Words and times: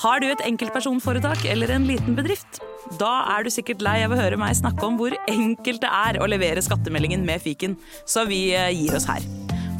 Har 0.00 0.22
du 0.22 0.30
et 0.30 0.40
enkeltpersonforetak 0.48 1.42
eller 1.52 1.74
en 1.74 1.84
liten 1.84 2.14
bedrift? 2.16 2.62
Da 2.96 3.10
er 3.34 3.44
du 3.44 3.50
sikkert 3.52 3.82
lei 3.84 3.98
av 4.06 4.14
å 4.14 4.16
høre 4.16 4.38
meg 4.40 4.56
snakke 4.56 4.86
om 4.86 4.96
hvor 4.96 5.12
enkelt 5.28 5.82
det 5.82 5.90
er 5.92 6.16
å 6.24 6.28
levere 6.30 6.62
skattemeldingen 6.64 7.26
med 7.26 7.42
fiken, 7.44 7.74
så 8.08 8.24
vi 8.28 8.46
eh, 8.56 8.70
gir 8.72 8.96
oss 8.96 9.04
her. 9.10 9.20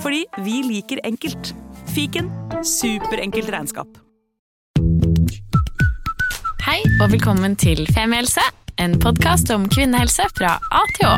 Fordi 0.05 0.27
vi 0.45 0.61
liker 0.67 1.01
enkelt. 1.09 1.55
Fiken 1.95 2.29
superenkelt 2.61 3.49
regnskap. 3.49 3.97
Hei 6.67 6.83
og 7.01 7.09
velkommen 7.15 7.57
til 7.57 7.87
Femihelse, 7.89 8.45
en 8.77 8.99
podkast 9.01 9.49
om 9.57 9.65
kvinnehelse 9.73 10.29
fra 10.37 10.59
A 10.61 10.83
til 10.99 11.09
Å. 11.09 11.17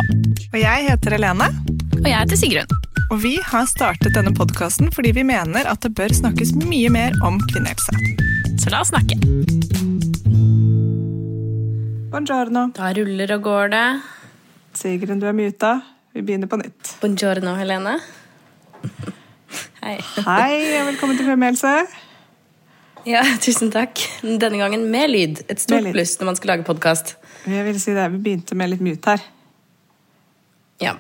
Og 0.52 0.58
jeg 0.62 0.86
heter 0.92 1.18
Helene, 1.18 1.50
Og 1.98 2.06
jeg 2.06 2.20
heter 2.20 2.38
Sigrun. 2.38 2.78
og 3.10 3.18
vi 3.26 3.34
har 3.50 3.66
startet 3.66 4.14
denne 4.14 4.30
podkasten 4.30 4.94
fordi 4.94 5.10
vi 5.18 5.26
mener 5.26 5.66
at 5.66 5.82
det 5.82 5.90
bør 5.98 6.14
snakkes 6.22 6.54
mye 6.62 6.94
mer 6.94 7.18
om 7.26 7.42
kvinnehelse. 7.50 8.30
Så 8.58 8.70
la 8.70 8.80
oss 8.80 8.88
snakke. 8.92 9.16
Buongiorno. 12.12 12.66
Da 12.76 12.92
ruller 12.96 13.32
og 13.36 13.42
går 13.46 13.72
det. 13.72 13.86
Sigrun, 14.76 15.20
du 15.22 15.26
er 15.28 15.36
muta. 15.36 15.72
Vi 16.12 16.22
begynner 16.22 16.50
på 16.50 16.58
nytt. 16.60 16.94
Buongiorno, 17.00 17.54
Helene. 17.58 17.96
Hei. 19.82 19.96
Hei, 20.26 20.56
og 20.80 20.88
velkommen 20.90 21.18
til 21.18 21.26
Femihelse. 21.26 21.72
Ja, 23.08 23.22
tusen 23.42 23.72
takk. 23.74 23.98
Denne 24.22 24.60
gangen 24.60 24.84
med 24.92 25.10
lyd. 25.10 25.44
Et 25.48 25.60
stort 25.60 25.82
lyd. 25.86 25.94
pluss 25.96 26.18
når 26.20 26.30
man 26.32 26.38
skal 26.38 26.52
lage 26.54 26.66
podkast. 26.68 27.16
Jeg 27.50 27.64
vil 27.66 27.80
si 27.82 27.94
det, 27.96 28.10
Vi 28.12 28.20
begynte 28.22 28.54
med 28.58 28.70
litt 28.74 28.84
mute 28.84 29.16
her. 29.16 29.24
Ja. 30.82 30.94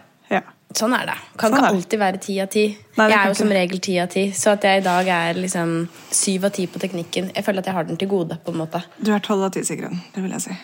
Sånn 0.78 0.94
er 0.96 1.08
det. 1.10 1.16
Kan 1.40 1.52
Sånn 1.52 1.58
ikke 1.60 1.70
alltid 1.74 2.00
være 2.00 2.20
ti 2.22 2.36
av 2.42 2.48
ti. 2.52 2.64
Jeg 2.96 3.14
er 3.16 3.30
jo 3.30 3.36
som 3.38 3.52
regel 3.52 3.80
ti 3.84 3.96
av 4.00 4.10
ti, 4.12 4.26
så 4.36 4.54
at 4.56 4.64
jeg 4.66 4.82
i 4.82 4.84
dag 4.84 5.08
er 5.08 5.40
liksom 5.40 5.74
syv 6.12 6.46
av 6.48 6.54
ti 6.56 6.66
på 6.70 6.80
teknikken 6.82 7.30
Jeg 7.34 7.44
føler 7.44 7.64
at 7.64 7.70
jeg 7.70 7.76
har 7.76 7.88
den 7.88 8.00
til 8.00 8.10
gode, 8.10 8.38
på 8.44 8.54
en 8.54 8.60
måte. 8.62 8.82
Du 8.98 9.12
er 9.12 9.24
tolv 9.24 9.48
av 9.48 9.52
ti, 9.56 9.64
Sigrun. 9.66 10.00
Det 10.14 10.24
vil 10.24 10.32
jeg 10.36 10.46
si. 10.46 10.56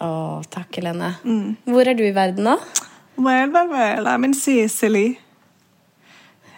Å, 0.00 0.08
takk, 0.52 0.70
Helene. 0.76 1.14
Mm. 1.24 1.56
Hvor 1.72 1.88
er 1.88 1.96
du 1.96 2.04
i 2.06 2.14
verden 2.16 2.48
nå? 2.48 2.56
Well, 3.16 3.52
well, 3.52 3.70
well, 3.72 4.08
I'm 4.12 4.24
in 4.28 4.34
Sicily. 4.36 5.18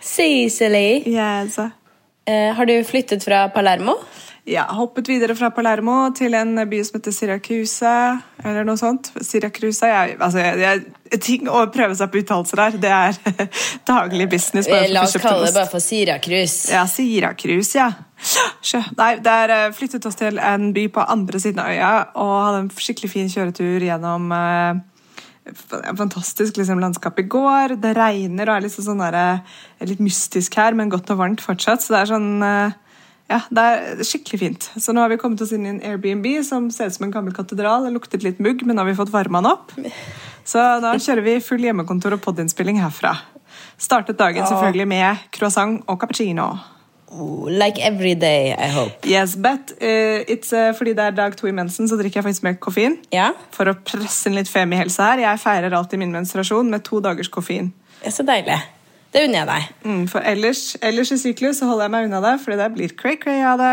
Sicily. 0.03 1.03
Yes. 1.07 1.59
Eh, 1.59 2.55
har 2.55 2.67
du 2.67 2.85
flyttet 2.85 3.25
fra 3.25 3.49
Palermo? 3.49 3.95
Ja, 4.49 4.63
hoppet 4.73 5.09
videre 5.11 5.35
fra 5.37 5.51
Palermo 5.53 6.07
til 6.17 6.33
en 6.39 6.57
by 6.71 6.79
som 6.87 6.97
heter 6.97 7.13
Siracusa, 7.13 7.95
eller 8.41 8.65
noe 8.65 8.81
sånt. 8.81 9.11
Siracusa 9.21 9.91
jeg, 9.91 10.15
altså, 10.25 10.41
jeg, 10.41 11.19
ting 11.21 11.51
å 11.53 11.67
prøve 11.73 11.97
seg 11.99 12.09
på 12.09 12.23
uttalelser 12.23 12.63
her, 12.63 12.79
det 12.81 12.93
er 12.95 13.19
daglig 13.91 14.31
business. 14.33 14.71
Eh, 14.73 14.87
La 14.95 15.05
oss 15.05 15.19
kalle 15.21 15.51
det 15.51 15.57
bare 15.57 15.69
for 15.69 15.85
Siracrus. 15.85 16.57
Ja, 16.73 16.87
Siracrus, 16.89 17.75
ja. 17.77 17.91
Sjø. 18.65 18.81
Nei, 18.97 19.11
der 19.25 19.53
eh, 19.53 19.67
flyttet 19.77 20.09
oss 20.09 20.17
til 20.17 20.41
en 20.41 20.73
by 20.77 20.87
på 20.97 21.05
andre 21.05 21.45
siden 21.45 21.61
av 21.63 21.75
øya 21.75 21.93
og 22.17 22.35
hadde 22.47 22.65
en 22.65 22.73
skikkelig 22.73 23.13
fin 23.13 23.29
kjøretur 23.29 23.85
gjennom 23.85 24.33
eh, 24.33 24.81
en 25.85 26.01
fantastisk 26.01 26.57
liksom, 26.57 26.81
landskap 26.81 27.21
i 27.21 27.29
går. 27.29 27.77
Det 27.85 27.93
regner 28.01 28.49
og 28.49 28.57
er 28.57 28.69
liksom 28.71 28.89
sånn 28.89 29.05
der, 29.05 29.21
eh, 29.21 29.89
litt 29.93 30.01
mystisk 30.01 30.57
her, 30.57 30.73
men 30.73 30.89
godt 30.93 31.13
og 31.13 31.21
varmt 31.21 31.45
fortsatt. 31.45 31.85
Så 31.85 31.93
det 31.93 32.07
er 32.07 32.15
sånn 32.17 32.31
eh, 32.41 32.85
ja, 33.29 33.43
det 33.53 33.63
er 33.63 34.07
skikkelig 34.09 34.39
fint. 34.41 34.67
Så 34.81 34.95
nå 34.97 35.03
har 35.05 35.13
vi 35.13 35.19
kommet 35.21 35.43
oss 35.45 35.53
inn 35.53 35.67
i 35.67 35.73
en 35.75 35.83
Airbnb 35.85 36.27
som 36.47 36.71
ser 36.73 36.89
ut 36.89 36.97
som 36.97 37.05
en 37.05 37.13
gammel 37.13 37.35
katedral. 37.37 37.85
Det 37.85 37.93
luktet 37.93 38.25
litt 38.25 38.41
mugg, 38.41 38.65
men 38.65 38.79
nå 38.79 38.85
har 38.85 38.89
vi 38.89 38.97
fått 38.97 39.13
varma 39.13 39.43
den 39.45 39.51
opp. 39.53 39.75
Så 40.49 40.63
da 40.81 40.95
kjører 40.97 41.27
vi 41.27 41.35
full 41.45 41.61
hjemmekontor 41.67 42.17
og 42.17 42.23
podinnspilling 42.25 42.81
herfra. 42.81 43.19
Startet 43.79 44.17
dagen 44.19 44.49
selvfølgelig 44.49 44.89
med 44.89 45.29
croissant 45.35 45.85
og 45.87 46.01
cappuccino. 46.01 46.49
Oh, 47.11 47.49
like 47.49 47.81
every 47.81 48.15
day, 48.15 48.53
I 48.53 48.69
hope. 48.69 49.07
Yes, 49.09 49.37
but 49.37 49.73
uh, 49.81 50.25
it's, 50.29 50.53
uh, 50.53 50.75
fordi 50.77 50.93
det 50.97 51.05
er 51.05 51.11
dag 51.17 51.37
to 51.37 51.47
i 51.49 51.53
mensen, 51.53 51.89
så 51.89 51.97
drikker 51.97 52.21
jeg 52.21 52.25
faktisk 52.25 52.43
mer 52.45 52.59
koffein. 52.61 52.99
Yeah. 53.13 53.37
For 53.53 53.69
å 53.69 53.77
presse 53.77 54.29
inn 54.29 54.37
litt 54.37 54.49
femihelse 54.49 55.05
her. 55.05 55.23
Jeg 55.25 55.41
feirer 55.41 55.77
alltid 55.77 56.01
min 56.05 56.13
menstruasjon 56.13 56.69
med 56.69 56.85
to 56.85 57.01
dagers 57.05 57.33
koffein. 57.33 57.73
det 58.01 58.13
er 58.13 58.17
så 58.17 58.27
deilig. 58.29 58.59
Det 59.09 59.23
unner 59.25 59.39
jeg 59.41 59.49
deg. 59.49 59.69
Mm, 59.89 60.01
for 60.13 60.25
ellers, 60.29 60.63
ellers 60.85 61.11
i 61.15 61.17
syklus 61.17 61.63
så 61.63 61.69
holder 61.71 61.87
jeg 61.87 61.93
meg 61.95 62.09
unna 62.09 62.19
det, 62.21 62.35
fordi 62.43 62.59
det 62.61 62.67
blir 62.75 62.91
cray-cray 62.99 63.41
av 63.49 63.61
det. 63.61 63.71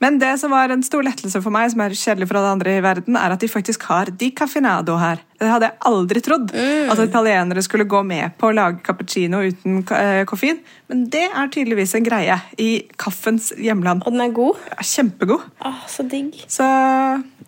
Men 0.00 0.16
det 0.22 0.30
som 0.40 0.52
var 0.54 0.72
en 0.72 0.84
stor 0.86 1.04
lettelse 1.04 1.42
for 1.44 1.52
meg, 1.52 1.68
som 1.74 1.82
er 1.84 1.96
kjedelig 1.98 2.28
for 2.30 2.40
alle 2.40 2.54
andre 2.56 2.76
i 2.78 2.84
verden, 2.84 3.18
er 3.20 3.34
at 3.34 3.42
de 3.42 3.50
faktisk 3.52 3.84
har 3.90 4.08
di 4.08 4.30
caffinado 4.38 4.96
her. 4.96 5.20
Det 5.38 5.50
hadde 5.52 5.68
jeg 5.68 5.78
aldri 5.90 6.22
trodd. 6.24 6.54
At 6.90 7.02
italienere 7.04 7.62
skulle 7.66 7.84
gå 7.90 8.00
med 8.06 8.32
på 8.40 8.48
å 8.48 8.54
lage 8.56 8.80
cappuccino 8.86 9.42
uten 9.44 9.82
eh, 9.94 10.22
koffein. 10.26 10.62
Men 10.88 11.04
det 11.12 11.26
er 11.28 11.52
tydeligvis 11.52 11.92
en 11.98 12.06
greie 12.08 12.38
i 12.56 12.70
kaffens 12.98 13.52
hjemland. 13.60 14.06
Og 14.06 14.16
den 14.16 14.24
er 14.24 14.32
god. 14.34 14.62
Ja, 14.72 14.86
kjempegod. 14.88 15.44
Åh, 15.68 15.84
så 15.92 16.06
digg. 16.08 16.40
Så 16.48 16.64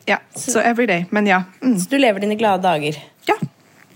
ja, 0.07 0.21
så 0.37 0.61
every 0.61 0.87
day. 0.91 1.09
Men 1.11 1.27
ja. 1.27 1.41
Mm. 1.65 1.79
Så 1.81 1.89
du 1.89 1.97
lever 1.99 2.21
dine 2.21 2.37
glade 2.37 2.63
dager. 2.69 3.01
ja. 3.31 3.41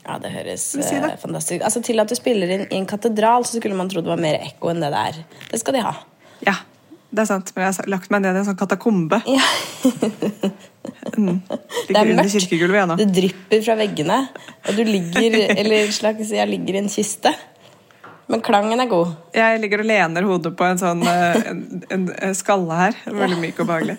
Ja, 0.04 0.18
det 0.20 0.34
høres 0.34 0.66
si 0.74 0.82
det. 0.82 0.98
eh, 1.00 1.16
fantastisk 1.16 1.64
Altså 1.64 1.80
Til 1.84 2.02
at 2.02 2.10
du 2.10 2.16
spiller 2.18 2.50
inn 2.52 2.66
i 2.68 2.76
en 2.76 2.86
katedral, 2.88 3.46
så 3.48 3.56
skulle 3.56 3.78
man 3.78 3.88
tro 3.88 4.02
det 4.04 4.12
var 4.12 4.20
mer 4.20 4.36
ekko 4.44 4.72
enn 4.72 4.84
det 4.84 4.92
det 4.92 5.02
er. 5.10 5.20
Det 5.50 5.60
skal 5.62 5.78
de 5.78 5.84
ha. 5.86 5.94
Ja, 6.44 6.58
det 7.14 7.22
er 7.22 7.30
sant. 7.30 7.52
Men 7.54 7.68
jeg 7.68 7.76
har 7.78 7.90
lagt 7.94 8.12
meg 8.12 8.24
ned 8.24 8.36
i 8.36 8.42
en 8.42 8.48
sånn 8.48 8.58
katakombe. 8.58 9.22
Ja. 9.30 9.44
Mm. 11.14 11.40
Det 11.88 11.96
er 11.96 12.08
mørkt. 12.16 12.96
Det 12.98 13.06
drypper 13.16 13.60
fra 13.64 13.74
veggene, 13.78 14.16
og 14.68 14.76
du 14.76 14.82
ligger 14.88 15.36
Eller 15.60 15.92
slags, 15.94 16.32
jeg 16.34 16.48
ligger 16.50 16.76
i 16.76 16.82
en 16.82 16.90
kiste. 16.92 17.32
Men 18.28 18.42
klangen 18.44 18.80
er 18.80 18.88
god. 18.88 19.14
Jeg 19.36 19.60
ligger 19.60 19.84
og 19.84 19.88
lener 19.88 20.28
hodet 20.28 20.54
på 20.56 20.66
en 20.66 20.80
sånn 20.80 21.04
eh, 21.08 21.40
en, 21.92 22.06
en, 22.08 22.36
skalle 22.36 22.80
her. 22.80 23.00
Veldig 23.04 23.40
myk 23.42 23.60
og 23.64 23.68
behagelig. 23.68 23.98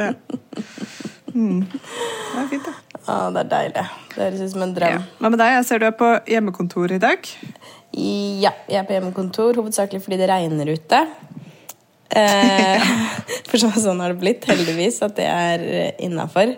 Ja. 0.00 0.10
Mm. 1.34 1.64
Det 1.64 2.42
er 2.44 2.50
fint, 2.52 2.68
det. 2.68 2.83
Å, 3.04 3.14
det 3.34 3.42
er 3.42 3.50
deilig. 3.50 3.84
Det 4.14 4.22
høres 4.22 4.40
ut 4.40 4.52
som 4.54 4.64
en 4.64 4.74
drøm. 4.76 5.02
Hva 5.20 5.30
med 5.32 5.40
deg? 5.42 5.52
Jeg 5.58 5.68
ser 5.68 5.82
du 5.82 5.86
er 5.90 5.96
på 5.98 6.10
hjemmekontor 6.30 6.94
i 6.96 7.00
dag. 7.02 7.30
Ja, 7.94 8.52
jeg 8.70 8.78
er 8.80 8.86
på 8.88 8.96
hjemmekontor, 8.96 9.58
hovedsakelig 9.60 10.00
fordi 10.04 10.18
det 10.22 10.28
regner 10.30 10.70
ute. 10.72 11.00
Eh, 12.14 12.86
for 13.50 13.60
så, 13.60 13.70
sånn 13.76 14.00
har 14.00 14.14
det 14.14 14.22
blitt, 14.22 14.46
heldigvis, 14.48 15.02
at 15.04 15.18
det 15.18 15.28
er 15.28 15.66
innafor. 16.04 16.54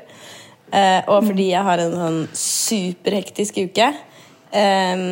Eh, 0.71 1.01
og 1.07 1.27
fordi 1.29 1.51
jeg 1.53 1.67
har 1.67 1.83
en 1.83 1.97
sånn 1.97 2.21
superhektisk 2.37 3.59
uke. 3.67 3.91
Eh, 4.57 5.03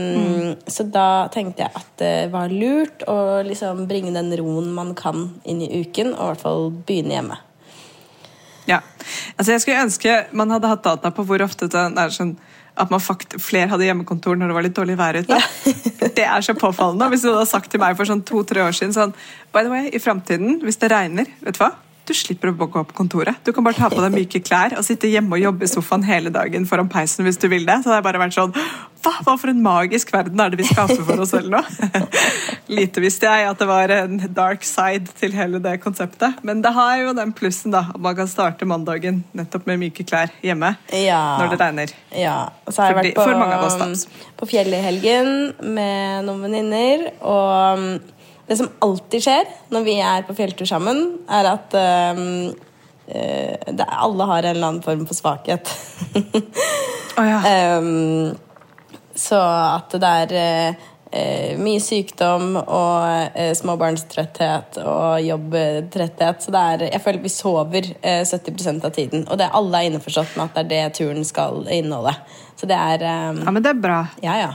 Så 0.71 0.87
da 0.95 1.27
tenkte 1.35 1.67
jeg 1.67 1.75
at 1.83 1.91
det 1.99 2.15
var 2.33 2.53
lurt 2.53 3.03
å 3.11 3.43
liksom 3.47 3.85
bringe 3.91 4.15
den 4.15 4.31
roen 4.39 4.71
man 4.77 4.95
kan 4.99 5.33
inn 5.43 5.63
i 5.67 5.83
uken, 5.83 6.15
og 6.15 6.23
i 6.23 6.31
hvert 6.33 6.47
fall 6.47 6.71
begynne 6.87 7.19
hjemme. 7.19 7.41
Ja. 8.71 8.81
Altså, 9.37 9.53
jeg 9.53 9.63
skulle 9.65 9.85
ønske 9.85 10.19
man 10.33 10.53
hadde 10.55 10.71
hatt 10.71 10.85
data 10.87 11.13
på 11.15 11.25
hvor 11.29 11.45
ofte 11.45 11.69
det 11.71 11.87
er 12.01 12.15
sånn 12.15 12.37
at 12.75 12.91
man 12.91 13.03
fakt 13.03 13.37
flere 13.39 13.71
hadde 13.71 13.87
hjemmekontor 13.87 14.35
når 14.35 14.51
det 14.51 14.55
var 14.57 14.65
litt 14.67 14.75
dårlig 14.75 14.97
vær 14.99 15.19
ute. 15.21 15.39
Det 16.15 16.25
er 16.27 16.43
så 16.43 16.57
påfallende. 16.59 17.07
Hvis 17.13 17.23
du 17.23 17.31
hadde 17.31 17.47
sagt 17.47 17.71
til 17.71 17.83
meg 17.83 17.95
for 17.99 18.09
sånn 18.09 18.25
to-tre 18.27 18.65
år 18.65 18.75
siden 18.75 18.95
sånn, 18.97 19.15
By 19.55 19.63
the 19.63 19.71
way, 19.71 19.91
i 19.95 20.01
fremtiden, 20.03 20.59
hvis 20.65 20.81
det 20.83 20.91
regner, 20.91 21.31
vet 21.45 21.55
du 21.55 21.63
hva? 21.63 21.71
Du 22.05 22.13
slipper 22.13 22.51
å 22.51 22.57
gå 22.59 22.69
på 22.69 22.97
kontoret. 22.97 23.39
Du 23.45 23.53
kan 23.57 23.65
bare 23.65 23.79
ta 23.79 23.89
på 23.89 24.03
deg 24.03 24.13
myke 24.13 24.41
klær 24.45 24.75
og 24.77 24.85
sitte 24.85 25.09
hjemme 25.09 25.39
og 25.39 25.41
jobbe 25.41 25.65
i 25.65 25.71
sofaen 25.71 26.05
hele 26.05 26.33
dagen 26.35 26.67
foran 26.69 26.91
peisen 26.93 27.25
hvis 27.25 27.41
du 27.41 27.47
vil 27.49 27.65
det. 27.65 27.79
Så 27.81 27.89
det 27.89 27.97
har 27.97 28.05
bare 28.05 28.21
vært 28.21 28.37
sånn 28.37 28.53
Hva, 29.05 29.13
hva 29.25 29.35
for 29.41 29.53
en 29.53 29.63
magisk 29.65 30.13
verden 30.13 30.41
er 30.41 30.53
det 30.53 30.61
vi 30.63 30.69
skaper 30.69 31.01
for 31.05 31.21
oss 31.25 31.33
selv 31.33 31.53
nå? 31.53 31.61
Lite 32.77 33.03
visste 33.05 33.29
jeg 33.29 33.49
at 33.49 33.61
det 33.61 33.69
var 33.69 33.93
en 33.93 34.17
dark 34.37 34.65
side 34.65 35.13
til 35.19 35.35
hele 35.37 35.61
det 35.65 35.75
konseptet. 35.85 36.41
Men 36.45 36.63
det 36.65 36.73
har 36.77 36.97
jo 37.03 37.13
den 37.17 37.35
plussen, 37.37 37.73
da. 37.75 37.87
At 37.93 38.01
man 38.01 38.17
kan 38.17 38.31
starte 38.31 38.69
mandagen 38.69 39.23
nettopp 39.37 39.69
med 39.69 39.83
myke 39.83 40.07
klær 40.09 40.33
hjemme 40.45 40.75
Ja. 40.93 41.21
når 41.41 41.53
det 41.53 41.61
regner. 41.61 41.95
Ja, 42.17 42.39
og 42.65 42.73
så 42.73 42.85
har 42.85 42.95
jeg 42.95 43.15
vært 43.15 43.21
på, 43.21 43.79
da. 43.81 43.91
på 44.41 44.49
fjellet 44.49 44.81
i 44.81 44.87
helgen 44.89 45.33
med 45.77 46.25
noen 46.29 46.45
venninner. 46.49 47.09
Og 47.21 47.81
um, 47.81 48.14
det 48.47 48.59
som 48.61 48.71
alltid 48.85 49.25
skjer 49.25 49.51
når 49.73 49.85
vi 49.87 49.99
er 50.05 50.25
på 50.27 50.37
fjelltur 50.37 50.69
sammen, 50.69 51.05
er 51.33 51.49
at 51.55 51.77
um, 52.15 52.51
det, 53.05 53.85
alle 53.85 54.27
har 54.31 54.43
en 54.43 54.51
eller 54.57 54.69
annen 54.69 54.85
form 54.85 55.05
for 55.09 55.17
svakhet. 55.17 55.71
oh, 57.19 57.25
ja. 57.29 57.79
um, 57.79 58.35
så 59.27 59.41
at 59.79 59.95
det 60.01 60.13
er 60.35 60.77
uh, 61.15 61.63
mye 61.63 61.83
sykdom 61.83 62.57
og 62.61 63.35
uh, 63.37 63.53
småbarnstrøtthet 63.57 64.81
og 64.83 65.21
jobbtrøtthet. 65.25 66.43
Så 66.45 66.55
er, 66.59 66.89
jeg 66.91 67.05
føler 67.05 67.23
vi 67.25 67.33
sover 67.33 67.93
uh, 67.95 68.25
70% 68.25 68.89
av 68.89 68.97
tiden. 68.97 69.29
Og 69.29 69.39
det 69.39 69.49
er 69.49 69.61
alle 69.61 69.81
er 69.83 69.93
innforstått 69.93 70.37
med 70.39 70.49
at 70.49 70.59
det 70.59 70.65
er 70.65 70.91
det 70.91 70.99
turen 71.01 71.25
skal 71.29 71.65
inneholde. 71.69 72.17
Så 72.59 72.69
det 72.71 72.79
er 72.79 73.07
um, 73.31 73.45
ja, 73.45 73.55
men 73.55 73.65
det 73.65 73.73
er 73.75 73.87
bra. 73.87 74.03
Ja, 74.25 74.41
ja. 74.43 74.53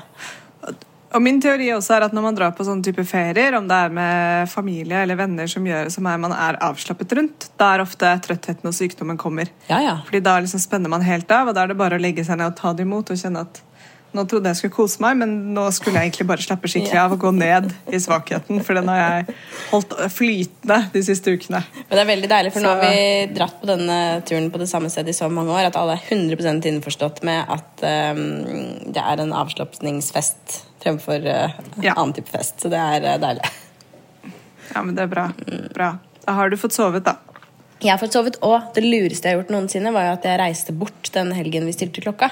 Og 1.10 1.24
min 1.26 1.40
teori 1.42 1.72
også 1.74 1.96
er 1.96 2.06
at 2.06 2.14
når 2.14 2.26
man 2.28 2.36
drar 2.38 2.52
på 2.58 2.66
sånne 2.66 2.86
type 2.86 3.04
ferier, 3.08 3.56
om 3.58 3.66
det 3.70 3.78
er 3.86 3.94
med 3.94 4.52
familie 4.52 5.04
eller 5.04 5.18
venner 5.18 5.50
som 5.50 5.66
gjør 5.66 5.90
som 5.94 6.06
er, 6.10 6.20
man 6.22 6.36
er 6.36 6.60
avslappet 6.66 7.16
rundt, 7.18 7.48
da 7.58 7.72
er 7.74 7.86
ofte 7.86 8.12
trøttheten 8.28 8.70
og 8.70 8.76
sykdommen 8.78 9.18
kommer. 9.18 9.50
Ja, 9.72 9.82
ja. 9.82 9.96
Fordi 10.06 10.22
da 10.26 10.38
liksom 10.44 10.62
spenner 10.62 10.92
man 10.92 11.06
helt 11.06 11.32
av, 11.34 11.50
og 11.50 11.58
da 11.58 11.66
er 11.66 11.74
det 11.74 11.80
bare 11.82 11.98
å 11.98 12.04
legge 12.04 12.26
seg 12.28 12.38
ned 12.38 12.52
og 12.52 12.60
ta 12.60 12.76
det 12.78 12.86
imot 12.86 13.10
og 13.10 13.20
kjenne 13.24 13.48
at 13.48 13.66
Nå 14.10 14.24
trodde 14.26 14.50
jeg 14.50 14.58
skulle 14.58 14.74
kose 14.74 15.02
meg, 15.04 15.20
men 15.20 15.34
nå 15.54 15.68
skulle 15.70 16.00
jeg 16.00 16.10
egentlig 16.10 16.26
bare 16.32 16.42
slappe 16.42 16.70
skikkelig 16.72 16.98
av 16.98 17.12
og 17.14 17.20
gå 17.22 17.30
ned 17.38 17.68
i 17.94 18.00
svakheten, 18.02 18.64
for 18.66 18.80
den 18.80 18.88
har 18.90 18.98
jeg 18.98 19.36
holdt 19.70 19.94
flytende 20.16 20.80
de 20.96 21.04
siste 21.06 21.36
ukene. 21.38 21.62
Men 21.84 21.94
det 21.94 22.02
er 22.02 22.10
veldig 22.10 22.32
deilig, 22.32 22.54
for 22.56 22.66
nå 22.66 22.72
har 22.72 22.82
vi 22.82 23.04
dratt 23.36 23.60
på 23.62 23.70
denne 23.70 24.00
turen 24.26 24.50
på 24.50 24.64
det 24.64 24.70
samme 24.72 24.90
stedet 24.90 25.14
i 25.14 25.20
så 25.20 25.30
mange 25.30 25.54
år 25.54 25.70
at 25.70 25.78
alle 25.78 26.00
er 26.00 26.10
100 26.10 26.58
innforstått 26.72 27.22
med 27.30 27.54
at 27.54 27.86
um, 27.86 28.26
det 28.90 29.04
er 29.04 29.22
en 29.22 29.36
avslapningsfest 29.44 30.58
fremfor 30.84 31.26
uh, 31.26 31.58
Ja. 31.84 31.94
annen 31.96 32.14
type 32.18 32.30
fest. 32.32 32.60
Så 32.62 32.72
det 32.72 32.80
er 32.80 33.08
uh, 33.14 33.18
deilig. 33.22 33.50
Ja, 34.74 34.84
men 34.84 34.94
det 34.96 35.08
er 35.08 35.12
bra. 35.12 35.28
bra. 35.74 35.94
Da 36.26 36.36
har 36.38 36.50
du 36.50 36.58
fått 36.62 36.76
sovet, 36.78 37.04
da. 37.08 37.16
Jeg 37.80 37.94
har 37.94 38.02
fått 38.02 38.14
sovet, 38.14 38.36
og 38.44 38.74
det 38.76 38.84
lureste 38.84 39.26
jeg 39.30 39.36
har 39.38 39.42
gjort 39.42 39.54
noensinne, 39.56 39.94
var 39.96 40.10
jo 40.10 40.18
at 40.18 40.26
jeg 40.28 40.40
reiste 40.42 40.76
bort 40.76 41.10
den 41.16 41.32
helgen 41.34 41.66
vi 41.66 41.74
stilte 41.74 42.04
klokka. 42.04 42.30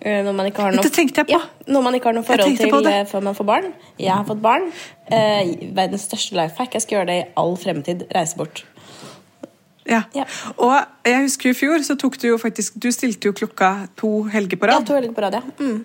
Eh, 0.00 0.22
Når 0.24 0.32
man 0.34 0.46
ikke 0.46 0.62
har 0.62 0.72
noe, 0.72 0.82
Det 0.82 0.92
tenkte 0.94 1.20
jeg 1.22 1.28
på. 1.28 1.34
Ja, 1.34 1.40
når 1.66 1.82
man 1.82 1.94
ikke 1.98 2.08
har 2.08 2.16
noe 2.16 2.26
forhold 2.26 2.56
til 2.56 2.70
før 3.10 3.22
man 3.26 3.34
får 3.34 3.46
barn. 3.50 3.72
Jeg 3.98 4.14
har 4.14 4.24
fått 4.24 4.40
barn. 4.42 4.70
Eh, 5.10 5.52
verdens 5.74 6.06
største 6.08 6.38
life 6.38 6.56
hack. 6.56 6.72
Jeg 6.74 6.82
skal 6.82 6.98
gjøre 6.98 7.06
det 7.10 7.16
i 7.18 7.28
all 7.42 7.56
fremtid. 7.58 8.06
Reise 8.14 8.38
bort. 8.38 8.64
Ja. 9.88 10.02
Ja. 10.14 10.24
Og 10.60 10.74
jeg 11.08 11.22
husker 11.24 11.50
i 11.50 11.56
fjor 11.56 11.82
så 11.86 11.96
tok 11.98 12.18
du 12.20 12.26
jo 12.28 12.36
faktisk 12.36 12.74
Du 12.76 12.90
stilte 12.92 13.30
jo 13.30 13.32
klokka 13.32 13.88
to 13.96 14.24
helger 14.32 14.60
på 14.60 14.68
rad. 14.68 14.82
Ja, 14.82 14.86
to 14.86 14.94
helger 14.98 15.14
på 15.16 15.24
rad, 15.24 15.38
ja. 15.38 15.42
Mm. 15.58 15.84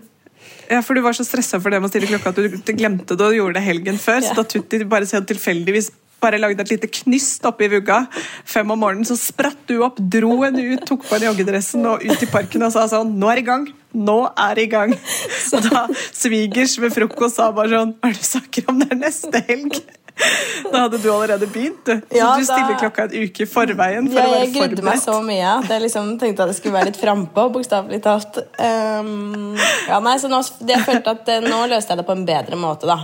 Ja, 0.70 0.82
for 0.86 0.96
du 0.96 1.04
var 1.06 1.16
så 1.18 1.26
stressa 1.28 1.60
for 1.62 1.74
det 1.74 1.82
med 1.82 1.90
å 1.90 1.94
stille 1.94 2.10
klokka 2.10 2.34
at 2.34 2.40
du 2.40 2.74
glemte 2.78 3.18
det 3.20 3.28
og 3.28 3.36
gjorde 3.38 3.60
det 3.60 3.66
helgen 3.66 4.00
før. 4.02 4.22
Ja. 4.22 4.30
Så 4.30 4.38
da 4.40 4.48
Tutti 4.48 4.82
bare 4.88 5.10
så 5.10 5.22
tilfeldigvis 5.28 5.92
bare 6.24 6.40
lagde 6.40 6.64
et 6.64 6.72
lite 6.72 6.90
knyst 7.02 7.44
oppi 7.50 7.68
vugga 7.72 8.04
fem 8.48 8.70
om 8.72 8.80
morgenen, 8.80 9.08
så 9.08 9.18
spratt 9.20 9.66
du 9.68 9.82
opp, 9.84 10.00
dro 10.00 10.38
henne 10.46 10.64
ut, 10.72 10.86
tok 10.88 11.04
på 11.04 11.18
henne 11.18 11.28
joggedressen 11.32 11.84
og 11.90 12.06
ut 12.06 12.24
i 12.24 12.30
parken 12.32 12.64
og 12.64 12.72
sa 12.76 12.86
sånn 12.92 13.16
Nå 13.20 13.32
er 13.32 13.42
det 13.42 13.44
i 13.44 13.50
gang! 13.50 13.66
Nå 13.94 14.20
er 14.32 14.56
det 14.58 14.68
i 14.68 14.72
gang! 14.72 14.96
Så 15.50 15.60
da 15.66 15.86
svigers 16.16 16.78
ved 16.82 16.96
frokost 16.96 17.42
sa 17.42 17.52
bare 17.56 17.76
sånn 17.76 17.98
Hva 17.98 18.10
er 18.10 18.16
det 18.16 18.24
du 18.24 18.30
snakker 18.30 18.72
om? 18.72 18.80
Det 18.80 18.90
er 18.94 19.02
neste 19.04 19.44
helg! 19.50 19.82
Da 20.74 20.86
hadde 20.86 20.98
du 21.02 21.08
allerede 21.12 21.48
begynt. 21.48 21.86
Så 21.86 22.18
Ja, 22.18 22.30
du 22.38 22.46
stiller 22.46 22.74
da- 22.74 22.80
klokka 22.80 23.04
en 23.04 23.24
uke 23.24 23.44
i 23.44 23.48
forveien 23.50 24.08
for 24.10 24.20
Ja, 24.20 24.40
jeg 24.44 24.54
grudde 24.54 24.86
meg 24.86 25.02
så 25.02 25.18
mye 25.26 25.50
at 25.58 25.70
jeg 25.70 25.84
liksom 25.84 26.14
tenkte 26.22 26.46
at 26.46 26.54
jeg 26.54 26.60
skulle 26.62 26.78
være 26.78 26.92
litt 26.92 27.00
frampå, 27.02 27.48
bokstavelig 27.54 28.00
talt. 28.06 28.40
Um, 28.58 29.56
ja, 29.90 30.00
nei, 30.00 30.16
så 30.22 30.32
nå, 30.32 30.40
jeg 30.70 30.86
følte 30.86 31.16
at 31.18 31.34
eh, 31.34 31.44
nå 31.46 31.66
løste 31.72 31.94
jeg 31.94 32.02
det 32.02 32.08
på 32.08 32.16
en 32.18 32.26
bedre 32.30 32.60
måte, 32.60 32.90
da. 32.90 33.00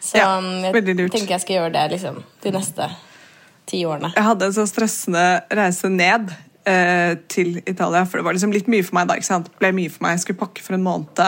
Så 0.00 0.16
Ja, 0.18 0.38
um, 0.38 0.50
jeg 0.64 1.10
tenker 1.12 1.36
jeg 1.36 1.44
skal 1.44 1.58
gjøre 1.58 1.72
det 1.76 1.86
liksom 1.96 2.22
de 2.42 2.54
neste 2.54 2.88
ti 3.70 3.84
årene. 3.86 4.12
Jeg 4.16 4.26
hadde 4.26 4.48
en 4.48 4.56
så 4.56 4.64
stressende 4.66 5.26
reise 5.54 5.90
ned 5.92 6.32
eh, 6.70 7.12
til 7.30 7.58
Italia, 7.64 8.04
for 8.06 8.20
det 8.20 8.26
var 8.26 8.36
liksom 8.36 8.54
litt 8.54 8.70
mye 8.70 8.86
for 8.86 8.98
meg 8.98 9.10
da. 9.10 9.18
ikke 9.18 9.28
sant? 9.28 9.50
Det 9.50 9.62
ble 9.62 9.72
mye 9.76 9.92
for 9.92 10.06
meg. 10.06 10.16
Jeg 10.16 10.24
skulle 10.24 10.40
pakke 10.40 10.64
for 10.64 10.78
en 10.78 10.86
måned, 10.86 11.22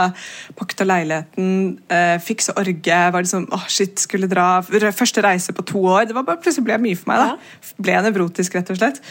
pakket 0.59 0.85
av 0.85 0.91
leiligheten, 0.93 1.53
eh, 1.93 2.17
fikse 2.23 2.57
orge. 2.61 3.03
var 3.13 3.27
liksom, 3.27 3.49
åh 3.53 3.69
shit, 3.69 3.99
skulle 3.99 4.31
dra. 4.31 4.49
Første 4.63 5.25
reise 5.25 5.53
på 5.53 5.67
to 5.67 5.85
år. 5.85 6.07
Det 6.09 6.17
var 6.19 6.27
bare 6.29 6.43
plutselig 6.43 6.69
ble 6.71 6.81
mye 6.87 6.99
for 6.99 7.13
meg. 7.13 7.27
da. 7.27 7.73
Ble 7.83 8.03
nevrotisk, 8.09 8.55
rett 8.59 8.71
og 8.71 8.81
slett. 8.81 9.03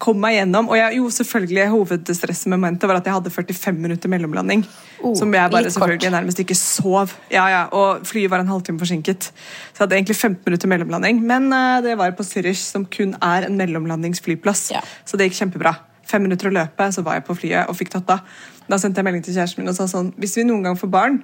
Kom 0.00 0.16
meg 0.16 0.38
gjennom, 0.38 0.70
og 0.72 0.78
jeg, 0.78 0.96
jo 0.96 1.10
selvfølgelig 1.12 1.66
Hovedstressmomentet 1.74 2.88
var 2.88 3.00
at 3.02 3.08
jeg 3.08 3.16
hadde 3.18 3.32
45 3.34 3.76
minutter 3.76 4.08
mellomlanding. 4.08 4.62
Oh, 5.04 5.12
som 5.16 5.34
jeg 5.34 5.52
bare 5.52 5.68
selvfølgelig 5.72 6.06
kort. 6.06 6.14
nærmest 6.14 6.40
ikke 6.40 6.56
sov. 6.56 7.12
Ja, 7.32 7.44
ja, 7.52 7.62
Og 7.76 8.06
flyet 8.08 8.32
var 8.32 8.40
en 8.40 8.48
halvtime 8.48 8.80
forsinket. 8.80 9.28
Så 9.28 9.76
jeg 9.76 9.84
hadde 9.84 9.98
egentlig 9.98 10.16
15 10.16 10.40
minutter 10.46 10.72
mellomlanding. 10.72 11.20
Men 11.20 11.52
uh, 11.52 11.82
det 11.84 11.98
var 12.00 12.16
på 12.16 12.24
Zürich, 12.24 12.64
som 12.64 12.86
kun 12.88 13.12
er 13.20 13.44
en 13.48 13.60
mellomlandingsflyplass. 13.60 14.70
Ja. 14.72 14.80
Så 15.04 15.20
det 15.20 15.28
gikk 15.28 15.42
kjempebra. 15.42 15.74
Fem 16.08 16.24
minutter 16.24 16.48
å 16.48 16.54
løpe, 16.54 16.88
så 16.92 17.04
var 17.06 17.20
jeg 17.20 17.26
på 17.28 17.36
flyet 17.36 17.68
og 17.68 17.76
fikk 17.76 17.92
tatt 17.92 18.16
av. 18.16 18.24
Da 18.70 18.78
sendte 18.78 19.02
jeg 19.02 19.08
melding 19.08 19.24
til 19.26 19.36
kjæresten 19.36 19.62
min 19.62 19.72
og 19.72 19.76
sa 19.76 19.86
sånn 19.90 20.12
Hvis 20.20 20.36
vi 20.38 20.44
noen 20.46 20.62
gang 20.64 20.76
får 20.78 20.90
barn, 20.92 21.20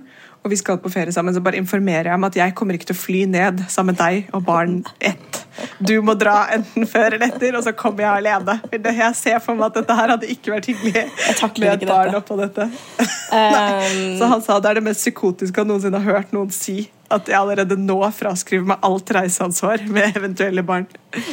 og 0.46 0.52
vi 0.54 0.58
skal 0.60 0.78
på 0.82 0.90
ferie 0.94 1.12
sammen, 1.14 1.34
så 1.34 1.42
bare 1.44 1.58
informerer 1.60 2.12
jeg 2.12 2.18
om 2.20 2.26
at 2.28 2.38
jeg 2.38 2.54
kommer 2.58 2.78
ikke 2.78 2.88
til 2.92 2.96
å 2.96 3.02
fly 3.02 3.24
ned 3.30 3.64
sammen 3.72 3.94
med 3.94 4.00
deg 4.00 4.30
og 4.34 4.44
barn 4.46 4.78
ett. 5.00 5.42
Du 5.80 5.94
må 6.04 6.12
dra 6.20 6.46
enten 6.52 6.84
før 6.88 7.14
eller 7.16 7.30
etter, 7.30 7.54
og 7.56 7.64
så 7.64 7.72
kommer 7.76 8.04
jeg 8.04 8.22
alene. 8.24 8.58
Jeg 8.76 9.14
ser 9.16 9.38
for 9.44 9.56
meg 9.56 9.70
at 9.70 9.78
dette 9.80 9.96
her 9.96 10.12
hadde 10.14 10.28
ikke 10.32 10.52
vært 10.52 10.68
hyggelig 10.68 10.92
med 11.06 11.72
et 11.76 11.86
barn 11.88 12.10
dette. 12.12 12.22
oppå 12.22 12.40
dette. 12.42 12.70
Um, 13.26 14.18
Så 14.20 14.24
han 14.30 14.42
sa 14.44 14.60
det 14.62 14.68
er 14.70 14.78
det 14.78 14.84
mest 14.86 15.00
psykotiske 15.02 15.58
han 15.58 15.66
noensinne 15.66 15.98
har 15.98 16.20
hørt 16.20 16.30
noen 16.32 16.52
si. 16.54 16.84
At 17.10 17.26
jeg 17.26 17.34
allerede 17.38 17.74
nå 17.78 17.96
fraskriver 18.14 18.68
meg 18.70 18.84
alt 18.86 19.10
reiseansvar 19.16 19.82
med 19.90 20.14
eventuelle 20.18 20.62
barn. 20.66 20.86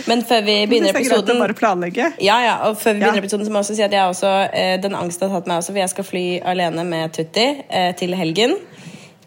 men 0.09 0.23
før 0.25 0.41
vi 0.45 0.55
begynner 0.71 0.89
er 0.89 0.97
greit 0.97 1.11
å 1.13 1.19
episoden 1.19 1.39
bare 1.43 1.55
planlegge. 1.57 2.07
Ja, 2.17 2.39
ja, 2.45 2.55
og 2.67 2.79
før 2.81 2.97
vi 2.97 2.99
Ja. 3.03 3.11
begynner 3.11 3.21
episoden, 3.23 3.45
så 3.45 3.53
må 3.53 3.61
jeg 3.61 3.67
også 3.67 3.75
si 3.77 3.85
at 3.85 3.91
jeg 3.93 4.09
også, 4.09 4.33
eh, 4.53 4.75
den 4.81 4.97
angsten 4.97 5.29
har 5.29 5.37
tatt 5.39 5.47
meg 5.47 5.61
også, 5.61 5.71
for 5.75 5.81
jeg 5.83 5.89
skal 5.93 6.03
fly 6.09 6.25
alene 6.53 6.83
med 6.89 7.13
Tutti 7.13 7.47
eh, 7.69 7.91
til 8.01 8.13
helgen. 8.17 8.57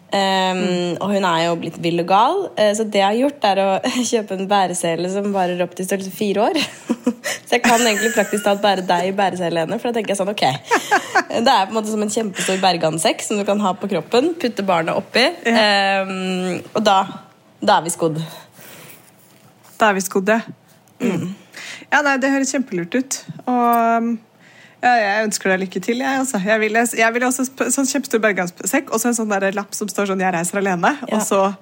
Um, 0.07 0.95
Og 1.03 1.11
hun 1.11 1.25
er 1.27 1.41
jo 1.49 1.57
blitt 1.59 1.77
vill 1.83 1.99
og 1.99 2.07
gal, 2.07 2.37
eh, 2.55 2.71
så 2.79 2.85
det 2.87 3.01
jeg 3.01 3.07
har 3.09 3.17
gjort, 3.19 3.47
er 3.49 3.61
å 3.63 3.69
kjøpe 4.11 4.37
en 4.37 4.49
bæresele 4.51 5.11
som 5.11 5.33
varer 5.35 5.63
opp 5.65 5.75
til 5.77 5.89
størrelse 5.89 6.13
fire 6.15 6.45
år. 6.47 6.61
så 7.47 7.57
jeg 7.57 7.65
kan 7.65 7.83
egentlig 7.83 8.13
praktisk 8.15 8.47
talt 8.47 8.63
bære 8.63 8.87
deg 8.87 9.09
i 9.09 9.15
bæresele 9.19 9.51
alene, 9.51 9.81
for 9.83 9.91
da 9.91 9.99
tenker 9.99 10.15
jeg 10.15 10.21
sånn, 10.21 10.31
ok. 10.31 10.45
Det 11.43 11.53
er 11.53 11.67
på 11.67 11.75
en 11.75 11.79
måte 11.79 11.91
som 11.91 12.05
en 12.07 12.13
kjempestor 12.13 12.63
bergansekk 12.63 13.27
som 13.27 13.41
du 13.41 13.45
kan 13.49 13.61
ha 13.65 13.75
på 13.77 13.91
kroppen, 13.91 14.31
putte 14.39 14.67
barnet 14.67 14.95
oppi, 14.97 15.27
um, 15.51 16.61
og 16.71 16.87
da, 16.87 17.01
da 17.59 17.81
er 17.81 17.89
vi 17.89 17.97
skodd. 17.97 18.23
Da 19.77 19.91
er 19.91 19.99
vi 19.99 20.07
skodd, 20.07 20.31
ja. 20.33 20.41
Mm. 21.03 21.35
Ja, 21.91 22.01
nei, 22.03 22.17
Det 22.23 22.31
høres 22.33 22.55
kjempelurt 22.55 22.95
ut. 22.95 23.19
Og 23.47 24.01
um, 24.01 24.15
ja, 24.17 24.26
jeg 24.95 25.29
ønsker 25.29 25.53
deg 25.53 25.63
lykke 25.65 25.81
til. 25.83 26.03
Jeg, 26.05 26.19
altså. 26.23 26.41
jeg, 26.45 26.61
ville, 26.61 26.83
ville 27.15 27.31
også 27.31 27.47
sånn 27.75 27.89
kjempestor 27.91 28.23
berganssekk 28.23 28.93
og 28.93 29.01
så 29.03 29.11
en 29.11 29.19
sånn 29.19 29.33
der 29.33 29.51
lapp 29.57 29.75
som 29.75 29.89
står 29.89 30.13
sånn 30.13 30.21
'Jeg 30.21 30.35
reiser 30.35 30.61
alene'. 30.63 30.97
Ja. 31.09 31.17
Og 31.17 31.23
så 31.27 31.57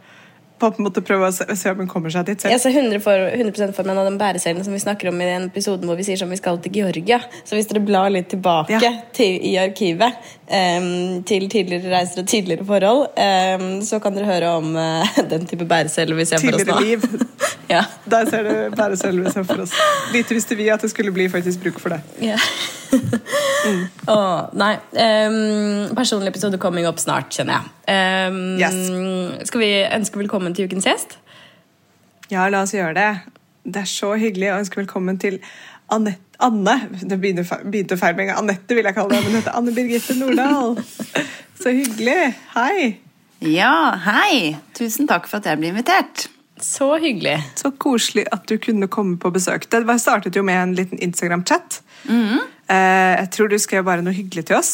på 0.58 0.70
en 0.78 0.86
måte 0.86 1.02
prøve 1.04 1.28
å 1.28 1.34
se, 1.34 1.44
se 1.58 1.72
om 1.72 1.80
hun 1.82 1.88
kommer 1.90 2.12
seg 2.14 2.26
dit 2.28 2.40
selv. 2.40 2.54
Jeg 2.54 2.62
ser 2.62 2.76
100 2.78 3.02
for, 3.02 3.26
100 3.34 3.74
for 3.76 3.88
meg 3.88 3.98
av 4.00 4.06
den 4.08 4.18
bæreselene 4.20 4.64
som 4.64 4.74
vi 4.74 4.82
snakker 4.82 5.10
om 5.10 5.20
i 5.20 5.26
den 5.28 5.48
episoden 5.50 5.90
hvor 5.90 5.98
vi 5.98 6.06
sier 6.06 6.20
som 6.20 6.30
vi 6.30 6.38
skal 6.40 6.60
til 6.62 6.72
Georgia. 6.78 7.18
Så 7.44 7.58
hvis 7.58 7.68
dere 7.70 7.82
blar 7.84 8.12
litt 8.14 8.30
tilbake 8.32 8.78
Ja. 8.80 8.92
til, 9.12 9.40
i 9.42 9.56
arkivet 9.60 10.14
til 10.48 11.46
tidligere 11.48 11.88
reiser 11.88 12.20
og 12.20 12.28
tidligere 12.28 12.64
forhold, 12.68 13.82
så 13.84 13.98
kan 13.98 14.16
dere 14.16 14.28
høre 14.28 14.50
om 14.58 14.76
eh, 14.76 15.18
den 15.32 15.46
type 15.46 15.64
bæresele 15.64 16.16
vi 16.18 16.26
ser 16.28 16.42
for 16.42 16.58
oss 16.58 16.66
nå. 16.66 16.78
Tidligere 16.80 16.84
liv. 16.84 17.02
Ja. 17.68 17.80
Der 18.10 18.26
ser 18.28 18.42
du 18.44 18.76
bare 18.76 18.90
vi 18.90 19.30
ser 19.30 19.42
for 19.42 19.62
oss. 19.62 19.72
Lite 20.12 20.34
visste 20.34 20.54
vi 20.54 20.68
at 20.68 20.82
det 20.82 20.90
skulle 20.90 21.12
bli 21.12 21.28
faktisk 21.32 21.62
bruk 21.62 21.78
for 21.80 21.94
det. 21.94 22.00
Ja. 22.20 22.36
oh, 24.14 24.52
nei. 24.52 24.74
Um, 24.92 25.96
personlig 25.96 26.28
episode 26.28 26.58
coming 26.58 26.86
opp 26.86 27.00
snart, 27.00 27.32
kjenner 27.32 27.64
jeg. 27.88 28.60
yes 28.60 29.48
Skal 29.48 29.64
vi 29.64 29.70
ønske 29.96 30.20
velkommen 30.20 30.54
til 30.54 30.68
ukens 30.68 30.84
gjest? 30.84 31.16
Ja, 32.30 32.44
la 32.48 32.62
oss 32.62 32.76
gjøre 32.76 32.94
det. 32.94 33.10
Det 33.64 33.80
er 33.80 33.88
så 33.88 34.12
hyggelig 34.20 34.52
å 34.52 34.58
ønske 34.60 34.82
velkommen 34.82 35.18
til 35.20 35.40
Anette, 35.94 36.20
Anne. 36.42 36.74
Det 37.00 37.16
begynte 37.22 37.44
fe- 37.46 37.62
begynte 37.64 37.96
feil 38.00 38.16
med 38.18 38.26
en 38.26 38.30
gang. 38.32 38.42
Anette 38.44 38.76
vil 38.76 38.84
jeg 38.88 38.96
kalle 38.96 39.14
deg, 39.14 39.22
men 39.24 39.32
hun 39.32 39.40
heter 39.40 39.56
Anne 39.58 39.74
Birgitte 39.76 40.16
Nordahl. 40.18 40.76
Så 41.60 41.72
hyggelig. 41.76 42.34
Hei. 42.56 42.94
Ja, 43.44 43.72
hei! 44.06 44.54
Tusen 44.76 45.06
takk 45.10 45.28
for 45.30 45.38
at 45.42 45.46
jeg 45.50 45.60
ble 45.60 45.70
invitert. 45.74 46.26
Så 46.64 46.92
hyggelig. 47.02 47.36
Så 47.60 47.70
koselig 47.82 48.24
at 48.32 48.46
du 48.48 48.56
kunne 48.62 48.88
komme 48.88 49.18
på 49.20 49.30
besøk. 49.34 49.66
Det 49.70 49.82
startet 50.00 50.36
jo 50.38 50.42
med 50.46 50.56
en 50.62 50.74
liten 50.78 50.98
Instagram-chat. 51.02 51.80
Eh, 52.08 53.12
jeg 53.20 53.30
tror 53.34 53.50
du 53.52 53.58
skrev 53.60 53.84
bare 53.86 54.04
noe 54.06 54.14
hyggelig 54.16 54.46
til 54.48 54.56
oss. 54.60 54.72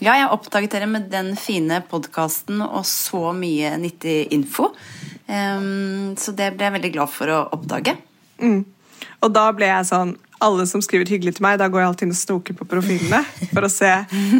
Ja, 0.00 0.14
jeg 0.14 0.28
oppdaget 0.30 0.70
dere 0.76 0.86
med 0.86 1.08
den 1.10 1.32
fine 1.36 1.80
podkasten 1.90 2.60
og 2.62 2.84
så 2.86 3.32
mye 3.34 3.72
nyttig 3.82 4.28
info. 4.34 4.70
Ehm, 5.28 6.14
så 6.16 6.32
det 6.38 6.52
ble 6.56 6.68
jeg 6.68 6.76
veldig 6.78 6.92
glad 6.94 7.10
for 7.12 7.32
å 7.34 7.40
oppdage. 7.56 7.96
Og 9.18 9.32
da 9.34 9.48
ble 9.52 9.66
jeg 9.68 9.88
sånn 9.90 10.14
Alle 10.44 10.66
som 10.70 10.82
skriver 10.84 11.10
hyggelig 11.10 11.36
til 11.38 11.46
meg, 11.46 11.58
da 11.58 11.66
går 11.70 11.82
jeg 11.82 11.90
alltid 11.90 12.06
inn 12.06 12.14
og 12.14 12.20
snoker 12.20 12.58
på 12.58 12.66
profilene 12.70 13.22
for 13.50 13.66
å 13.66 13.70
se 13.72 13.90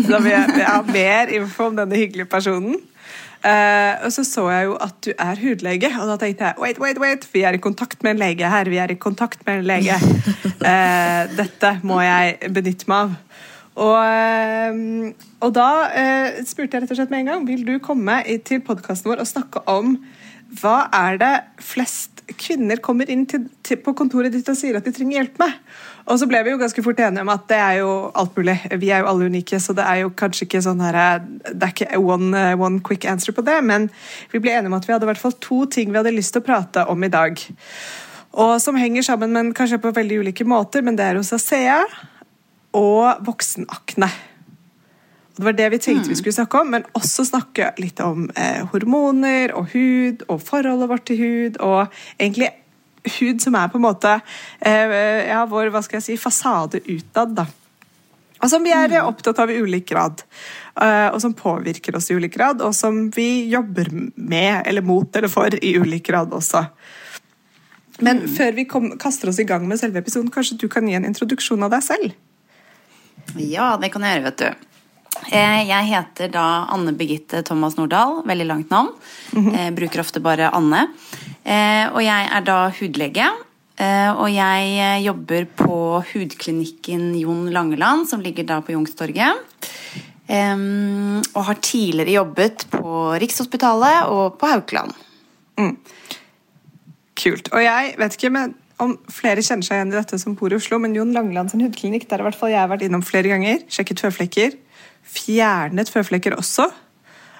Da 0.06 0.20
vil 0.22 0.30
jeg, 0.30 0.54
jeg 0.60 0.68
ha 0.68 0.78
mer 0.86 1.32
info 1.40 1.70
om 1.72 1.78
denne 1.78 1.98
hyggelige 1.98 2.30
personen. 2.30 2.78
Uh, 3.38 3.94
og 4.02 4.10
så 4.10 4.24
så 4.26 4.48
jeg 4.50 4.64
jo 4.66 4.72
at 4.82 4.96
du 5.06 5.12
er 5.14 5.38
hudlege, 5.38 5.90
og 5.94 6.08
da 6.10 6.16
tenkte 6.18 6.48
jeg 6.48 6.58
wait, 6.58 6.80
wait, 6.82 6.98
wait, 6.98 7.26
vi 7.30 7.44
er 7.46 7.54
i 7.54 7.60
kontakt 7.62 8.02
med 8.02 8.16
en 8.16 8.22
lege 8.24 8.50
her. 8.50 8.70
Vi 8.70 8.80
er 8.82 8.90
i 8.90 8.98
kontakt 8.98 9.44
med 9.46 9.60
en 9.60 9.68
lege. 9.68 9.98
Uh, 10.58 11.22
dette 11.38 11.76
må 11.86 12.00
jeg 12.02 12.50
benytte 12.54 12.90
meg 12.90 13.06
av. 13.06 13.16
Og, 13.78 13.94
eh, 13.94 14.78
og 15.38 15.52
da 15.54 15.68
uh, 15.86 16.38
spurte 16.42 16.74
jeg 16.74 16.82
rett 16.82 16.92
og 16.92 16.98
slett 16.98 17.12
med 17.12 17.22
en 17.22 17.28
gang 17.30 17.44
vil 17.46 17.62
du 17.62 17.76
komme 17.82 18.16
til 18.46 18.58
podkasten 18.66 19.12
vår 19.12 19.22
og 19.22 19.30
snakke 19.30 19.62
om 19.70 19.92
hva 20.48 20.86
er 20.94 21.18
det 21.20 21.34
flest 21.60 22.22
kvinner 22.40 22.80
kommer 22.84 23.08
inn 23.12 23.26
til, 23.28 23.46
til, 23.64 23.78
på 23.84 23.92
kontoret 23.96 24.32
ditt 24.32 24.48
og 24.48 24.56
sier 24.56 24.78
at 24.78 24.86
de 24.86 24.92
trenger 24.96 25.18
hjelp 25.18 25.38
med? 25.42 25.54
Og 26.08 26.16
så 26.20 26.28
ble 26.28 26.40
vi 26.44 26.54
jo 26.54 26.60
ganske 26.60 26.82
fort 26.84 27.00
enige 27.04 27.24
om 27.24 27.30
at 27.32 27.44
det 27.50 27.58
er 27.60 27.74
jo 27.82 27.90
alt 28.16 28.36
mulig. 28.38 28.56
Vi 28.80 28.88
er 28.88 29.02
jo 29.02 29.10
alle 29.10 29.28
unike, 29.28 29.60
så 29.60 29.76
det 29.76 29.84
er 29.84 30.02
jo 30.02 30.12
kanskje 30.16 30.46
ikke 30.46 30.62
sånn 30.64 30.80
her 30.80 31.20
Det 31.20 31.56
er 31.58 31.74
ikke 31.74 32.00
one, 32.00 32.44
one 32.56 32.80
quick 32.84 33.04
answer 33.04 33.36
på 33.36 33.44
det, 33.44 33.58
men 33.64 33.90
vi 34.32 34.40
ble 34.40 34.56
enige 34.56 34.72
om 34.72 34.78
at 34.78 34.88
vi 34.88 34.96
hadde 34.96 35.08
i 35.08 35.12
hvert 35.12 35.20
fall 35.20 35.36
to 35.44 35.64
ting 35.68 35.92
vi 35.92 36.00
hadde 36.00 36.16
lyst 36.16 36.32
til 36.36 36.44
å 36.44 36.48
prate 36.48 36.86
om 36.88 37.04
i 37.04 37.12
dag. 37.12 37.36
Og 38.38 38.54
som 38.62 38.76
henger 38.80 39.04
sammen, 39.04 39.34
men 39.36 39.52
kanskje 39.56 39.80
på 39.82 39.92
veldig 39.96 40.22
ulike 40.24 40.48
måter, 40.48 40.84
men 40.84 40.96
det 40.96 41.10
er 41.10 41.20
hos 41.20 41.34
ASEA 41.36 41.82
og 42.76 43.24
voksenakne. 43.28 44.08
Det 45.38 45.44
var 45.46 45.54
det 45.54 45.68
vi 45.70 45.78
tenkte 45.78 46.10
vi 46.10 46.16
skulle 46.18 46.34
snakke 46.34 46.58
om, 46.64 46.72
men 46.74 46.86
også 46.98 47.22
snakke 47.28 47.70
litt 47.78 48.00
om 48.02 48.24
eh, 48.34 48.64
hormoner 48.72 49.52
og 49.54 49.68
hud 49.70 50.24
og 50.26 50.40
forholdet 50.42 50.90
vårt 50.90 51.04
til 51.06 51.20
hud, 51.20 51.60
og 51.62 51.94
egentlig 52.18 52.50
hud 53.20 53.38
som 53.44 53.54
er 53.54 53.70
på 53.70 53.78
en 53.78 53.84
måte 53.84 54.16
eh, 54.58 55.28
ja, 55.28 55.44
vår 55.46 55.70
hva 55.70 55.82
skal 55.86 56.00
jeg 56.00 56.06
si, 56.08 56.18
fasade 56.18 56.82
utad. 56.88 57.36
da. 57.38 57.46
Og 58.38 58.50
som 58.50 58.66
vi 58.66 58.74
er 58.74 58.96
opptatt 59.04 59.38
av 59.42 59.50
i 59.54 59.60
ulik 59.62 59.86
grad, 59.92 60.24
eh, 60.82 61.06
og 61.06 61.20
som 61.22 61.34
påvirker 61.38 61.94
oss 61.98 62.10
i 62.10 62.18
ulik 62.18 62.34
grad, 62.34 62.62
og 62.62 62.74
som 62.74 63.06
vi 63.14 63.46
jobber 63.50 63.90
med 64.14 64.62
eller 64.66 64.82
mot 64.82 65.16
eller 65.16 65.30
for 65.30 65.54
i 65.54 65.76
ulik 65.78 66.06
grad 66.10 66.34
også. 66.34 66.66
Men 68.02 68.26
før 68.30 68.54
vi 68.58 68.66
kom, 68.70 68.92
kaster 68.98 69.30
oss 69.30 69.38
i 69.42 69.46
gang 69.46 69.66
med 69.70 69.78
selve 69.78 70.02
episoden, 70.02 70.30
kanskje 70.34 70.58
du 70.58 70.66
kan 70.70 70.86
gi 70.86 70.98
en 70.98 71.06
introduksjon 71.06 71.62
av 71.66 71.74
deg 71.74 71.86
selv? 71.86 72.18
Ja, 73.38 73.76
det 73.78 73.90
kan 73.94 74.06
jeg 74.06 74.18
gjøre, 74.18 74.30
vet 74.30 74.42
du. 74.42 74.68
Eh, 75.28 75.62
jeg 75.68 75.88
heter 75.90 76.30
da 76.32 76.44
Anne 76.72 76.94
Birgitte 76.96 77.42
Thomas 77.46 77.76
Nordahl. 77.78 78.22
Veldig 78.28 78.46
langt 78.48 78.70
navn. 78.72 78.92
Jeg 79.34 79.74
bruker 79.76 80.02
ofte 80.02 80.22
bare 80.24 80.50
Anne. 80.54 80.86
Eh, 81.44 81.86
og 81.90 82.00
jeg 82.04 82.30
er 82.32 82.46
da 82.46 82.58
hudlege. 82.78 83.28
Og 83.78 84.26
jeg 84.34 85.02
jobber 85.04 85.44
på 85.54 85.74
hudklinikken 86.10 87.12
Jon 87.14 87.44
Langeland, 87.54 88.08
som 88.10 88.18
ligger 88.24 88.42
da 88.48 88.56
på 88.58 88.72
Youngstorget. 88.74 89.38
Og 90.26 91.44
har 91.46 91.60
tidligere 91.62 92.16
jobbet 92.16 92.66
på 92.72 93.04
Rikshospitalet 93.22 94.10
og 94.10 94.34
på 94.40 94.50
Haukeland. 94.50 94.90
Kult. 97.22 97.52
Og 97.54 97.62
jeg 97.62 97.94
vet 98.02 98.18
ikke 98.18 98.32
men 98.34 98.56
om 98.82 98.94
flere 99.10 99.42
kjenner 99.42 99.66
seg 99.66 99.78
igjen 99.78 99.92
i 99.92 99.98
dette 99.98 100.18
som 100.22 100.36
bor 100.38 100.52
i 100.52 100.58
Oslo, 100.58 100.78
men 100.82 100.94
Jon 100.94 101.14
Langeland 101.14 101.50
sin 101.50 101.62
hudklinikk 101.64 102.06
der 102.06 102.18
har 102.18 102.26
i 102.26 102.28
hvert 102.28 102.38
fall 102.38 102.52
jeg 102.52 102.70
vært 102.70 102.84
innom 102.86 103.02
flere 103.06 103.30
ganger. 103.32 103.62
Sjekket 103.70 104.02
føflekker. 104.04 104.54
Fjernet 105.08 105.90
føflekker 105.92 106.36
også. 106.38 106.68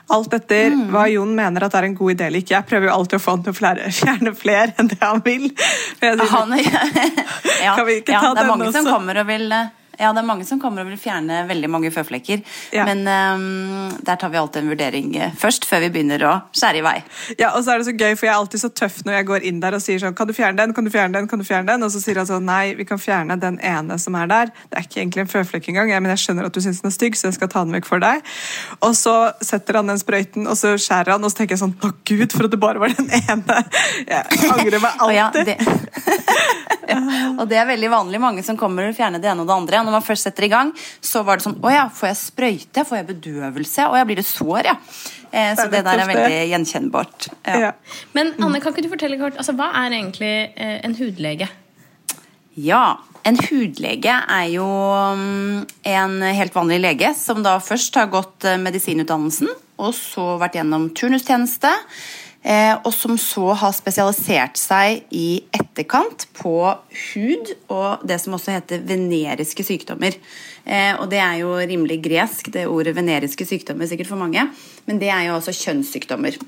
Alt 0.09 0.33
etter 0.33 0.73
hva 0.89 1.03
Jon 1.13 1.35
mener 1.37 1.67
at 1.67 1.75
er 1.77 1.85
en 1.91 1.97
god 1.97 2.15
idé 2.15 2.29
eller 2.31 2.41
ikke. 2.41 2.55
Jeg 2.55 2.69
prøver 2.71 2.89
jo 2.89 2.95
alltid 2.95 3.19
å 3.19 3.21
få 3.21 3.35
han 3.35 3.43
til 3.45 3.53
å 3.53 3.59
fjerne 4.01 4.33
flere 4.39 4.73
enn 4.81 4.89
det 4.89 5.01
han 5.03 5.21
vil. 5.25 5.51
Sier, 6.01 6.23
Han, 6.33 6.55
ja, 7.67 7.75
Kan 7.77 7.85
vi 7.89 7.99
ikke 8.01 8.17
ja, 8.17 8.23
ta 8.25 8.33
det 8.33 8.47
er 8.47 8.49
mange 8.49 8.71
mange 8.71 8.73
som 8.79 8.89
kommer 8.89 9.21
og 9.21 9.29
vil 9.29 9.53
ja, 9.99 10.13
det 10.15 10.23
er 10.23 10.27
mange 10.29 10.47
som 10.47 10.61
kommer 10.63 10.85
og 10.85 10.93
vil 10.93 11.01
fjerne 11.01 11.41
veldig 11.49 11.71
mange 11.71 11.91
føflekker. 11.91 12.43
Ja. 12.75 12.85
Men 12.87 13.03
um, 13.03 13.97
der 14.07 14.19
tar 14.21 14.31
vi 14.31 14.39
alltid 14.39 14.63
en 14.63 14.71
vurdering 14.71 15.17
eh, 15.19 15.35
først, 15.39 15.67
før 15.67 15.83
vi 15.85 15.91
begynner 15.97 16.23
å 16.29 16.35
skjære 16.55 16.79
i 16.79 16.85
vei. 16.87 16.97
Ja, 17.41 17.51
og 17.57 17.65
så 17.65 17.75
er 17.75 17.83
det 17.83 17.89
så 17.89 17.95
gøy, 17.97 18.15
for 18.15 18.29
jeg 18.29 18.33
er 18.33 18.39
alltid 18.39 18.63
så 18.63 18.71
tøff 18.71 19.01
når 19.07 19.19
jeg 19.19 19.29
går 19.33 19.49
inn 19.51 19.59
der 19.63 19.75
og 19.75 19.83
sier 19.83 20.03
sånn 20.03 20.15
Kan 20.19 20.31
du 20.31 20.35
fjerne 20.37 20.61
den? 20.61 20.75
Kan 20.77 20.87
du 20.87 20.93
fjerne 20.95 21.19
den? 21.19 21.27
Kan 21.31 21.43
du 21.43 21.47
fjerne 21.47 21.73
den? 21.73 21.87
Og 21.87 21.91
så 21.95 22.03
sier 22.03 22.21
han 22.21 22.29
sånn 22.29 22.47
Nei, 22.49 22.77
vi 22.79 22.87
kan 22.89 23.01
fjerne 23.03 23.39
den 23.41 23.59
ene 23.65 23.99
som 23.99 24.17
er 24.19 24.31
der. 24.31 24.53
Det 24.71 24.79
er 24.79 24.87
ikke 24.87 25.03
egentlig 25.03 25.25
en 25.25 25.33
føflekk 25.33 25.69
engang, 25.73 25.93
men 25.99 26.15
jeg 26.15 26.25
skjønner 26.25 26.49
at 26.49 26.55
du 26.55 26.63
syns 26.65 26.83
den 26.85 26.93
er 26.93 26.95
stygg, 26.95 27.19
så 27.19 27.29
jeg 27.29 27.39
skal 27.39 27.51
ta 27.53 27.65
den 27.67 27.75
vekk 27.77 27.89
for 27.91 28.03
deg. 28.03 28.23
Og 28.87 28.95
så 28.97 29.17
setter 29.45 29.81
han 29.81 29.91
den 29.91 30.01
sprøyten, 30.01 30.47
og 30.47 30.57
så 30.61 30.77
skjærer 30.79 31.17
han, 31.17 31.27
og 31.27 31.35
så 31.35 31.43
tenker 31.43 31.57
jeg 31.57 31.65
sånn 31.65 31.75
Å, 31.83 31.93
gud, 32.07 32.31
for 32.33 32.47
at 32.47 32.55
det 32.55 32.63
bare 32.63 32.83
var 32.83 32.95
den 32.95 33.11
ene. 33.19 33.61
Jeg 34.09 34.53
angrer 34.55 34.81
meg 34.83 35.05
Og, 35.05 35.13
ja, 35.15 35.29
det... 35.35 35.59
ja, 36.93 36.99
og 37.35 37.45
det 37.51 37.59
er 37.61 37.69
veldig 37.69 37.91
vanlig. 37.93 38.23
Mange 38.23 38.45
som 38.47 38.59
kommer 38.61 38.89
og 38.89 38.97
fjerner 38.97 39.23
det 39.23 39.31
ene 39.31 39.45
og 39.45 39.51
det 39.51 39.57
andre. 39.57 39.83
Når 39.89 39.97
man 39.97 40.05
først 40.05 40.29
setter 40.29 40.47
i 40.47 40.53
gang, 40.53 40.73
så 41.01 41.25
var 41.27 41.39
det 41.39 41.49
sånn 41.49 41.59
Å 41.65 41.73
ja, 41.73 41.87
får 41.93 42.13
jeg 42.13 42.21
sprøyte? 42.23 42.85
Får 42.89 43.01
jeg 43.01 43.09
bedøvelse? 43.15 43.89
Å 43.89 43.97
ja, 43.99 44.09
blir 44.09 44.21
det 44.21 44.27
sår, 44.29 44.71
ja. 44.71 44.77
Eh, 45.33 45.55
så 45.57 45.69
Det 45.69 45.81
er 45.81 45.87
der 45.87 46.03
er 46.03 46.11
veldig 46.13 46.43
gjenkjennbart. 46.53 47.31
Ja. 47.49 47.59
Ja. 47.69 47.73
Men 48.17 48.35
Anne, 48.39 48.61
kan 48.65 48.75
ikke 48.75 48.87
du 48.87 48.93
fortelle 48.93 49.19
kort, 49.21 49.37
altså, 49.41 49.57
hva 49.59 49.71
er 49.83 49.97
egentlig 49.97 50.35
eh, 50.57 50.79
en 50.85 50.97
hudlege? 50.99 51.49
Ja, 52.59 52.99
en 53.29 53.37
hudlege 53.39 54.15
er 54.15 54.47
jo 54.51 54.67
mm, 54.67 55.67
en 55.93 56.23
helt 56.23 56.55
vanlig 56.57 56.81
lege 56.83 57.13
som 57.19 57.43
da 57.45 57.59
først 57.63 57.99
har 58.01 58.09
gått 58.13 58.47
eh, 58.49 58.59
medisinutdannelsen, 58.61 59.51
og 59.79 59.93
så 59.95 60.33
vært 60.41 60.59
gjennom 60.59 60.89
turnustjeneste, 60.97 61.71
og 62.81 62.93
som 62.97 63.19
så 63.21 63.51
har 63.61 63.75
spesialisert 63.77 64.57
seg 64.57 65.03
i 65.13 65.43
etterkant 65.53 66.25
på 66.39 66.55
hud 67.13 67.51
og 67.69 68.07
det 68.09 68.17
som 68.23 68.37
også 68.39 68.55
heter 68.55 68.85
veneriske 68.89 69.67
sykdommer. 69.67 70.17
Eh, 70.65 70.95
Og 71.01 71.11
det 71.11 71.21
er 71.21 71.41
jo 71.43 71.53
rimelig 71.57 72.01
gresk, 72.05 72.53
det 72.53 72.67
ordet 72.69 72.97
veneriske 72.97 73.45
sykdommer 73.45 73.89
sikkert 73.89 74.09
for 74.09 74.21
mange, 74.21 74.47
men 74.87 75.01
det 75.01 75.11
er 75.13 75.29
jo 75.29 75.37
også 75.37 75.53
kjønnssykdommer. 75.57 76.39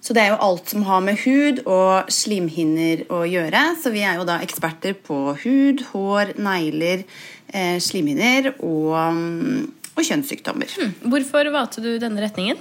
Så 0.00 0.14
det 0.16 0.22
er 0.22 0.30
jo 0.32 0.40
alt 0.40 0.70
som 0.72 0.86
har 0.88 1.02
med 1.04 1.20
hud 1.26 1.60
og 1.68 2.08
slimhinner 2.08 3.04
å 3.12 3.20
gjøre. 3.28 3.60
Så 3.82 3.92
vi 3.92 4.00
er 4.00 4.16
jo 4.16 4.24
da 4.24 4.38
eksperter 4.40 4.96
på 4.96 5.36
hud, 5.42 5.84
hår, 5.92 6.32
negler, 6.40 7.04
eh, 7.52 7.76
slimhinner 7.84 8.54
og, 8.56 8.96
mm, 8.96 9.92
og 9.92 10.00
kjønnssykdommer. 10.00 10.72
Hvorfor 11.04 11.52
valgte 11.52 11.84
du 11.84 11.92
denne 12.00 12.24
retningen? 12.24 12.56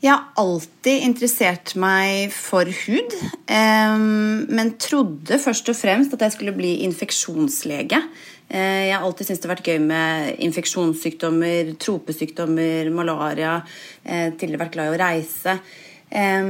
Jeg 0.00 0.14
har 0.16 0.30
alltid 0.40 1.02
interessert 1.04 1.74
meg 1.76 2.30
for 2.32 2.64
hud, 2.64 3.12
eh, 3.52 3.98
men 4.00 4.70
trodde 4.80 5.36
først 5.36 5.68
og 5.68 5.76
fremst 5.76 6.14
at 6.16 6.24
jeg 6.24 6.32
skulle 6.38 6.56
bli 6.56 6.78
infeksjonslege. 6.86 8.00
Eh, 8.48 8.88
Jeg 8.88 8.96
har 8.96 9.04
alltid 9.04 9.26
syntes 9.26 9.40
det 9.42 9.48
har 9.50 9.56
vært 9.56 9.68
gøy 9.68 9.78
med 9.84 10.40
infeksjonssykdommer, 10.40 11.76
tropesykdommer, 11.78 12.88
malaria. 12.90 13.62
eh, 14.04 14.30
Tidligere 14.32 14.58
vært 14.64 14.72
glad 14.72 14.86
i 14.88 14.96
å 14.96 15.04
reise. 15.04 15.60
Eh, 16.10 16.42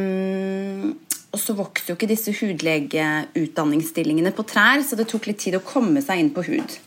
Og 1.32 1.38
så 1.38 1.54
vokser 1.54 1.86
jo 1.90 1.94
ikke 1.94 2.08
disse 2.10 2.32
hudlegeutdanningsstillingene 2.32 4.32
på 4.34 4.42
trær, 4.46 4.82
så 4.82 4.96
det 4.96 5.06
tok 5.08 5.26
litt 5.26 5.38
tid 5.38 5.54
å 5.54 5.60
komme 5.62 6.02
seg 6.02 6.18
inn 6.18 6.30
på 6.34 6.42
hud. 6.42 6.78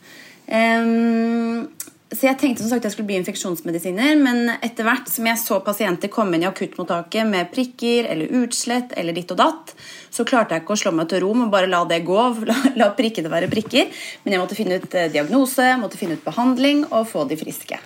Så 2.13 2.27
jeg 2.27 2.37
tenkte 2.37 2.61
som 2.61 2.69
sagt 2.69 2.85
jeg 2.85 2.93
skulle 2.93 3.09
bli 3.09 3.15
infeksjonsmedisiner, 3.17 4.17
men 4.21 4.51
etter 4.61 4.85
hvert 4.85 5.07
som 5.09 5.25
jeg 5.25 5.39
så 5.41 5.57
pasienter 5.65 6.11
komme 6.13 6.37
inn 6.37 6.43
i 6.45 6.49
akuttmottaket 6.49 7.25
med 7.25 7.49
prikker 7.53 8.05
eller 8.11 8.35
utslett 8.43 8.93
eller 8.99 9.15
ditt 9.17 9.31
og 9.33 9.39
datt, 9.39 9.73
så 10.13 10.25
klarte 10.27 10.53
jeg 10.53 10.63
ikke 10.63 10.75
å 10.75 10.81
slå 10.83 10.91
meg 10.93 11.09
til 11.09 11.23
ro 11.23 11.31
med 11.37 11.49
bare 11.53 11.71
la 11.71 11.81
det 11.89 12.03
gå, 12.05 12.19
la, 12.49 12.57
la 12.77 12.91
prikkene 12.97 13.31
være 13.33 13.49
prikker. 13.49 13.89
Men 14.25 14.35
jeg 14.35 14.43
måtte 14.43 14.57
finne 14.59 14.77
ut 14.77 14.99
eh, 14.99 15.09
diagnose, 15.13 15.71
måtte 15.81 15.97
finne 15.97 16.19
ut 16.19 16.27
behandling 16.27 16.85
og 16.91 17.09
få 17.09 17.25
de 17.29 17.39
friske. 17.39 17.81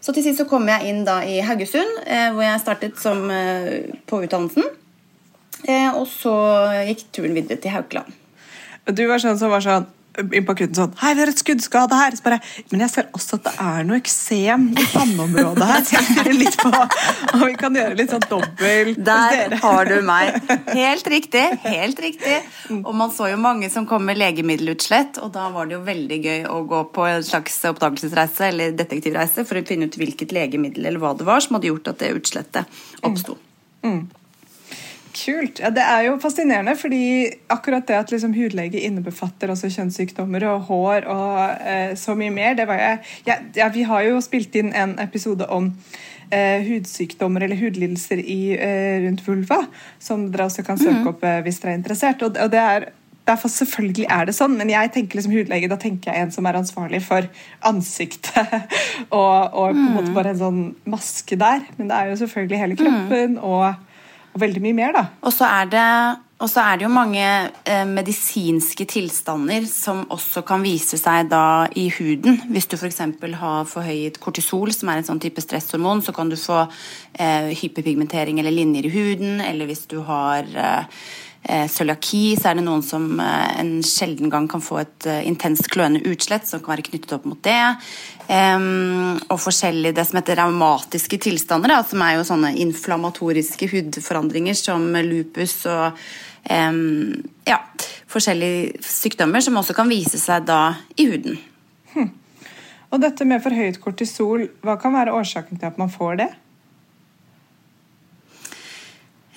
Så 0.00 0.16
til 0.16 0.24
sist 0.24 0.42
så 0.42 0.48
kom 0.50 0.66
jeg 0.72 0.90
inn 0.90 1.04
da 1.06 1.20
i 1.28 1.38
Haugesund, 1.44 2.02
eh, 2.08 2.30
hvor 2.34 2.42
jeg 2.46 2.64
startet 2.64 2.98
som, 2.98 3.22
eh, 3.30 3.92
på 4.10 4.24
utdannelsen. 4.24 4.66
Og 5.70 6.06
så 6.08 6.32
gikk 6.88 7.02
turen 7.12 7.34
videre 7.36 7.60
til 7.60 7.70
Haukeland. 7.70 8.08
Du 8.96 9.02
var 9.06 9.20
sånn 9.22 9.36
som 9.38 9.52
var 9.52 9.60
sånn 9.62 9.84
inn 10.20 10.46
på 10.46 10.54
akutten 10.54 10.76
sånn 10.76 10.94
Hei, 11.00 11.12
vi 11.16 11.24
har 11.24 11.32
et 11.32 11.40
skuddskade 11.40 11.96
her. 11.96 12.16
Så 12.16 12.24
bare, 12.26 12.40
Men 12.70 12.84
jeg 12.84 12.92
ser 12.92 13.08
også 13.16 13.38
at 13.38 13.48
det 13.48 13.54
er 13.64 13.86
noe 13.88 13.98
eksem 14.00 14.66
i 14.74 14.86
panneområdet 14.92 15.68
her. 15.70 15.84
Så 15.86 15.96
jeg 15.96 16.16
lurer 16.18 16.38
litt 16.38 16.58
på 16.60 16.70
om 17.34 17.44
vi 17.44 17.54
kan 17.60 17.78
gjøre 17.80 17.98
litt 17.98 18.14
sånn 18.14 18.26
dobbel 18.30 18.92
Der 19.10 19.56
har 19.62 19.90
du 19.90 19.96
meg. 20.06 20.38
Helt 20.70 21.10
riktig. 21.10 21.44
helt 21.64 22.00
riktig. 22.02 22.38
Og 22.80 22.92
man 22.96 23.12
så 23.14 23.30
jo 23.32 23.40
mange 23.40 23.70
som 23.72 23.88
kom 23.88 24.04
med 24.08 24.20
legemiddelutslett, 24.20 25.20
og 25.24 25.32
da 25.34 25.48
var 25.54 25.68
det 25.68 25.78
jo 25.78 25.82
veldig 25.86 26.20
gøy 26.24 26.46
å 26.50 26.60
gå 26.68 26.84
på 26.94 27.06
en 27.08 27.26
slags 27.26 27.58
oppdagelsesreise 27.70 28.50
eller 28.50 28.76
detektivreise 28.78 29.46
for 29.48 29.60
å 29.60 29.66
finne 29.66 29.88
ut 29.90 29.98
hvilket 30.00 30.34
legemiddel 30.36 30.86
eller 30.86 31.02
hva 31.02 31.14
det 31.18 31.28
var 31.28 31.42
som 31.44 31.58
hadde 31.58 31.70
gjort 31.70 31.92
at 31.92 32.02
det 32.02 32.14
utslettet 32.20 32.80
oppsto. 33.06 33.38
Kult. 35.10 35.58
Ja, 35.58 35.70
det 35.74 35.82
er 35.82 36.04
jo 36.06 36.18
fascinerende, 36.22 36.76
fordi 36.78 37.30
akkurat 37.50 37.86
det 37.88 37.96
at 37.98 38.12
liksom 38.12 38.34
hudlege 38.36 38.82
innebefatter 38.86 39.50
også 39.50 39.70
kjønnssykdommer 39.74 40.44
og 40.52 40.68
hår 40.68 41.08
og 41.10 41.66
eh, 41.66 41.96
så 41.98 42.14
mye 42.18 42.30
mer 42.34 42.54
det 42.58 42.68
var 42.70 42.78
jeg, 42.78 43.00
ja, 43.26 43.40
ja, 43.56 43.68
Vi 43.74 43.82
har 43.88 44.06
jo 44.06 44.20
spilt 44.22 44.54
inn 44.60 44.70
en 44.76 44.94
episode 45.02 45.48
om 45.50 45.72
eh, 46.30 46.62
hudsykdommer 46.66 47.42
eller 47.46 47.58
hudlidelser 47.58 48.22
i, 48.22 48.54
eh, 48.54 49.02
rundt 49.06 49.26
vulva, 49.26 49.64
som 49.98 50.30
dere 50.30 50.46
også 50.46 50.64
kan 50.66 50.78
søke 50.78 51.10
opp 51.10 51.26
eh, 51.26 51.42
hvis 51.46 51.60
dere 51.62 51.74
er 51.74 51.82
interessert. 51.82 52.22
Og, 52.22 52.38
og 52.38 52.50
det 52.54 52.64
er 52.64 52.90
Derfor 53.28 53.50
selvfølgelig 53.52 54.06
er 54.10 54.24
det 54.26 54.32
sånn, 54.34 54.56
men 54.58 54.70
jeg 54.72 54.90
tenker 54.90 55.18
liksom 55.18 55.34
hudlege, 55.36 55.68
da 55.70 55.76
tenker 55.78 56.10
jeg 56.10 56.24
en 56.24 56.32
som 56.34 56.46
er 56.48 56.56
ansvarlig 56.58 56.98
for 57.04 57.28
ansiktet. 57.68 58.48
og, 59.20 59.52
og 59.52 59.76
på 59.76 59.84
en 59.84 59.92
måte 59.94 60.14
bare 60.16 60.32
en 60.32 60.40
sånn 60.40 60.62
maske 60.90 61.38
der. 61.38 61.62
Men 61.76 61.92
det 61.92 61.98
er 61.98 62.10
jo 62.10 62.16
selvfølgelig 62.24 62.58
hele 62.58 62.78
kroppen 62.80 63.36
og, 63.38 63.76
og 64.34 64.42
veldig 64.42 64.62
mye 64.62 64.76
mer, 64.76 64.92
da. 64.94 65.04
Og 65.26 65.32
så 65.34 65.46
er 65.48 65.70
det, 65.72 65.86
så 66.50 66.62
er 66.62 66.78
det 66.78 66.86
jo 66.86 66.92
mange 66.92 67.24
eh, 67.66 67.86
medisinske 67.88 68.86
tilstander 68.90 69.66
som 69.70 70.04
også 70.14 70.44
kan 70.46 70.62
vise 70.62 71.00
seg 71.00 71.30
da 71.32 71.66
i 71.78 71.88
huden. 71.96 72.38
Hvis 72.52 72.70
du 72.70 72.76
f.eks. 72.78 73.02
har 73.40 73.66
forhøyet 73.70 74.20
kortisol, 74.22 74.70
som 74.76 74.92
er 74.92 75.00
en 75.00 75.08
sånn 75.10 75.22
type 75.22 75.42
stresshormon, 75.42 76.04
så 76.06 76.14
kan 76.16 76.30
du 76.30 76.38
få 76.38 76.62
eh, 76.62 77.50
hyperpigmentering 77.58 78.38
eller 78.38 78.54
linjer 78.54 78.86
i 78.86 78.94
huden. 78.94 79.42
Eller 79.42 79.70
hvis 79.70 79.88
du 79.90 79.98
har 80.06 80.46
eh, 80.46 81.02
cøliaki, 81.42 82.36
så 82.36 82.50
er 82.50 82.58
det 82.58 82.64
noen 82.66 82.82
som 82.84 83.06
eh, 83.22 83.60
en 83.62 83.78
sjelden 83.86 84.30
gang 84.32 84.48
kan 84.50 84.62
få 84.64 84.82
et 84.82 85.06
eh, 85.08 85.22
intenst 85.28 85.70
kløende 85.72 86.02
utslett 86.10 86.48
som 86.48 86.60
kan 86.60 86.74
være 86.74 86.84
knyttet 86.90 87.14
opp 87.16 87.28
mot 87.28 87.40
det. 87.44 87.60
Og 88.30 89.38
forskjellige 89.42 89.96
det 89.96 90.04
som 90.06 90.20
heter 90.20 90.38
raumatiske 90.38 91.18
tilstander, 91.24 91.72
som 91.82 92.04
er 92.06 92.12
jo 92.14 92.26
sånne 92.28 92.52
inflammatoriske 92.62 93.66
hudforandringer 93.72 94.54
som 94.54 94.84
lupus 95.02 95.56
og 95.66 95.98
ja, 96.46 97.56
forskjellige 98.12 98.84
sykdommer 98.86 99.42
som 99.42 99.58
også 99.58 99.74
kan 99.74 99.90
vise 99.90 100.20
seg 100.22 100.46
da 100.46 100.60
i 100.94 101.08
huden. 101.10 101.40
Og 102.94 103.02
dette 103.02 103.26
med 103.26 103.42
forhøyet 103.42 103.82
kortisol, 103.82 104.46
hva 104.62 104.78
kan 104.78 104.94
være 104.94 105.16
årsaken 105.18 105.58
til 105.58 105.72
at 105.72 105.82
man 105.82 105.90
får 105.90 106.22
det? 106.22 106.30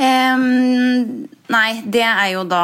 Um, 0.03 1.27
nei, 1.53 1.69
det 1.85 2.03
er 2.05 2.27
jo 2.33 2.43
da, 2.49 2.63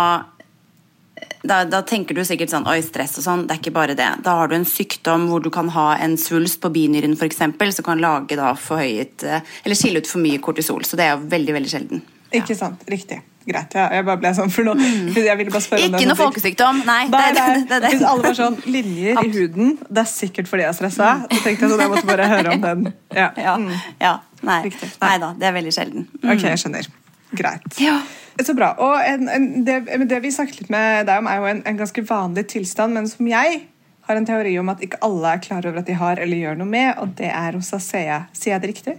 da 1.44 1.62
Da 1.70 1.82
tenker 1.88 2.18
du 2.18 2.24
sikkert 2.28 2.52
sånn 2.54 2.68
Oi, 2.70 2.80
stress 2.86 3.18
og 3.22 3.26
sånn. 3.26 3.46
Det 3.48 3.56
er 3.58 3.62
ikke 3.64 3.76
bare 3.76 3.96
det. 3.98 4.10
Da 4.26 4.36
har 4.42 4.52
du 4.52 4.58
en 4.58 4.68
sykdom 4.68 5.28
hvor 5.32 5.44
du 5.46 5.50
kan 5.54 5.72
ha 5.76 5.90
en 6.04 6.18
svulst 6.20 6.62
på 6.64 6.72
binyren 6.76 7.16
f.eks., 7.18 7.42
som 7.80 7.88
kan 7.88 8.02
lage 8.04 8.38
da 8.40 8.54
forhøyet 8.60 9.26
Eller 9.30 9.78
skille 9.80 10.04
ut 10.04 10.10
for 10.12 10.24
mye 10.24 10.42
kortisol. 10.44 10.86
Så 10.88 11.00
det 11.00 11.08
er 11.08 11.16
jo 11.18 11.28
veldig, 11.32 11.58
veldig 11.60 11.74
sjelden. 11.74 12.06
Ikke 12.36 12.56
sant. 12.58 12.84
Riktig. 12.92 13.24
Greit. 13.50 13.74
Ja, 13.74 13.88
jeg 13.96 14.06
bare 14.06 14.20
ble 14.22 14.30
sånn 14.38 14.52
for 14.54 14.68
noe. 14.68 14.78
Jeg 15.16 15.38
ville 15.40 15.50
bare 15.50 15.64
spørre 15.66 15.88
Ikke 15.88 16.06
noe 16.06 16.18
folkesykdom. 16.20 16.84
Nei. 16.86 17.00
Det, 17.10 17.22
det, 17.34 17.46
det, 17.72 17.80
det. 17.82 17.92
Hvis 17.96 18.04
alle 18.06 18.26
var 18.28 18.36
sånn 18.38 18.58
linjer 18.70 19.18
i 19.24 19.32
huden, 19.34 19.72
det 19.90 20.04
er 20.04 20.10
sikkert 20.12 20.52
fordi 20.52 20.68
jeg 20.68 20.74
er 20.74 20.78
stressa. 20.78 21.08
Så 21.32 21.40
tenkte 21.46 21.66
jeg 21.66 21.72
sånn, 21.72 21.82
jeg 21.82 21.94
måtte 21.96 22.10
bare 22.12 22.28
høre 22.30 22.54
om 22.58 22.66
den. 22.68 22.90
Ja. 23.20 23.32
Ja, 23.42 23.56
Mm. 23.58 23.72
ja. 24.04 24.12
Nei. 24.46 24.60
nei 25.02 25.16
da, 25.20 25.32
det 25.36 25.48
er 25.50 25.56
veldig 25.58 25.72
sjelden. 25.76 26.06
Mm. 26.22 26.30
Ok, 26.36 26.44
jeg 26.46 26.60
skjønner. 26.62 26.86
Greit. 27.32 27.80
Ja. 27.82 28.00
Så 28.46 28.54
bra. 28.56 28.72
Og 28.80 29.02
en, 29.04 29.28
en, 29.30 29.50
det, 29.68 29.82
det 30.08 30.22
vi 30.24 30.32
snakket 30.32 30.62
litt 30.62 30.72
med 30.72 31.10
deg 31.10 31.20
om, 31.20 31.28
er 31.28 31.42
jo 31.42 31.50
en, 31.50 31.62
en 31.68 31.80
ganske 31.82 32.04
vanlig 32.08 32.46
tilstand, 32.54 32.96
men 32.96 33.10
som 33.12 33.28
jeg 33.28 33.66
har 34.08 34.18
en 34.18 34.26
teori 34.26 34.56
om 34.62 34.72
at 34.72 34.80
ikke 34.86 35.02
alle 35.06 35.36
er 35.36 35.42
klar 35.44 35.68
over 35.68 35.82
at 35.82 35.90
de 35.90 35.98
har 36.00 36.22
eller 36.24 36.40
gjør 36.40 36.56
noe 36.62 36.70
med, 36.70 36.94
og 37.04 37.12
det 37.20 37.28
er 37.30 37.52
rosacea. 37.58 38.24
Sier 38.34 38.56
jeg 38.56 38.64
det 38.64 38.72
riktig? 38.72 38.96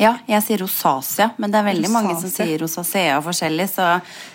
Ja, 0.00 0.14
jeg 0.28 0.44
sier 0.44 0.62
rosacea, 0.62 1.30
men 1.40 1.52
det 1.52 1.60
er 1.60 1.66
veldig 1.66 1.90
mange 1.92 2.14
som 2.20 2.30
sier 2.32 2.60
rosacea 2.62 3.18
forskjellig, 3.24 3.66
så 3.72 3.88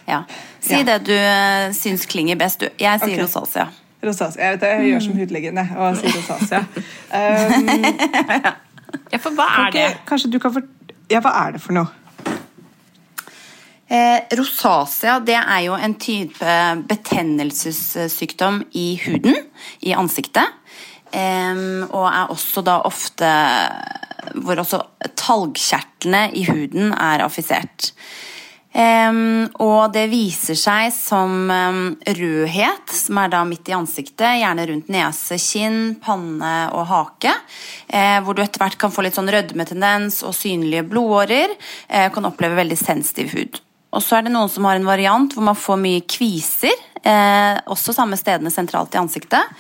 ja. 0.06 0.22
Si 0.62 0.74
Ja. 0.74 0.84
det 0.86 1.00
du 1.08 1.14
uh, 1.14 1.74
syns 1.74 2.06
klinger 2.10 2.38
best, 2.38 2.60
du. 2.62 2.70
Jeg 2.82 3.00
sier 3.02 3.14
okay. 3.14 3.24
rosacea. 3.24 3.68
Rosacea. 4.06 4.44
Jeg, 4.44 4.54
vet, 4.54 4.62
det, 4.62 4.70
jeg 4.74 4.92
gjør 4.92 5.04
som 5.08 5.18
hudlegen 5.22 5.58
jeg, 5.62 5.78
og 5.78 5.98
sier 6.02 6.16
rosacea. 6.20 6.64
Um, 7.16 8.54
Ja, 9.12 9.20
for 9.20 9.36
hva 9.36 9.46
er 9.66 9.74
det? 9.74 9.86
Kanskje 10.08 10.30
du 10.32 10.38
kan 10.40 10.54
for... 10.56 10.66
Ja, 11.12 11.20
hva 11.24 11.32
er 11.46 11.56
det 11.56 11.62
for 11.64 11.76
noe? 11.76 11.90
Eh, 13.86 14.20
rosacea 14.38 15.20
det 15.22 15.38
er 15.38 15.62
jo 15.68 15.76
en 15.78 15.94
type 16.02 16.60
betennelsessykdom 16.90 18.64
i 18.74 18.88
huden, 19.06 19.38
i 19.86 19.94
ansiktet. 19.94 20.58
Eh, 21.14 21.66
og 21.92 22.08
er 22.10 22.34
også 22.34 22.66
da 22.66 22.80
ofte 22.88 23.32
hvor 24.42 24.58
også 24.58 24.82
talgkjertlene 25.20 26.30
i 26.34 26.48
huden 26.50 26.94
er 26.94 27.24
affisert. 27.26 27.92
Em, 28.76 29.46
og 29.64 29.94
det 29.96 30.10
viser 30.12 30.58
seg 30.60 30.90
som 30.92 31.48
em, 31.48 31.78
rødhet, 32.18 32.92
som 32.92 33.22
er 33.22 33.30
da 33.32 33.46
midt 33.48 33.72
i 33.72 33.76
ansiktet, 33.78 34.42
gjerne 34.42 34.66
rundt 34.68 34.90
nese, 34.92 35.38
kinn, 35.40 35.96
panne 36.04 36.56
og 36.76 36.84
hake. 36.90 37.32
Eh, 37.88 38.18
hvor 38.26 38.36
du 38.36 38.44
etter 38.44 38.60
hvert 38.60 38.76
kan 38.82 38.92
få 38.92 39.06
litt 39.06 39.16
sånn 39.16 39.32
rødmetendens 39.32 40.20
og 40.28 40.36
synlige 40.36 40.84
blodårer. 40.92 41.56
Eh, 41.88 42.10
kan 42.12 42.28
oppleve 42.28 42.60
veldig 42.60 42.80
sensitiv 42.82 43.32
hud. 43.38 43.62
Og 43.96 44.04
så 44.04 44.20
er 44.20 44.28
det 44.28 44.36
noen 44.36 44.52
som 44.52 44.68
har 44.68 44.78
en 44.78 44.88
variant 44.88 45.34
hvor 45.34 45.46
man 45.48 45.58
får 45.58 45.82
mye 45.82 46.06
kviser, 46.10 46.76
eh, 47.02 47.56
også 47.72 47.96
samme 47.96 48.20
stedene 48.20 48.52
sentralt 48.54 48.96
i 48.96 49.02
ansiktet. 49.02 49.56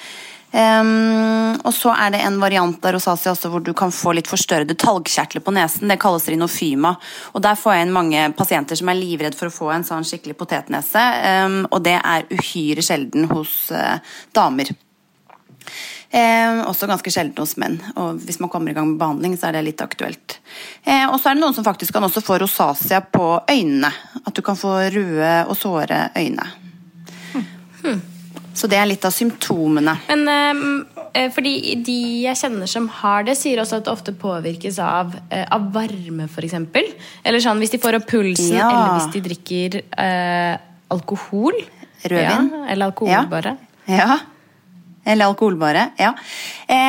Um, 0.55 1.57
og 1.67 1.73
så 1.75 1.91
er 1.91 2.13
det 2.13 2.21
en 2.23 2.37
variant 2.39 2.85
av 2.87 2.93
rosacea 2.95 3.49
hvor 3.51 3.59
du 3.59 3.73
kan 3.75 3.91
få 3.91 4.13
litt 4.15 4.29
forstørrede 4.31 4.77
talgkjertler 4.79 5.43
på 5.43 5.51
nesen. 5.51 5.89
Det 5.91 5.97
kalles 5.99 6.29
rinofyma. 6.31 6.93
Og 7.35 7.43
der 7.43 7.59
får 7.59 7.75
jeg 7.75 7.87
inn 7.87 7.95
mange 7.95 8.21
pasienter 8.39 8.79
som 8.79 8.91
er 8.91 8.99
livredd 8.99 9.35
for 9.35 9.51
å 9.51 9.55
få 9.55 9.73
en 9.75 9.83
sånn 9.87 10.07
skikkelig 10.07 10.37
potetnese. 10.39 11.03
Um, 11.43 11.59
og 11.67 11.83
det 11.83 11.97
er 11.99 12.29
uhyre 12.31 12.85
sjelden 12.85 13.27
hos 13.33 13.65
uh, 13.75 13.97
damer. 14.35 14.71
Eh, 16.15 16.61
også 16.69 16.87
ganske 16.87 17.11
sjelden 17.11 17.41
hos 17.43 17.57
menn. 17.59 17.75
Og 17.99 18.21
hvis 18.23 18.39
man 18.39 18.49
kommer 18.53 18.71
i 18.71 18.75
gang 18.77 18.87
med 18.93 18.99
behandling, 19.01 19.33
så 19.35 19.49
er 19.49 19.57
det 19.57 19.65
litt 19.67 19.81
aktuelt. 19.83 20.37
Eh, 20.87 21.03
og 21.09 21.17
så 21.19 21.29
er 21.31 21.35
det 21.35 21.43
noen 21.43 21.55
som 21.57 21.65
faktisk 21.67 21.91
kan 21.95 22.05
også 22.07 22.23
få 22.23 22.37
rosacea 22.39 23.01
på 23.03 23.25
øynene. 23.51 23.91
At 24.23 24.31
du 24.37 24.41
kan 24.45 24.55
få 24.55 24.77
røde 24.95 25.33
og 25.49 25.57
såre 25.59 26.05
øyne. 26.15 26.47
Så 28.55 28.69
det 28.71 28.77
er 28.79 28.87
litt 28.87 29.03
av 29.05 29.11
symptomene. 29.11 29.97
Men 30.07 30.21
ehm, 30.31 30.61
eh, 31.11 31.27
fordi 31.35 31.75
de 31.83 31.95
jeg 32.23 32.39
kjenner 32.39 32.69
som 32.71 32.87
har 33.01 33.25
det, 33.27 33.35
sier 33.35 33.59
også 33.61 33.81
at 33.81 33.87
det 33.89 33.91
ofte 33.91 34.13
påvirkes 34.15 34.79
av, 34.79 35.11
eh, 35.29 35.43
av 35.51 35.67
varme, 35.75 36.29
f.eks. 36.31 36.55
Eller 37.25 37.43
sånn 37.43 37.59
hvis 37.59 37.75
de 37.75 37.81
får 37.83 37.99
opp 37.99 38.07
pulsen, 38.13 38.55
Ja. 38.55 38.69
eller 38.71 38.95
hvis 38.95 39.11
de 39.17 39.23
drikker 39.27 39.81
eh, 39.99 40.55
alkohol. 40.95 41.59
Rødvin. 42.05 42.49
Ja, 42.55 42.65
eller 42.71 42.85
alkohol, 42.93 43.11
Ja. 43.11 43.25
bare. 43.27 43.57
Ja. 43.91 44.19
Eller 45.05 45.29
alkoholbare. 45.29 45.89
Ja. 46.01 46.11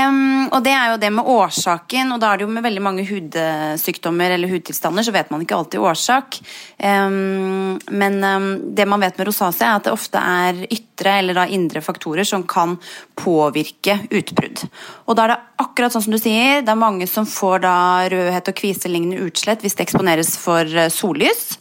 Um, 0.08 0.46
og 0.48 0.62
det 0.64 0.72
er 0.72 0.92
jo 0.92 1.00
det 1.02 1.10
med 1.12 1.28
årsaken, 1.28 2.14
og 2.14 2.20
da 2.22 2.32
er 2.32 2.40
det 2.40 2.46
jo 2.46 2.52
med 2.54 2.64
veldig 2.64 2.82
mange 2.84 3.04
hudsykdommer 3.08 4.32
eller 4.36 4.50
hudtilstander, 4.50 5.04
så 5.04 5.12
vet 5.14 5.30
man 5.32 5.44
ikke 5.44 5.58
alltid 5.58 5.84
årsak. 5.84 6.38
Um, 6.80 7.76
men 7.92 8.18
um, 8.24 8.48
det 8.76 8.88
man 8.88 9.04
vet 9.04 9.18
med 9.20 9.28
rosacea, 9.28 9.74
er 9.74 9.80
at 9.80 9.88
det 9.88 9.94
ofte 9.94 10.22
er 10.22 10.62
ytre 10.66 11.18
eller 11.20 11.36
da 11.36 11.46
indre 11.52 11.82
faktorer 11.84 12.24
som 12.24 12.46
kan 12.48 12.78
påvirke 13.20 13.98
utbrudd. 14.08 14.64
Og 15.06 15.16
da 15.16 15.26
er 15.26 15.34
det 15.34 15.40
akkurat 15.66 15.92
sånn 15.92 16.06
som 16.06 16.16
du 16.16 16.20
sier, 16.20 16.62
det 16.64 16.72
er 16.72 16.80
mange 16.80 17.08
som 17.10 17.28
får 17.28 17.64
da 17.66 17.76
rødhet 18.12 18.50
og 18.52 18.58
kviselignende 18.58 19.28
utslett 19.28 19.64
hvis 19.64 19.76
det 19.76 19.86
eksponeres 19.86 20.36
for 20.40 20.64
eh, 20.64 20.92
sollys. 20.92 21.58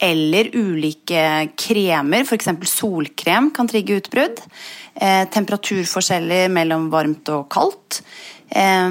Eller 0.00 0.48
ulike 0.56 1.22
kremer, 1.60 2.24
f.eks. 2.24 2.48
solkrem 2.70 3.50
kan 3.56 3.68
trigge 3.68 3.98
utbrudd. 4.00 4.40
Eh, 4.94 5.26
temperaturforskjeller 5.32 6.48
mellom 6.52 6.88
varmt 6.92 7.28
og 7.34 7.50
kaldt. 7.52 8.00
Eh, 8.48 8.88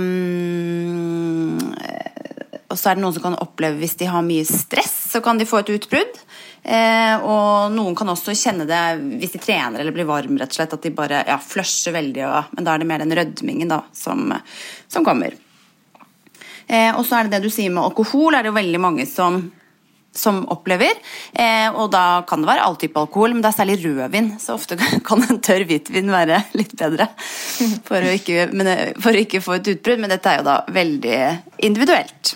og 2.69 2.77
så 2.77 2.91
er 2.91 2.97
det 2.97 3.03
noen 3.03 3.15
som 3.15 3.25
kan 3.25 3.39
oppleve 3.41 3.81
hvis 3.81 3.97
de 3.99 4.07
har 4.09 4.25
mye 4.25 4.45
stress, 4.45 4.93
så 5.15 5.21
kan 5.25 5.39
de 5.39 5.47
få 5.49 5.63
et 5.63 5.73
utbrudd. 5.73 6.21
Eh, 6.61 7.15
og 7.23 7.73
noen 7.73 7.95
kan 7.97 8.11
også 8.11 8.35
kjenne 8.37 8.67
det 8.69 8.81
hvis 9.17 9.33
de 9.33 9.41
trener 9.41 9.81
eller 9.81 9.95
blir 9.95 10.07
varm, 10.09 10.37
rett 10.37 10.51
og 10.53 10.59
slett, 10.59 10.75
at 10.75 10.85
de 10.85 10.93
bare 10.93 11.23
ja, 11.25 11.39
flusher 11.41 11.95
veldig. 11.95 12.25
Og, 12.27 12.51
men 12.53 12.67
da 12.67 12.75
er 12.75 12.83
det 12.83 12.89
mer 12.91 13.01
den 13.01 13.15
rødmingen 13.17 13.71
da, 13.71 13.81
som, 13.95 14.27
som 14.91 15.07
kommer. 15.07 15.33
Eh, 16.69 16.91
og 16.93 17.01
så 17.07 17.17
er 17.17 17.25
det 17.25 17.39
det 17.39 17.47
du 17.47 17.53
sier 17.53 17.73
med 17.73 17.87
alkohol, 17.87 18.35
er 18.37 18.45
det 18.45 18.51
jo 18.51 18.59
veldig 18.59 18.83
mange 18.83 19.07
som, 19.09 19.41
som 20.19 20.41
opplever. 20.51 20.99
Eh, 21.34 21.69
og 21.71 21.91
da 21.93 22.21
kan 22.29 22.43
det 22.43 22.51
være 22.51 22.65
all 22.65 22.77
type 22.79 22.99
alkohol, 22.99 23.36
men 23.36 23.43
det 23.43 23.51
er 23.51 23.60
særlig 23.62 23.79
rødvin. 23.84 24.34
Så 24.41 24.58
ofte 24.58 24.77
kan 25.08 25.23
en 25.25 25.41
tørr 25.45 25.65
hvitvin 25.69 26.12
være 26.13 26.43
litt 26.60 26.75
bedre 26.79 27.10
for 27.88 28.03
å 28.03 28.13
ikke, 28.17 28.49
men, 28.53 28.73
eh, 28.73 28.91
for 28.99 29.15
å 29.15 29.23
ikke 29.23 29.43
få 29.45 29.58
et 29.60 29.73
utbrudd. 29.75 30.03
Men 30.03 30.13
dette 30.15 30.34
er 30.34 30.41
jo 30.41 30.49
da 30.49 30.60
veldig 30.75 31.17
individuelt. 31.69 32.36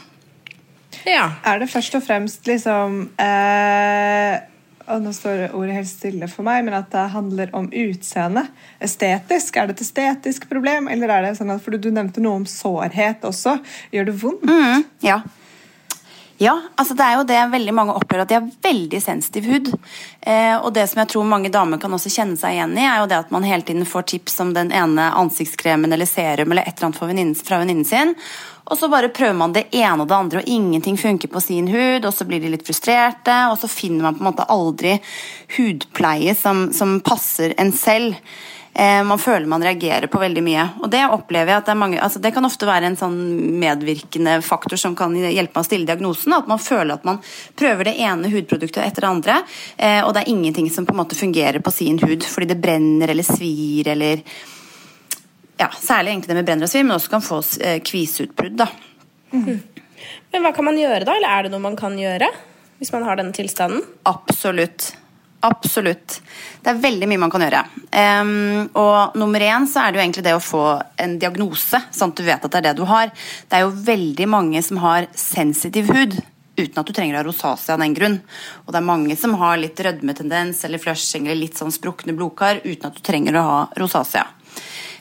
Ja. 1.04 1.28
Er 1.44 1.60
det 1.60 1.72
først 1.72 1.96
og 2.00 2.04
fremst 2.06 2.48
liksom 2.48 3.06
eh, 3.20 4.40
og 4.84 5.04
Nå 5.04 5.14
står 5.16 5.46
ordet 5.56 5.78
helt 5.78 5.88
stille 5.88 6.28
for 6.32 6.46
meg, 6.48 6.66
men 6.68 6.76
at 6.76 6.90
det 6.92 7.04
handler 7.14 7.54
om 7.56 7.70
utseende. 7.70 8.46
Estetisk. 8.84 9.56
Er 9.56 9.70
det 9.70 9.78
et 9.78 9.86
estetisk 9.86 10.50
problem, 10.50 10.90
eller 10.92 11.14
er 11.14 11.28
det 11.28 11.38
sånn 11.40 11.54
at 11.54 11.64
For 11.64 11.80
du 11.80 11.88
nevnte 11.94 12.24
noe 12.24 12.42
om 12.42 12.48
sårhet 12.50 13.24
også. 13.28 13.56
Gjør 13.96 14.10
det 14.10 14.18
vondt? 14.20 14.44
Mm, 14.44 14.84
ja. 15.06 15.22
Ja, 16.44 16.54
altså 16.76 16.96
det 16.98 17.06
er 17.06 17.20
jo 17.20 17.26
det 17.28 17.42
veldig 17.54 17.74
mange 17.76 17.94
opplever, 17.96 18.26
at 18.26 18.32
de 18.32 18.36
har 18.36 18.48
veldig 18.66 19.00
sensitiv 19.02 19.46
hud. 19.48 19.70
Eh, 20.20 20.56
og 20.58 20.74
det 20.76 20.88
som 20.90 21.00
jeg 21.04 21.12
tror 21.14 21.28
mange 21.30 21.52
damer 21.54 21.80
kan 21.80 21.94
også 21.96 22.12
kjenne 22.12 22.36
seg 22.40 22.58
igjen 22.58 22.74
i, 22.76 22.84
er 22.84 23.04
jo 23.04 23.10
det 23.12 23.20
at 23.22 23.32
man 23.32 23.46
hele 23.48 23.64
tiden 23.68 23.88
får 23.88 24.08
tips 24.12 24.42
om 24.44 24.52
den 24.56 24.74
ene 24.76 25.06
ansiktskremen 25.22 25.94
eller 25.94 26.10
serum 26.10 26.52
eller 26.52 26.68
et 26.68 26.76
eller 26.76 26.90
annet 26.90 27.44
fra 27.48 27.62
venninnen- 27.62 27.88
sin. 27.88 28.16
Og 28.64 28.80
så 28.80 28.90
bare 28.92 29.12
prøver 29.14 29.36
man 29.38 29.54
det 29.56 29.68
ene 29.76 30.04
og 30.04 30.10
det 30.10 30.16
andre, 30.18 30.42
og 30.42 30.50
ingenting 30.50 30.98
funker 30.98 31.32
på 31.32 31.42
sin 31.44 31.68
hud. 31.68 32.06
Og 32.06 32.14
så 32.16 32.28
blir 32.28 32.44
de 32.44 32.52
litt 32.52 32.66
frustrerte, 32.68 33.36
og 33.52 33.60
så 33.60 33.70
finner 33.72 34.08
man 34.08 34.18
på 34.18 34.24
en 34.24 34.32
måte 34.32 34.48
aldri 34.52 34.98
hudpleie 35.58 36.36
som, 36.36 36.70
som 36.76 36.98
passer 37.06 37.56
en 37.60 37.72
selv. 37.76 38.20
Eh, 38.76 39.04
man 39.04 39.20
føler 39.20 39.46
man 39.46 39.64
reagerer 39.64 40.08
på 40.08 40.20
veldig 40.20 40.44
mye. 40.44 40.64
Og 40.82 40.90
det 40.90 41.04
opplever 41.06 41.54
jeg 41.54 41.62
at 41.62 41.68
det 41.68 41.74
er 41.76 41.78
mange 41.78 42.00
altså 42.02 42.22
Det 42.24 42.32
kan 42.34 42.48
ofte 42.48 42.66
være 42.66 42.90
en 42.90 42.98
sånn 42.98 43.18
medvirkende 43.62 44.40
faktor 44.46 44.82
som 44.82 44.96
kan 44.98 45.14
hjelpe 45.14 45.54
meg 45.54 45.62
å 45.62 45.68
stille 45.68 45.90
diagnosen. 45.90 46.34
At 46.34 46.50
man 46.50 46.62
føler 46.62 46.96
at 46.96 47.06
man 47.08 47.20
prøver 47.60 47.92
det 47.92 47.98
ene 48.02 48.32
hudproduktet 48.34 48.82
etter 48.86 49.06
det 49.06 49.12
andre, 49.12 49.36
eh, 49.78 50.02
og 50.02 50.16
det 50.16 50.24
er 50.24 50.34
ingenting 50.34 50.72
som 50.74 50.88
på 50.88 50.96
en 50.96 51.04
måte 51.04 51.20
fungerer 51.20 51.62
på 51.64 51.74
sin 51.74 52.00
hud 52.02 52.26
fordi 52.26 52.50
det 52.50 52.62
brenner 52.64 53.14
eller 53.14 53.28
svir 53.28 53.94
eller 53.94 54.26
Ja, 55.60 55.68
særlig 55.70 56.10
egentlig 56.10 56.32
det 56.32 56.36
med 56.40 56.48
brenner 56.48 56.66
og 56.66 56.72
svir, 56.72 56.84
men 56.84 56.96
også 56.96 57.12
kan 57.12 57.22
få 57.22 57.38
eh, 57.62 57.78
kviseutbrudd, 57.86 58.58
da. 58.58 58.68
Men 60.34 60.42
hva 60.42 60.52
kan 60.56 60.66
man 60.66 60.80
gjøre, 60.82 61.06
da? 61.06 61.14
Eller 61.14 61.30
er 61.30 61.46
det 61.46 61.54
noe 61.54 61.62
man 61.62 61.78
kan 61.78 61.94
gjøre 62.00 62.28
hvis 62.82 62.92
man 62.92 63.06
har 63.06 63.22
denne 63.22 63.36
tilstanden? 63.38 63.86
Absolutt. 64.10 64.96
Absolutt. 65.44 66.22
Det 66.64 66.72
er 66.72 66.80
veldig 66.80 67.08
mye 67.12 67.20
man 67.20 67.32
kan 67.32 67.44
gjøre. 67.44 67.64
Um, 67.92 68.70
og 68.80 69.18
nummer 69.20 69.44
én 69.44 69.66
så 69.68 69.82
er 69.82 69.92
det 69.92 70.00
jo 70.00 70.04
egentlig 70.06 70.24
det 70.24 70.36
å 70.38 70.44
få 70.44 70.62
en 71.04 71.18
diagnose, 71.20 71.82
sånn 71.92 72.14
at 72.14 72.20
du 72.20 72.24
vet 72.24 72.46
at 72.48 72.54
det 72.54 72.62
er 72.62 72.68
det 72.70 72.78
du 72.78 72.86
har. 72.88 73.12
Det 73.50 73.58
er 73.58 73.66
jo 73.66 73.74
veldig 73.90 74.28
mange 74.32 74.62
som 74.64 74.80
har 74.84 75.10
sensitiv 75.20 75.92
hud. 75.92 76.16
Uten 76.54 76.80
at 76.80 76.88
du 76.88 76.94
trenger 76.94 77.18
å 77.18 77.20
ha 77.20 77.26
rosacea 77.28 77.76
av 77.76 77.82
den 77.82 77.96
grunn. 77.98 78.20
Og 78.64 78.72
det 78.72 78.80
er 78.80 78.88
mange 78.88 79.18
som 79.20 79.36
har 79.42 79.60
litt 79.60 79.80
rødmetendens 79.84 80.64
eller 80.64 80.80
flushing 80.80 81.28
eller 81.28 81.42
litt 81.42 81.60
sånn 81.60 81.74
sprukne 81.74 82.16
blodkar 82.16 82.62
uten 82.64 82.88
at 82.88 82.96
du 82.96 83.04
trenger 83.04 83.36
å 83.36 83.48
ha 83.50 83.60
rosacea. 83.82 84.28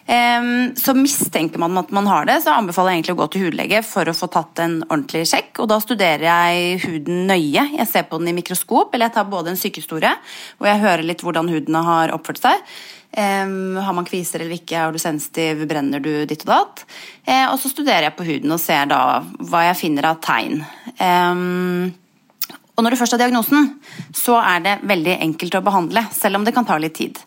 Så 0.02 0.92
mistenker 0.98 1.60
man 1.62 1.78
at 1.78 1.92
man 1.94 2.08
har 2.10 2.26
det, 2.28 2.40
så 2.44 2.56
anbefaler 2.56 2.92
jeg 2.92 3.00
egentlig 3.00 3.14
å 3.14 3.20
gå 3.20 3.26
til 3.32 3.44
hudlege 3.46 3.82
for 3.86 4.08
å 4.10 4.14
få 4.16 4.26
tatt 4.34 4.62
en 4.64 4.74
ordentlig 4.88 5.22
sjekk. 5.30 5.62
Og 5.62 5.68
da 5.70 5.78
studerer 5.80 6.24
jeg 6.26 6.80
huden 6.82 7.22
nøye. 7.30 7.68
Jeg 7.78 7.88
ser 7.88 8.08
på 8.10 8.18
den 8.20 8.32
i 8.32 8.34
mikroskop, 8.36 8.90
eller 8.92 9.08
jeg 9.08 9.16
tar 9.16 9.30
både 9.30 9.52
en 9.52 9.60
sykehistorie, 9.60 10.12
hvor 10.58 10.68
jeg 10.68 10.82
hører 10.82 11.06
litt 11.06 11.22
hvordan 11.22 11.52
huden 11.52 11.78
har 11.86 12.12
oppført 12.16 12.42
seg. 12.42 12.66
Um, 13.12 13.76
har 13.76 13.92
man 13.92 14.06
kviser 14.08 14.40
eller 14.40 14.56
ikke, 14.56 14.78
er 14.80 14.94
du 14.94 15.00
sensitiv, 15.00 15.66
brenner 15.68 16.00
du 16.00 16.24
ditt 16.24 16.46
og 16.46 16.52
datt? 16.54 16.84
Uh, 17.28 17.50
og 17.52 17.58
så 17.60 17.68
studerer 17.68 18.06
jeg 18.08 18.16
på 18.16 18.24
huden 18.24 18.54
og 18.54 18.62
ser 18.62 18.88
da 18.88 19.02
hva 19.20 19.66
jeg 19.66 19.80
finner 19.82 20.08
av 20.08 20.22
tegn. 20.24 20.62
Um, 20.96 21.92
og 22.82 22.88
når 22.88 22.96
du 22.96 22.98
først 22.98 23.14
har 23.14 23.20
diagnosen, 23.22 23.68
så 24.10 24.40
er 24.42 24.62
det 24.64 24.72
veldig 24.90 25.12
enkelt 25.22 25.54
å 25.54 25.62
behandle, 25.62 26.02
selv 26.10 26.40
om 26.40 26.46
det 26.46 26.50
kan 26.56 26.66
ta 26.66 26.74
litt 26.82 26.96
tid. 26.98 27.20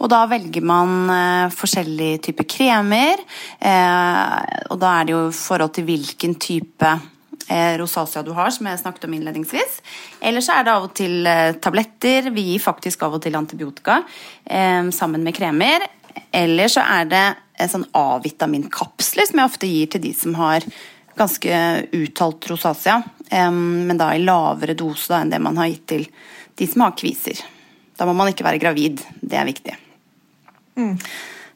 Og 0.00 0.08
da 0.08 0.22
velger 0.30 0.64
man 0.64 0.94
uh, 1.12 1.52
forskjellige 1.52 2.22
typer 2.30 2.46
kremer, 2.48 3.20
uh, 3.60 4.38
og 4.72 4.78
da 4.80 4.94
er 4.96 5.10
det 5.10 5.12
jo 5.12 5.26
forhold 5.36 5.74
til 5.76 5.84
hvilken 5.90 6.38
type 6.40 6.94
uh, 6.96 7.74
rosacea 7.82 8.24
du 8.24 8.32
har, 8.38 8.48
som 8.56 8.70
jeg 8.70 8.80
snakket 8.80 9.04
om 9.10 9.18
innledningsvis. 9.18 9.82
Eller 10.24 10.46
så 10.48 10.56
er 10.56 10.64
det 10.64 10.72
av 10.78 10.88
og 10.88 10.96
til 10.96 11.28
tabletter. 11.60 12.32
Vi 12.32 12.46
gir 12.54 12.64
faktisk 12.64 13.04
av 13.04 13.18
og 13.18 13.26
til 13.26 13.36
antibiotika 13.36 14.00
sammen 14.96 15.20
med 15.26 15.36
kremer. 15.36 15.84
Eller 16.32 16.72
så 16.72 16.88
er 16.88 17.12
det 17.12 17.26
sånn 17.68 17.84
A-vitaminkapsler 17.96 19.28
som 19.28 19.42
jeg 19.42 19.50
ofte 19.50 19.68
gir 19.68 19.92
til 19.92 20.06
de 20.08 20.16
som 20.16 20.40
har 20.40 20.64
ganske 21.18 21.58
uttalt 21.92 22.46
rosacea 22.50 23.02
men 23.52 23.96
da 23.96 24.10
i 24.12 24.20
lavere 24.20 24.74
dose 24.76 25.14
enn 25.16 25.30
det 25.32 25.40
man 25.40 25.56
har 25.56 25.70
gitt 25.70 25.86
til 25.88 26.02
de 26.60 26.66
som 26.68 26.84
har 26.84 26.96
kviser. 26.98 27.38
Da 27.96 28.04
må 28.04 28.12
man 28.16 28.28
ikke 28.28 28.44
være 28.44 28.60
gravid. 28.60 29.00
Det 29.20 29.38
er 29.38 29.48
viktig. 29.48 29.76
Mm. 30.76 30.98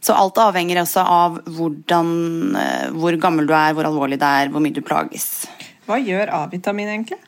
Så 0.00 0.14
alt 0.16 0.38
avhenger 0.38 0.80
også 0.82 1.02
av 1.02 1.38
hvordan, 1.56 2.08
eh, 2.56 2.88
hvor 2.94 3.16
gammel 3.20 3.48
du 3.48 3.54
er, 3.56 3.74
hvor 3.74 3.88
alvorlig 3.88 4.18
det 4.20 4.28
er, 4.40 4.52
hvor 4.52 4.62
mye 4.62 4.76
du 4.76 4.82
plages. 4.84 5.46
Hva 5.88 5.98
gjør 6.00 6.32
A-vitamin 6.36 6.92
egentlig? 6.92 7.18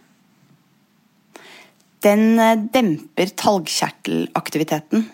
Den 2.04 2.38
eh, 2.38 2.56
demper 2.72 3.34
talgkjertelaktiviteten. 3.42 5.08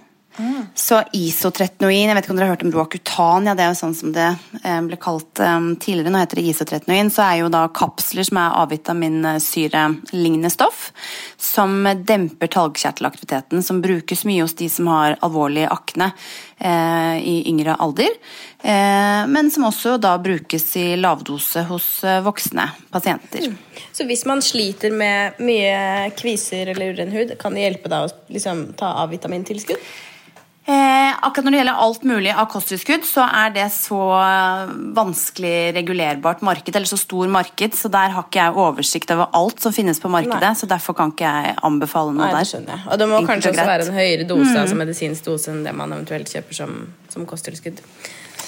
Så 0.75 0.99
isotretinoin, 1.15 2.09
jeg 2.09 2.17
vet 2.17 2.27
ikke 2.27 2.33
om 2.35 2.39
dere 2.41 2.49
har 2.49 2.57
hørt 2.57 2.65
om 2.67 2.73
Roacutan, 2.75 3.47
det 3.55 3.63
er 3.63 3.69
jo 3.71 3.79
sånn 3.79 3.95
som 3.95 4.11
det 4.15 4.27
eh, 4.65 4.81
ble 4.83 4.97
kalt 4.99 5.39
um, 5.39 5.69
tidligere, 5.79 6.11
nå 6.11 6.23
heter 6.25 6.41
det 6.41 6.47
isotretinoin, 6.51 7.11
så 7.15 7.23
er 7.29 7.37
jo 7.45 7.51
da 7.55 7.61
kapsler 7.71 8.27
som 8.27 8.41
er 8.43 8.57
avvitaminsyre-lignende 8.65 10.51
stoff, 10.51 10.89
som 11.39 11.87
demper 12.03 12.51
talgkjertelaktiviteten, 12.51 13.63
som 13.63 13.79
brukes 13.85 14.25
mye 14.27 14.43
hos 14.43 14.57
de 14.59 14.67
som 14.73 14.91
har 14.91 15.15
alvorlig 15.23 15.69
akne 15.71 16.11
eh, 16.59 17.21
i 17.23 17.37
yngre 17.53 17.77
alder, 17.79 18.11
eh, 18.67 19.21
men 19.31 19.53
som 19.55 19.69
også 19.69 20.01
da 20.03 20.17
brukes 20.19 20.67
i 20.81 20.97
lavdose 20.99 21.63
hos 21.69 21.87
eh, 22.03 22.19
voksne 22.27 22.67
pasienter. 22.91 23.47
Mm. 23.53 23.85
Så 23.95 24.09
hvis 24.11 24.27
man 24.27 24.43
sliter 24.43 24.91
med 24.91 25.39
mye 25.39 26.11
kviser 26.19 26.75
eller 26.75 26.99
uren 26.99 27.15
hud, 27.15 27.37
kan 27.39 27.55
det 27.55 27.69
hjelpe 27.69 27.93
deg 27.95 28.09
å 28.09 28.35
liksom, 28.35 28.67
ta 28.83 28.97
A-vitamintilskudd? 29.05 29.79
Eh, 30.65 31.11
akkurat 31.21 31.45
når 31.45 31.53
det 31.53 31.59
gjelder 31.59 31.81
alt 31.85 32.05
mulig 32.09 32.31
av 32.33 32.47
kosttilskudd, 32.49 33.03
så 33.05 33.27
er 33.29 33.51
det 33.53 33.67
så 33.75 33.99
vanskelig 34.97 35.75
regulerbart 35.77 36.41
marked, 36.47 36.73
eller 36.73 36.89
så 36.89 36.97
stor 36.97 37.29
marked, 37.29 37.77
så 37.77 37.91
der 37.93 38.15
har 38.15 38.25
ikke 38.25 38.41
jeg 38.41 38.57
oversikt 38.65 39.13
over 39.13 39.29
alt 39.37 39.61
som 39.61 39.75
finnes 39.77 40.01
på 40.01 40.09
markedet. 40.09 40.41
Nei. 40.41 40.57
Så 40.57 40.69
derfor 40.71 40.97
kan 40.97 41.13
ikke 41.13 41.29
jeg 41.29 41.59
anbefale 41.69 42.17
noe 42.17 42.31
Nei, 42.31 42.41
det 42.41 42.49
skjønner 42.49 42.79
jeg. 42.79 42.85
Og 42.89 43.01
det 43.03 43.11
må 43.11 43.21
Enkelt 43.21 43.35
kanskje 43.35 43.53
også 43.53 43.71
være 43.75 43.89
en 43.91 44.01
høyere 44.01 44.29
dose, 44.33 44.51
mm. 44.51 44.61
altså 44.65 44.81
medisinsk 44.81 45.29
dose, 45.29 45.53
enn 45.53 45.65
det 45.69 45.77
man 45.77 45.97
eventuelt 45.99 46.33
kjøper 46.33 46.63
som, 46.63 46.77
som 47.13 47.29
kosttilskudd. 47.29 47.85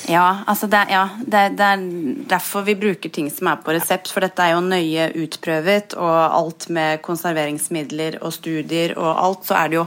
Ja, 0.09 0.44
altså 0.46 0.68
det, 0.70 0.85
ja 0.90 1.09
det, 1.18 1.40
det, 1.59 1.66
er 1.66 1.81
derfor 2.31 2.64
vi 2.66 2.76
bruker 2.79 3.11
ting 3.12 3.29
som 3.33 3.50
er 3.50 3.61
på 3.61 3.74
resept. 3.74 4.09
For 4.14 4.24
dette 4.24 4.40
er 4.40 4.55
jo 4.55 4.62
nøye 4.64 5.11
utprøvet, 5.24 5.96
og 6.00 6.16
alt 6.16 6.68
med 6.72 7.02
konserveringsmidler 7.05 8.22
og 8.22 8.33
studier 8.37 8.96
og 8.96 9.11
alt, 9.12 9.44
så 9.48 9.59
er 9.61 9.72
det 9.72 9.81
jo 9.83 9.87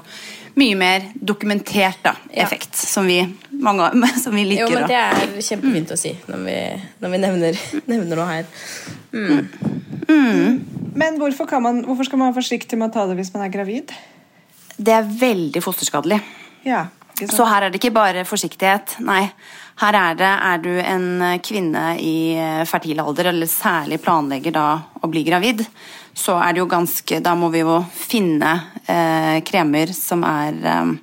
mye 0.60 0.76
mer 0.80 1.08
dokumentert 1.14 2.02
da, 2.04 2.14
effekt, 2.32 2.74
ja. 2.76 2.90
som, 2.92 3.08
vi, 3.10 3.22
mange, 3.64 3.90
som 4.24 4.36
vi 4.36 4.46
liker. 4.52 4.68
Jo, 4.68 4.76
men 4.76 4.88
Det 4.90 5.00
er 5.00 5.48
kjempefint 5.48 5.96
å 5.96 6.00
si 6.00 6.14
når 6.30 6.46
vi, 6.46 6.60
når 7.04 7.16
vi 7.16 7.24
nevner, 7.26 7.64
nevner, 7.92 8.20
noe 8.20 8.30
her. 8.30 8.54
Mm. 9.14 9.48
Mm. 10.10 10.94
Men 11.00 11.20
hvorfor, 11.22 11.50
man, 11.64 11.84
hvorfor, 11.88 12.10
skal 12.10 12.22
man 12.22 12.32
være 12.32 12.42
forsiktig 12.42 12.80
med 12.80 12.92
å 12.92 12.96
ta 12.98 13.08
det 13.10 13.18
hvis 13.20 13.34
man 13.36 13.46
er 13.48 13.54
gravid? 13.54 13.94
Det 14.80 14.96
er 14.96 15.08
veldig 15.20 15.64
fosterskadelig. 15.64 16.20
Ja, 16.68 16.88
så 17.28 17.44
her 17.50 17.66
er 17.66 17.72
det 17.72 17.82
ikke 17.82 17.96
bare 17.96 18.24
forsiktighet. 18.28 18.96
Nei, 19.04 19.26
her 19.82 19.96
er 19.96 20.20
det 20.20 20.30
er 20.30 20.62
du 20.64 20.72
en 20.80 21.08
kvinne 21.44 21.84
i 22.00 22.36
fertil 22.70 23.02
alder, 23.04 23.32
eller 23.34 23.50
særlig 23.50 24.00
planlegger 24.04 24.56
da 24.56 24.68
å 25.02 25.10
bli 25.12 25.26
gravid, 25.28 25.66
så 26.16 26.38
er 26.44 26.56
det 26.56 26.64
jo 26.64 26.70
ganske 26.70 27.20
Da 27.24 27.36
må 27.38 27.52
vi 27.54 27.62
jo 27.62 27.80
finne 27.96 28.52
eh, 28.52 28.79
kremer 29.46 29.94
som 29.96 30.24
er 30.28 30.58
eh, 30.66 30.98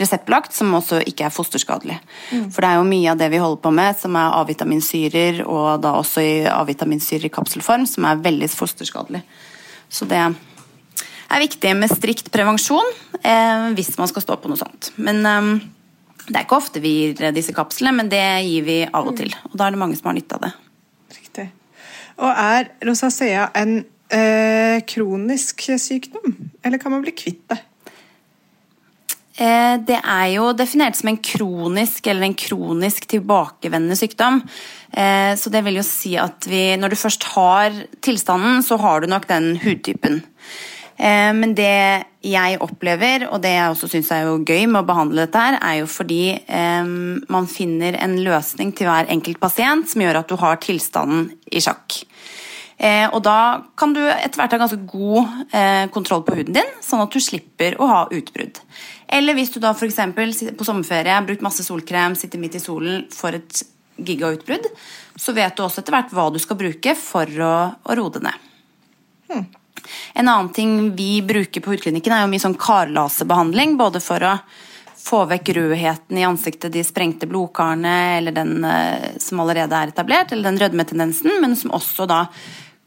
reseptbelagt, 0.00 0.54
som 0.56 0.72
også 0.76 1.00
ikke 1.08 1.26
er 1.28 1.34
fosterskadelig. 1.34 1.98
Mm. 2.30 2.46
For 2.52 2.64
det 2.64 2.70
er 2.70 2.78
jo 2.78 2.88
mye 2.88 3.10
av 3.12 3.20
det 3.20 3.30
vi 3.32 3.40
holder 3.42 3.62
på 3.64 3.72
med 3.74 3.98
som 4.00 4.16
er 4.18 4.36
A-vitaminsyrer, 4.38 5.42
og 5.46 5.82
da 5.84 5.96
også 6.00 6.24
i 6.24 6.32
A-vitaminsyrer 6.50 7.28
i 7.28 7.32
kapselform, 7.32 7.86
som 7.88 8.06
er 8.08 8.22
veldig 8.22 8.48
fosterskadelig. 8.52 9.22
Så 9.90 10.08
det 10.08 10.20
er 10.20 11.44
viktig 11.44 11.74
med 11.78 11.92
strikt 11.92 12.30
prevensjon 12.34 12.86
eh, 13.20 13.68
hvis 13.76 13.92
man 14.00 14.10
skal 14.10 14.24
stå 14.24 14.38
på 14.40 14.50
noe 14.50 14.60
sånt. 14.60 14.92
Men 14.96 15.22
eh, 15.26 15.52
det 16.30 16.36
er 16.36 16.44
ikke 16.46 16.60
ofte 16.60 16.82
vi 16.82 16.96
gir 16.96 17.30
disse 17.36 17.54
kapslene, 17.56 17.94
men 18.00 18.10
det 18.12 18.24
gir 18.46 18.66
vi 18.66 18.82
av 18.86 19.08
og 19.08 19.16
til. 19.18 19.32
Og 19.50 19.56
da 19.58 19.66
er 19.66 19.76
det 19.76 19.82
mange 19.82 19.98
som 19.98 20.10
har 20.10 20.18
nytte 20.18 20.38
av 20.38 20.46
det. 20.46 20.52
Riktig. 21.16 21.48
Og 22.20 22.30
er 22.30 22.70
rosacea 22.86 23.48
en 23.56 23.80
eh, 24.12 24.80
kronisk 24.90 25.66
sykdom, 25.78 26.36
eller 26.62 26.82
kan 26.82 26.94
man 26.94 27.04
bli 27.04 27.14
kvitt 27.16 27.44
det? 27.50 27.60
Eh, 29.40 29.76
det 29.88 29.96
er 29.96 30.26
jo 30.34 30.50
definert 30.52 30.98
som 30.98 31.08
en 31.08 31.20
kronisk 31.24 32.10
eller 32.10 32.28
en 32.28 32.36
kronisk 32.36 33.06
tilbakevendende 33.08 33.96
sykdom. 33.96 34.42
Eh, 34.92 35.32
så 35.40 35.52
det 35.52 35.62
vil 35.64 35.78
jo 35.80 35.86
si 35.86 36.12
at 36.20 36.44
vi, 36.50 36.74
når 36.76 36.92
du 36.92 37.00
først 37.00 37.24
har 37.32 37.78
tilstanden, 38.04 38.60
så 38.66 38.76
har 38.82 39.00
du 39.00 39.08
nok 39.08 39.24
den 39.30 39.54
hudtypen. 39.62 40.20
Eh, 41.00 41.32
men 41.32 41.56
det 41.56 42.04
jeg 42.20 42.60
opplever, 42.60 43.30
og 43.30 43.40
det 43.40 43.54
jeg 43.54 43.72
også 43.72 43.88
syns 43.88 44.10
er 44.12 44.28
gøy 44.28 44.66
med 44.68 44.82
å 44.82 44.88
behandle 44.90 45.24
dette, 45.24 45.40
her, 45.40 45.56
er 45.56 45.78
jo 45.78 45.86
fordi 45.88 46.36
man 47.32 47.46
finner 47.48 47.96
en 47.96 48.18
løsning 48.20 48.74
til 48.76 48.90
hver 48.90 49.08
enkelt 49.08 49.40
pasient 49.40 49.88
som 49.88 50.04
gjør 50.04 50.20
at 50.20 50.28
du 50.28 50.36
har 50.36 50.60
tilstanden 50.60 51.30
i 51.48 51.62
sjakk. 51.64 52.02
Eh, 52.80 53.06
og 53.12 53.20
da 53.26 53.60
kan 53.76 53.92
du 53.92 54.00
etter 54.00 54.40
hvert 54.40 54.54
ha 54.56 54.58
ganske 54.62 54.80
god 54.88 55.52
eh, 55.52 55.84
kontroll 55.92 56.22
på 56.24 56.38
huden 56.38 56.56
din, 56.56 56.70
sånn 56.80 57.02
at 57.04 57.12
du 57.12 57.20
slipper 57.20 57.76
å 57.76 57.88
ha 57.90 58.00
utbrudd. 58.08 58.62
Eller 59.12 59.36
hvis 59.36 59.52
du 59.52 59.58
da 59.60 59.74
f.eks. 59.74 59.98
på 60.56 60.66
sommerferie 60.66 61.12
har 61.12 61.26
brukt 61.26 61.44
masse 61.44 61.66
solkrem, 61.66 62.16
sitter 62.16 62.40
midt 62.40 62.56
i 62.56 62.62
solen, 62.62 63.04
får 63.12 63.36
et 63.36 63.62
gigautbrudd, 64.00 64.70
så 65.20 65.34
vet 65.36 65.56
du 65.56 65.64
også 65.66 65.82
etter 65.82 65.96
hvert 65.98 66.14
hva 66.16 66.30
du 66.32 66.40
skal 66.40 66.56
bruke 66.56 66.96
for 66.96 67.44
å, 67.44 67.54
å 67.84 67.98
roe 67.98 68.14
det 68.16 68.24
ned. 68.24 68.48
Hmm. 69.28 69.44
En 70.14 70.28
annen 70.28 70.50
ting 70.56 70.74
vi 70.96 71.20
bruker 71.26 71.60
på 71.60 71.74
hudklinikken, 71.74 72.14
er 72.16 72.24
jo 72.24 72.32
mye 72.32 72.42
sånn 72.42 72.58
karlasebehandling. 72.60 73.76
Både 73.80 74.00
for 74.00 74.24
å 74.24 74.34
få 75.00 75.22
vekk 75.28 75.52
rødheten 75.56 76.18
i 76.20 76.24
ansiktet, 76.24 76.72
de 76.72 76.82
sprengte 76.84 77.28
blodkarene 77.28 77.94
eller 78.18 78.36
den 78.36 78.64
eh, 78.64 79.20
som 79.20 79.40
allerede 79.44 79.76
er 79.76 79.92
etablert, 79.92 80.32
eller 80.32 80.50
den 80.50 80.60
rødmetendensen, 80.64 81.40
men 81.44 81.56
som 81.56 81.72
også 81.76 82.08
da 82.08 82.24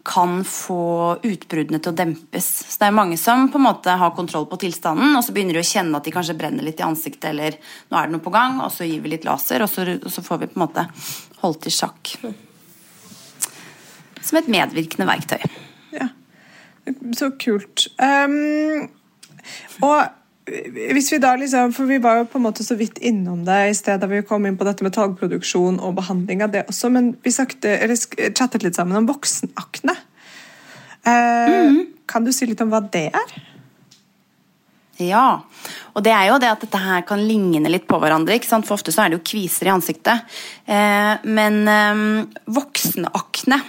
kan 0.03 0.41
få 0.43 1.17
utbruddene 1.23 1.79
til 1.79 1.93
å 1.93 1.95
dempes. 1.95 2.47
Så 2.67 2.79
det 2.81 2.89
er 2.89 2.95
mange 2.95 3.17
som 3.19 3.45
på 3.51 3.59
en 3.59 3.65
måte 3.69 3.93
har 3.99 4.15
kontroll 4.17 4.45
på 4.51 4.59
tilstanden, 4.65 5.15
og 5.15 5.23
så 5.23 5.35
begynner 5.35 5.55
de 5.55 5.63
å 5.63 5.67
kjenne 5.67 5.99
at 5.99 6.07
de 6.07 6.13
kanskje 6.15 6.35
brenner 6.39 6.65
litt 6.65 6.81
i 6.81 6.87
ansiktet, 6.87 7.29
eller 7.31 7.55
nå 7.87 7.99
er 7.99 8.09
det 8.09 8.15
noe 8.17 8.25
på 8.25 8.33
gang, 8.33 8.59
og 8.65 8.73
så 8.75 8.87
gir 8.87 9.03
vi 9.03 9.13
litt 9.13 9.27
laser, 9.27 9.63
og 9.63 9.71
så, 9.71 9.85
og 9.95 10.09
så 10.11 10.25
får 10.25 10.41
vi 10.41 10.49
på 10.51 10.59
en 10.59 10.65
måte 10.65 10.87
holdt 11.43 11.69
i 11.69 11.73
sjakk. 11.73 12.15
Som 14.23 14.39
et 14.39 14.51
medvirkende 14.51 15.07
verktøy. 15.07 15.39
Ja, 15.95 16.09
så 17.15 17.31
kult. 17.39 17.87
Um, 17.99 18.89
og 19.83 20.22
hvis 20.43 21.12
vi 21.13 21.19
da 21.23 21.36
liksom, 21.39 21.71
for 21.75 21.88
Vi 21.88 22.01
var 22.03 22.17
jo 22.19 22.25
på 22.27 22.39
en 22.39 22.43
måte 22.43 22.65
så 22.65 22.75
vidt 22.75 22.99
innom 22.99 23.45
det 23.47 23.60
i 23.69 23.75
sted 23.77 24.01
da 24.01 24.10
vi 24.12 24.23
kom 24.27 24.45
inn 24.45 24.58
på 24.60 24.67
dette 24.67 24.84
med 24.84 24.95
talgproduksjon 24.95 25.79
og 25.79 25.95
behandling 25.99 26.43
av 26.43 26.51
det 26.51 26.65
også, 26.67 26.91
men 26.91 27.13
vi 27.23 27.32
sakte, 27.32 27.77
chattet 28.36 28.65
litt 28.65 28.75
sammen 28.75 28.99
om 28.99 29.08
voksenakne. 29.08 29.95
Eh, 31.08 31.71
mm. 31.71 31.79
Kan 32.10 32.27
du 32.27 32.34
si 32.36 32.47
litt 32.49 32.62
om 32.63 32.71
hva 32.73 32.84
det 32.84 33.08
er? 33.15 33.36
Ja, 35.01 35.41
og 35.95 36.03
det 36.06 36.12
er 36.13 36.27
jo 36.29 36.41
det 36.41 36.51
at 36.51 36.62
dette 36.62 36.79
her 36.79 37.06
kan 37.08 37.23
ligne 37.23 37.71
litt 37.71 37.88
på 37.89 37.97
hverandre. 37.99 38.36
ikke 38.38 38.51
sant? 38.51 38.67
For 38.67 38.77
ofte 38.77 38.93
så 38.93 39.03
er 39.03 39.12
det 39.12 39.19
jo 39.21 39.27
kviser 39.32 39.69
i 39.69 39.73
ansiktet. 39.73 40.27
Eh, 40.67 41.23
men 41.23 41.63
eh, 41.71 42.03
voksenakne 42.51 43.62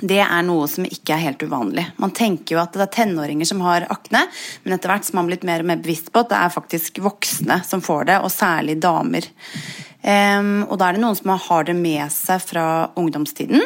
det 0.00 0.20
er 0.22 0.44
noe 0.46 0.68
som 0.70 0.86
ikke 0.86 1.16
er 1.16 1.24
helt 1.24 1.42
uvanlig. 1.42 1.84
Man 1.98 2.14
tenker 2.14 2.54
jo 2.56 2.62
at 2.62 2.76
det 2.76 2.86
er 2.86 2.94
tenåringer 3.00 3.48
som 3.48 3.62
har 3.66 3.88
akne, 3.90 4.24
men 4.62 4.76
etter 4.76 4.92
hvert 4.92 5.08
som 5.08 5.18
man 5.18 5.26
har 5.26 5.32
blitt 5.32 5.48
mer 5.48 5.64
og 5.64 5.70
mer 5.72 5.82
bevisst 5.82 6.12
på 6.14 6.22
at 6.22 6.30
det 6.32 6.38
er 6.38 6.54
faktisk 6.54 7.02
voksne 7.02 7.60
som 7.66 7.82
får 7.84 8.08
det, 8.12 8.20
og 8.22 8.32
særlig 8.34 8.78
damer. 8.82 9.26
Um, 9.98 10.62
og 10.68 10.78
da 10.78 10.88
er 10.88 10.96
det 10.96 11.02
noen 11.02 11.18
som 11.18 11.34
har 11.34 11.66
det 11.66 11.74
med 11.76 12.06
seg 12.14 12.44
fra 12.44 12.66
ungdomstiden. 12.96 13.64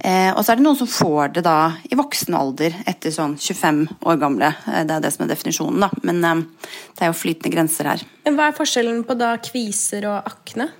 Eh, 0.00 0.30
og 0.32 0.40
så 0.44 0.52
er 0.52 0.58
det 0.58 0.64
noen 0.64 0.78
som 0.78 0.88
får 0.88 1.34
det 1.36 1.42
da 1.44 1.74
i 1.90 1.96
voksen 1.98 2.36
alder, 2.36 2.76
etter 2.88 3.12
sånn 3.12 3.36
25 3.36 3.82
år 4.08 4.20
gamle. 4.20 4.50
Eh, 4.70 4.84
det 4.88 4.96
er 4.96 5.04
det 5.04 5.12
som 5.12 5.26
er 5.26 5.32
definisjonen, 5.32 5.84
da. 5.84 5.90
Men 6.06 6.22
eh, 6.24 6.70
det 6.96 7.04
er 7.04 7.12
jo 7.12 7.18
flytende 7.18 7.52
grenser 7.52 7.90
her. 7.92 8.04
Men 8.24 8.38
Hva 8.38 8.48
er 8.48 8.56
forskjellen 8.56 9.02
på 9.04 9.16
da 9.20 9.34
kviser 9.44 10.08
og 10.08 10.30
akne? 10.32 10.70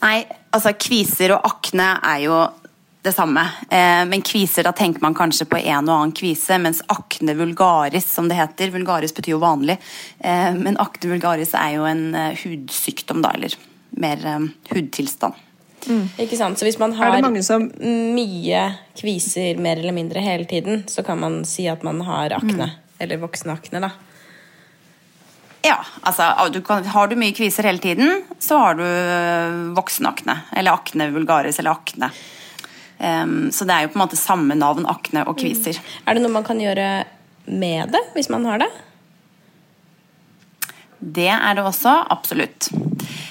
Nei, 0.00 0.16
altså 0.56 0.72
kviser 0.80 1.36
og 1.36 1.44
akne 1.44 1.92
er 1.98 2.24
jo 2.24 2.38
det 3.02 3.12
samme. 3.12 3.40
Eh, 3.70 4.04
men 4.04 4.22
kviser, 4.22 4.62
da 4.62 4.72
tenker 4.72 5.00
man 5.00 5.14
kanskje 5.16 5.46
på 5.48 5.58
en 5.58 5.88
og 5.88 5.94
annen 5.94 6.14
kvise, 6.16 6.58
mens 6.60 6.82
akne 6.92 7.34
vulgaris, 7.38 8.06
som 8.12 8.28
det 8.28 8.36
heter 8.38 8.72
Vulgaris 8.74 9.14
betyr 9.16 9.36
jo 9.36 9.42
vanlig, 9.42 9.78
eh, 10.18 10.50
men 10.56 10.78
akne 10.80 11.14
vulgaris 11.14 11.54
er 11.56 11.76
jo 11.78 11.86
en 11.88 12.10
uh, 12.14 12.34
hudsykdom, 12.42 13.22
da, 13.24 13.32
eller 13.38 13.56
mer 14.00 14.26
hudtilstand. 14.70 15.38
Mm. 15.88 16.04
Ikke 16.20 16.36
sant? 16.36 16.60
Så 16.60 16.66
hvis 16.68 16.78
man 16.78 16.92
har 16.98 17.24
som... 17.42 17.64
mye 17.80 18.60
kviser 19.00 19.56
mer 19.56 19.80
eller 19.80 19.96
mindre 19.96 20.20
hele 20.20 20.44
tiden, 20.44 20.84
så 20.88 21.02
kan 21.02 21.18
man 21.22 21.40
si 21.48 21.64
at 21.72 21.82
man 21.86 22.02
har 22.04 22.36
akne. 22.36 22.68
Mm. 22.68 22.78
Eller 23.00 23.22
voksenakne, 23.22 23.80
da. 23.80 23.90
Ja, 25.64 25.78
altså 26.08 26.28
du 26.52 26.60
kan, 26.64 26.84
Har 26.84 27.08
du 27.08 27.16
mye 27.20 27.32
kviser 27.36 27.64
hele 27.68 27.80
tiden, 27.80 28.22
så 28.40 28.60
har 28.60 28.76
du 28.76 28.84
voksenakne. 29.76 30.36
Eller 30.52 30.76
akne 30.76 31.08
vulgaris 31.16 31.58
eller 31.60 31.80
akne. 31.80 32.12
Um, 33.00 33.48
så 33.52 33.64
det 33.64 33.74
er 33.74 33.86
jo 33.86 33.94
på 33.94 33.98
en 33.98 34.04
måte 34.04 34.20
samme 34.20 34.56
navn, 34.58 34.84
akne 34.90 35.24
og 35.24 35.38
kviser. 35.40 35.78
Mm. 35.80 36.04
Er 36.04 36.16
det 36.16 36.24
noe 36.24 36.36
man 36.36 36.46
kan 36.46 36.60
gjøre 36.60 36.88
med 37.48 37.94
det, 37.94 38.02
hvis 38.14 38.28
man 38.32 38.44
har 38.48 38.60
det? 38.60 38.68
Det 41.00 41.30
er 41.32 41.56
det 41.56 41.64
også, 41.64 41.94
absolutt. 42.12 42.68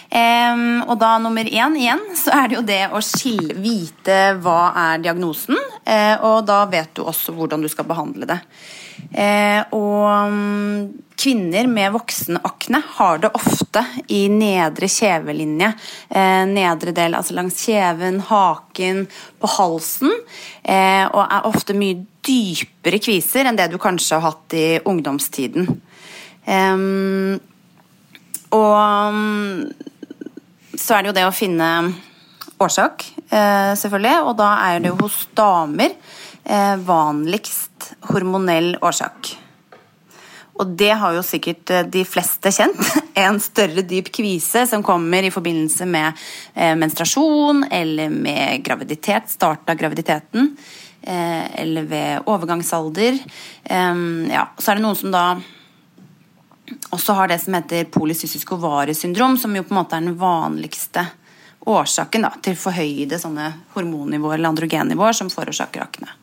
Um, 0.10 0.82
og 0.89 0.95
da 0.97 1.12
nummer 1.21 1.45
én 1.45 1.75
igjen, 1.77 2.01
så 2.17 2.34
er 2.34 2.49
det 2.49 2.55
jo 2.58 2.65
det 2.65 2.82
å 2.89 3.01
skille, 3.05 3.53
vite 3.62 4.15
hva 4.41 4.71
er 4.73 5.03
diagnosen. 5.03 5.58
Uh, 5.86 6.15
og 6.25 6.47
da 6.49 6.63
vet 6.71 6.95
du 6.97 7.03
også 7.05 7.36
hvordan 7.38 7.62
du 7.62 7.69
skal 7.69 7.86
behandle 7.89 8.25
det. 8.29 8.39
Uh, 9.13 9.62
og 9.77 10.08
um, 10.34 10.88
kvinner 11.19 11.69
med 11.69 11.93
voksenakne 11.93 12.82
har 12.97 13.21
det 13.21 13.29
ofte 13.38 13.84
i 14.10 14.23
nedre 14.34 14.89
kjevelinje. 14.89 15.69
Uh, 16.10 16.49
nedre 16.49 16.95
del, 16.97 17.13
altså 17.19 17.38
langs 17.38 17.62
kjeven, 17.67 18.17
haken, 18.32 19.05
på 19.39 19.51
halsen. 19.60 20.15
og 21.13 21.21
er 21.21 21.45
ofte 21.47 21.73
mye 21.77 22.01
dypere 22.25 22.99
kviser 22.99 23.47
enn 23.47 23.58
det 23.58 23.69
du 23.71 23.77
kanskje 23.82 24.17
har 24.17 24.34
hatt 24.34 24.58
i 24.58 24.65
ungdomstiden. 24.89 25.69
Um, 26.49 27.38
og 28.55 28.75
um, 29.13 29.65
så 30.79 30.95
er 30.95 31.03
det 31.03 31.12
jo 31.12 31.17
det 31.17 31.27
å 31.27 31.35
finne 31.35 31.69
årsak, 32.59 33.05
eh, 33.29 33.73
selvfølgelig. 33.79 34.15
Og 34.27 34.33
da 34.39 34.53
er 34.69 34.81
det 34.81 34.91
jo 34.91 34.97
hos 35.03 35.21
damer 35.38 35.93
eh, 36.43 36.75
vanligst 36.85 37.93
hormonell 38.12 38.75
årsak. 38.81 39.35
Og 40.59 40.73
det 40.79 40.91
har 41.01 41.15
jo 41.15 41.23
sikkert 41.23 41.71
eh, 41.71 41.88
de 41.88 42.03
fleste 42.07 42.53
kjent. 42.55 42.79
En 43.19 43.35
større 43.43 43.83
dyp 43.83 44.13
kvise 44.15 44.62
som 44.69 44.83
kommer 44.85 45.25
i 45.27 45.31
forbindelse 45.33 45.83
med 45.91 46.15
menstruasjon 46.79 47.65
eller 47.67 48.13
med 48.13 48.62
graviditet, 48.63 49.27
start 49.33 49.67
av 49.67 49.75
graviditeten. 49.75 50.53
Eller 51.03 51.89
ved 51.89 52.29
overgangsalder. 52.31 53.17
Ja, 53.67 54.45
så 54.55 54.71
er 54.71 54.79
det 54.79 54.85
noen 54.85 54.95
som 55.01 55.12
da 55.12 55.25
også 56.89 57.15
har 57.17 57.32
det 57.32 57.39
som 57.41 57.55
heter 57.58 57.89
polycystisk 57.93 58.51
ovariesyndrom, 58.58 59.38
som 59.38 59.55
jo 59.55 59.63
på 59.63 59.73
en 59.73 59.82
måte 59.82 59.97
er 59.97 60.05
den 60.05 60.17
vanligste 60.19 61.05
årsaken 61.69 62.25
da, 62.27 62.32
til 62.43 62.58
forhøyede 62.60 63.19
sånne 63.21 63.51
hormonnivåer 63.75 64.38
eller 64.38 64.53
androgennivåer 64.53 65.17
som 65.17 65.32
forårsaker 65.34 65.84
akne. 65.86 66.18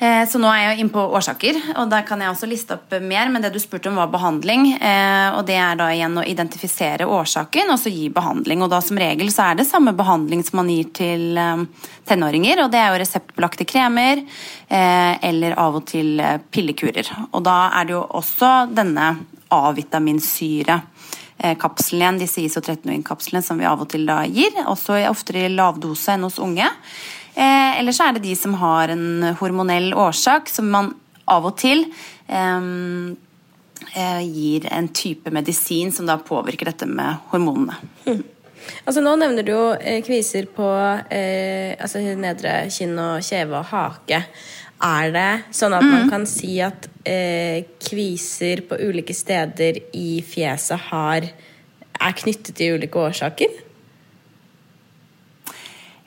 Eh, 0.00 0.22
så 0.28 0.38
nå 0.40 0.48
er 0.48 0.62
jeg 0.62 0.80
inne 0.80 0.92
på 0.94 1.02
årsaker, 1.12 1.58
og 1.76 1.90
der 1.92 2.06
kan 2.08 2.22
jeg 2.24 2.32
også 2.32 2.48
liste 2.48 2.72
opp 2.78 2.94
mer. 3.04 3.28
Men 3.28 3.44
det 3.44 3.52
du 3.52 3.58
spurte 3.60 3.90
om 3.90 3.98
var 4.00 4.08
behandling, 4.08 4.70
eh, 4.80 5.28
og 5.36 5.44
det 5.48 5.58
er 5.60 5.76
da 5.76 5.90
igjen 5.92 6.16
å 6.16 6.24
identifisere 6.24 7.04
årsaken 7.04 7.74
og 7.74 7.80
så 7.82 7.92
gi 7.92 8.08
behandling. 8.12 8.64
Og 8.64 8.72
da 8.72 8.80
som 8.84 9.00
regel 9.00 9.28
så 9.32 9.50
er 9.50 9.60
det 9.60 9.68
samme 9.68 9.92
behandling 9.96 10.40
som 10.46 10.62
man 10.62 10.72
gir 10.72 10.88
til 10.96 11.36
eh, 11.36 11.66
tenåringer, 12.08 12.64
og 12.64 12.72
det 12.72 12.80
er 12.80 12.94
jo 12.94 13.02
reseptbelagte 13.04 13.68
kremer 13.68 14.24
eller 14.70 15.54
av 15.58 15.76
og 15.78 15.84
til 15.90 16.20
pillekurer. 16.54 17.08
Og 17.34 17.42
da 17.44 17.56
er 17.76 17.86
det 17.86 17.94
jo 17.96 18.02
også 18.18 18.50
denne 18.70 19.12
A-vitaminsyre 19.50 20.76
kapselen 21.58 22.02
igjen, 22.02 22.20
disse 22.20 22.42
iso-13-kapslene 22.44 23.42
som 23.42 23.58
vi 23.58 23.66
av 23.66 23.82
og 23.82 23.90
til 23.90 24.04
da 24.06 24.20
gir, 24.30 24.58
også 24.70 24.98
oftere 25.10 25.46
i 25.46 25.52
lavdose 25.54 26.14
enn 26.14 26.26
hos 26.26 26.38
unge. 26.42 26.68
Eh, 27.40 27.78
eller 27.80 27.96
så 27.96 28.08
er 28.08 28.16
det 28.16 28.26
de 28.26 28.36
som 28.36 28.54
har 28.60 28.92
en 28.92 29.30
hormonell 29.40 29.94
årsak, 29.96 30.50
som 30.52 30.68
man 30.72 30.92
av 31.30 31.46
og 31.48 31.56
til 31.60 31.86
eh, 32.28 32.66
eh, 33.94 34.20
gir 34.26 34.68
en 34.70 34.90
type 34.92 35.32
medisin 35.32 35.94
som 35.94 36.08
da 36.10 36.18
påvirker 36.20 36.72
dette 36.72 36.88
med 36.90 37.30
hormonene. 37.32 37.78
Mm. 38.04 38.22
Altså 38.84 39.02
Nå 39.02 39.14
nevner 39.20 39.46
du 39.46 39.52
jo 39.54 39.66
eh, 39.74 40.00
kviser 40.04 40.48
på 40.52 40.68
eh, 41.10 41.76
altså 41.80 42.02
nedre 42.18 42.64
kinn 42.72 42.98
og 43.00 43.24
kjeve 43.24 43.60
og 43.60 43.70
hake. 43.72 44.22
Er 44.80 45.12
det 45.12 45.30
sånn 45.56 45.76
at 45.76 45.84
mm. 45.84 45.90
man 45.92 46.12
kan 46.12 46.26
si 46.28 46.54
at 46.64 46.88
eh, 47.08 47.66
kviser 47.84 48.64
på 48.68 48.78
ulike 48.80 49.16
steder 49.16 49.80
i 49.96 50.20
fjeset 50.24 50.88
har, 50.90 51.26
er 52.00 52.16
knyttet 52.20 52.54
til 52.56 52.78
ulike 52.78 53.00
årsaker? 53.00 53.58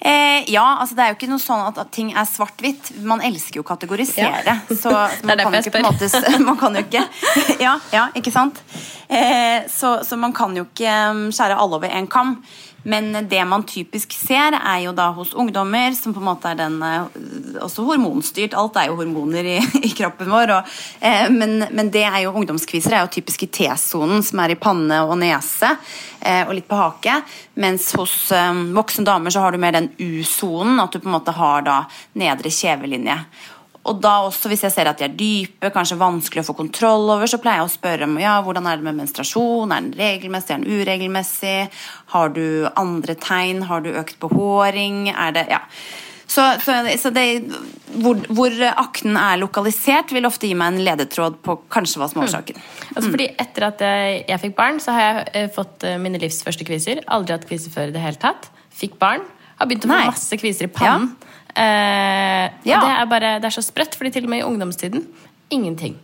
Eh, 0.04 0.52
ja, 0.52 0.78
altså 0.80 0.98
det 0.98 1.04
er 1.04 1.14
jo 1.14 1.16
ikke 1.16 1.30
noe 1.32 1.40
sånn 1.40 1.62
at, 1.64 1.78
at 1.80 1.92
ting 1.96 2.10
er 2.12 2.26
svart-hvitt. 2.28 2.90
Man 3.08 3.22
elsker 3.24 3.62
jo 3.62 3.64
å 3.64 3.68
kategorisere. 3.70 4.42
Ja. 4.44 4.58
Så, 4.68 4.92
så 4.92 4.92
man, 5.30 5.40
kan 5.40 5.56
ikke, 5.62 5.80
måte, 5.86 6.10
man 6.50 6.60
kan 6.60 6.76
jo 6.76 6.84
ikke 6.84 7.06
Ja, 7.64 7.78
ja 7.94 8.10
ikke 8.20 8.34
sant? 8.36 8.60
Eh, 9.08 9.64
så, 9.72 9.96
så, 10.04 10.20
man 10.20 10.36
kan 10.36 10.58
jo 10.60 10.66
ikke 10.68 10.98
um, 11.14 11.26
skjære 11.32 11.56
alle 11.56 11.80
over 11.80 11.96
én 11.96 12.10
kam. 12.12 12.36
Men 12.84 13.28
det 13.30 13.46
man 13.48 13.64
typisk 13.64 14.12
ser, 14.18 14.58
er 14.58 14.80
jo 14.84 14.92
da 14.96 15.08
hos 15.16 15.34
ungdommer, 15.40 15.94
som 15.96 16.14
på 16.14 16.20
en 16.20 16.28
måte 16.28 16.52
er 16.52 16.60
den 16.60 16.82
eh, 16.84 17.20
Også 17.64 17.86
hormonstyrt. 17.88 18.56
Alt 18.60 18.80
er 18.80 18.90
jo 18.90 18.98
hormoner 19.00 19.48
i, 19.48 19.58
i 19.88 19.92
kroppen 19.96 20.32
vår. 20.32 20.56
Og, 20.58 20.74
eh, 21.00 21.30
men, 21.32 21.64
men, 21.72 21.92
det 21.94 22.04
er 22.10 22.26
jo 22.26 22.34
ungdomskviser 22.36 22.98
er 22.98 23.06
jo 23.06 23.14
typisk 23.16 23.46
i 23.48 23.52
T-sonen, 23.60 24.24
som 24.26 24.44
er 24.44 24.56
i 24.56 24.60
panne 24.60 25.00
og 25.08 25.16
nese, 25.22 25.72
eh, 26.20 26.44
og 26.44 26.56
litt 26.58 26.68
på 26.68 26.80
hake. 26.80 27.22
Mens 27.64 27.92
hos 28.00 28.18
eh, 28.36 28.64
voksne 28.76 29.08
damer 29.08 29.32
så 29.32 29.46
har 29.46 29.56
du 29.56 29.62
mer 29.64 29.78
den 29.78 29.92
U-sonen, 29.98 30.82
at 30.84 30.92
du 30.92 31.00
på 31.00 31.12
en 31.12 31.18
måte 31.18 31.36
har 31.40 31.64
da 31.64 31.80
nedre 32.20 32.52
kjevelinje. 32.52 33.20
Og 33.84 34.00
da 34.00 34.14
også, 34.24 34.48
hvis 34.48 34.64
jeg 34.64 34.72
ser 34.72 34.88
at 34.88 35.02
de 35.02 35.08
er 35.10 35.18
dype, 35.20 35.72
kanskje 35.76 36.00
vanskelig 36.00 36.44
å 36.44 36.48
få 36.48 36.56
kontroll 36.56 37.10
over, 37.18 37.28
så 37.28 37.40
pleier 37.44 37.60
jeg 37.60 37.68
å 37.68 37.74
spørre 37.74 38.08
om 38.08 38.16
ja, 38.22 38.38
hvordan 38.46 38.70
er 38.70 38.80
det 38.80 38.88
med 38.88 39.02
menstruasjon, 39.02 39.74
er 39.76 39.84
den 39.84 39.98
regelmessig, 40.00 40.56
er 40.56 40.64
den 40.64 40.80
uregelmessig, 40.80 41.58
har 42.14 42.32
du 42.36 42.46
andre 42.80 43.18
tegn, 43.20 43.66
har 43.68 43.84
du 43.84 43.92
økt 44.00 44.20
behåring, 44.24 45.12
er 45.12 45.36
det 45.36 45.48
Ja. 45.52 45.62
Så, 46.34 46.42
så, 46.64 46.74
så 46.98 47.10
det, 47.14 47.44
hvor, 48.02 48.18
hvor, 48.34 48.56
akten 48.72 49.18
er 49.20 49.38
lokalisert, 49.38 50.10
vil 50.16 50.26
ofte 50.26 50.48
gi 50.50 50.56
meg 50.58 50.72
en 50.72 50.86
ledetråd 50.88 51.36
på 51.46 51.60
kanskje 51.70 52.00
hva 52.02 52.08
som 52.10 52.22
er 52.22 52.26
årsaken. 52.26 52.58
Mm. 52.58 52.88
Altså 52.96 53.12
fordi 53.12 53.28
Etter 53.44 53.66
at 53.68 53.84
jeg 53.84 54.42
fikk 54.42 54.56
barn, 54.58 54.80
så 54.82 54.96
har 54.96 55.04
jeg 55.04 55.28
eh, 55.38 55.52
fått 55.54 55.86
eh, 55.86 56.00
mine 56.02 56.18
livs 56.24 56.40
første 56.48 56.66
kviser. 56.66 57.04
Aldri 57.14 57.36
hatt 57.36 57.46
kviser 57.46 57.76
før 57.76 57.92
i 57.92 57.94
det 57.94 58.02
hele 58.02 58.18
tatt. 58.24 58.50
Fikk 58.74 58.98
barn. 59.04 59.28
Har 59.60 59.70
begynt 59.70 59.86
å 59.86 59.92
få 59.92 60.00
Nei. 60.00 60.10
masse 60.10 60.40
kviser 60.42 60.72
i 60.72 60.74
pannen. 60.74 61.12
Ja. 61.12 61.33
Eh, 61.54 62.48
ja. 62.66 62.80
Det 62.82 62.96
er 62.96 63.06
bare 63.12 63.36
det 63.44 63.50
er 63.50 63.56
så 63.56 63.64
sprøtt, 63.66 63.98
fordi 64.00 64.16
til 64.16 64.28
og 64.28 64.34
med 64.34 64.42
i 64.44 64.48
ungdomstiden 64.48 65.06
ingenting. 65.54 66.00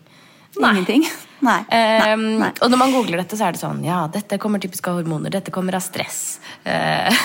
Nei. 0.60 0.72
Ingenting? 0.72 1.08
Nei. 1.50 1.60
Eh, 1.72 2.14
Nei. 2.18 2.52
Og 2.62 2.72
når 2.72 2.82
man 2.82 2.94
googler 2.94 3.22
dette, 3.22 3.38
så 3.40 3.48
er 3.48 3.56
det 3.56 3.62
sånn 3.62 3.84
Ja, 3.86 4.04
dette 4.12 4.40
kommer 4.42 4.62
typisk 4.62 4.90
av 4.92 5.00
hormoner. 5.00 5.34
Dette 5.34 5.54
kommer 5.56 5.78
av 5.78 5.86
stress. 5.86 6.40
Eh. 6.64 7.22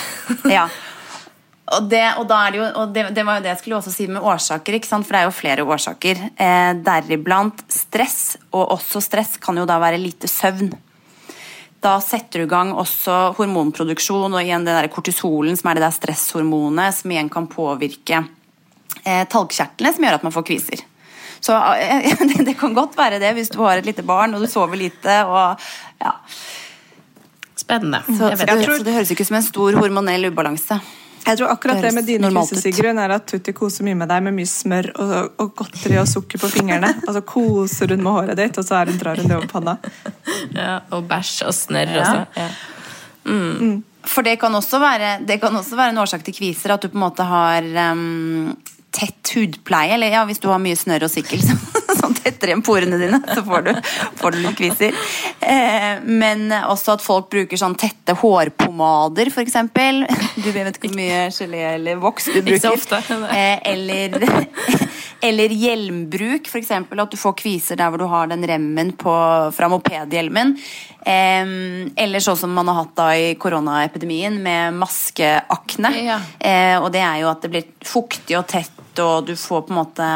ja. 0.51 0.67
Og, 1.65 1.87
det, 1.89 2.03
og, 2.21 2.27
det, 2.29 2.59
jo, 2.59 2.65
og 2.77 2.91
det, 2.93 3.03
det, 3.17 3.23
var 3.25 3.39
jo 3.39 3.41
det 3.41 3.49
jeg 3.49 3.59
skulle 3.63 3.77
også 3.79 3.89
si 3.89 4.05
med 4.05 4.21
årsaker, 4.21 4.75
for 4.85 5.15
det 5.15 5.17
er 5.17 5.23
jo 5.25 5.31
flere 5.33 5.63
årsaker. 5.65 6.19
Eh, 6.37 6.73
deriblant 6.85 7.63
stress, 7.73 8.35
og 8.53 8.75
også 8.75 9.01
stress 9.01 9.31
kan 9.41 9.57
jo 9.57 9.63
da 9.65 9.79
være 9.81 9.97
lite 9.97 10.29
søvn. 10.29 10.69
Da 11.85 11.99
setter 12.01 12.41
du 12.41 12.47
i 12.47 12.49
gang 12.49 12.71
også 12.73 13.35
hormonproduksjon 13.37 14.33
og 14.33 14.41
igjen 14.41 14.65
det 14.65 14.73
der 14.73 14.89
kortisolen, 14.89 15.53
som 15.59 15.69
er 15.69 15.77
det 15.77 15.85
der 15.85 15.93
stresshormonet, 15.93 16.97
som 16.97 17.13
igjen 17.13 17.29
kan 17.29 17.45
påvirke 17.51 18.23
eh, 19.03 19.23
talgkjertlene, 19.29 19.93
som 19.93 20.07
gjør 20.07 20.17
at 20.17 20.25
man 20.25 20.33
får 20.33 20.47
kviser. 20.49 20.81
Så 21.45 21.53
eh, 21.53 22.09
det, 22.31 22.41
det, 22.47 22.55
kan 22.57 22.73
godt 22.73 22.97
være 22.97 23.21
det 23.21 23.35
hvis 23.37 23.53
du 23.53 23.59
har 23.61 23.77
et 23.77 23.85
lite 23.85 24.05
barn 24.07 24.33
og 24.33 24.41
du 24.41 24.49
sover 24.49 24.81
lite. 24.81 25.19
og 25.29 25.61
ja. 26.01 26.15
Spennende. 27.55 28.01
Så, 28.07 28.33
så, 28.33 28.45
det, 28.49 28.65
så 28.65 28.81
det 28.83 28.97
høres 28.97 29.13
ikke 29.13 29.25
ut 29.25 29.29
som 29.29 29.39
en 29.43 29.45
stor 29.45 29.77
hormonell 29.77 30.31
ubalanse. 30.31 30.81
Jeg 31.25 31.39
tror 31.39 31.49
akkurat 31.49 31.81
det 31.81 31.91
med 31.95 32.05
dine 32.05 32.29
kysser, 32.29 32.59
Sigrun, 32.61 32.99
er 33.01 33.15
at 33.15 33.25
Tutti 33.29 33.53
koser 33.55 33.85
mye 33.87 33.97
med 33.97 34.09
deg 34.11 34.21
med 34.27 34.35
mye 34.37 34.49
smør 34.49 34.91
og, 35.01 35.15
og 35.41 35.51
godteri 35.57 35.97
og 36.01 36.07
sukker 36.09 36.41
på 36.41 36.51
fingrene. 36.53 36.91
Og 37.07 37.11
så 37.17 37.23
koser 37.25 37.95
hun 37.95 38.05
med 38.05 38.17
håret 38.19 38.39
ditt, 38.39 38.59
og 38.61 38.67
så 38.67 38.83
hun, 38.85 38.99
drar 39.01 39.21
hun 39.21 39.31
det 39.31 39.39
over 39.39 39.49
panna. 39.51 39.77
Ja, 40.55 40.79
Og 40.93 41.07
bæsj 41.09 41.45
og 41.47 41.55
snørr 41.55 41.91
ja. 41.95 42.05
også. 42.05 42.25
Ja. 42.37 42.49
For 44.05 44.25
det 44.25 44.35
kan, 44.39 44.53
også 44.53 44.79
være, 44.79 45.15
det 45.25 45.39
kan 45.41 45.55
også 45.57 45.77
være 45.79 45.95
en 45.95 46.01
årsak 46.03 46.23
til 46.25 46.35
kviser, 46.37 46.75
at 46.75 46.83
du 46.83 46.91
på 46.91 46.99
en 46.99 47.05
måte 47.07 47.25
har 47.25 47.65
um, 47.91 48.53
tett 48.93 49.33
hudpleie. 49.33 49.95
Eller 49.95 50.13
ja, 50.13 50.25
hvis 50.29 50.41
du 50.43 50.49
har 50.51 50.61
mye 50.61 50.77
snørr 50.77 51.07
og 51.07 51.13
sikkel, 51.13 51.41
så, 51.41 51.57
så 52.25 52.31
tetter 52.31 52.49
igjen 52.49 52.61
porene 52.65 52.97
dine, 52.97 53.19
så 53.35 53.43
får 53.45 53.61
du, 53.61 53.71
får 54.17 54.31
du 54.31 54.37
litt 54.41 54.57
kviser. 54.57 54.95
Eh, 55.39 56.01
men 56.01 56.49
også 56.57 56.95
at 56.95 57.03
folk 57.05 57.29
bruker 57.29 57.59
sånn 57.59 57.75
tette 57.77 58.15
hårpomader, 58.17 59.29
f.eks. 59.29 59.57
Du 60.41 60.49
vet 60.49 60.71
ikke 60.73 60.89
hvor 60.89 60.97
mye 60.97 61.19
gelé 61.35 61.61
eller 61.75 62.01
voks 62.01 62.31
du 62.31 62.39
bruker. 62.39 62.55
Ikke 62.55 62.63
så 62.63 62.73
ofte. 62.73 63.19
Eh, 63.29 63.59
eller, 63.69 64.17
eller 65.29 65.53
hjelmbruk, 65.53 66.49
f.eks. 66.49 66.73
At 66.73 67.13
du 67.13 67.19
får 67.19 67.37
kviser 67.43 67.77
der 67.77 67.93
hvor 67.93 68.01
du 68.01 68.07
har 68.09 68.33
den 68.33 68.45
remmen 68.49 68.95
på, 68.97 69.15
fra 69.53 69.69
mopedhjelmen. 69.69 70.57
Eh, 71.05 71.55
eller 72.07 72.25
sånn 72.25 72.41
som 72.41 72.57
man 72.57 72.73
har 72.73 72.81
hatt 72.81 72.97
da 72.97 73.09
i 73.13 73.31
koronaepidemien, 73.37 74.41
med 74.41 74.81
maskeakne. 74.81 75.93
Ja. 76.09 76.19
Eh, 76.39 76.75
og 76.81 76.89
det 76.95 77.05
er 77.05 77.21
jo 77.21 77.31
at 77.35 77.45
det 77.45 77.53
blir 77.53 77.73
fuktig 77.85 78.39
og 78.41 78.49
tett, 78.49 78.73
og 78.97 79.29
du 79.29 79.35
får 79.37 79.67
på 79.67 79.75
en 79.75 79.83
måte 79.83 80.13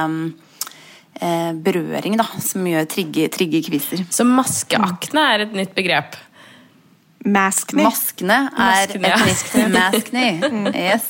eh, 1.21 1.51
berøring 1.65 2.17
da, 2.19 2.25
som 2.43 2.65
gjør 2.67 2.87
trigger, 2.89 3.29
trigger 3.33 3.63
kviser. 3.67 4.03
Så 4.13 4.25
maskeakne 4.27 5.27
er 5.35 5.45
et 5.47 5.55
nytt 5.57 5.75
begrep. 5.77 6.17
Maskne. 7.27 7.83
Maskene 7.83 8.37
er 8.55 8.93
Maskene, 8.95 9.09
ja. 9.11 9.17
et 9.27 9.27
nytt 9.27 9.73
maskne. 9.77 10.71
Yes. 10.71 11.09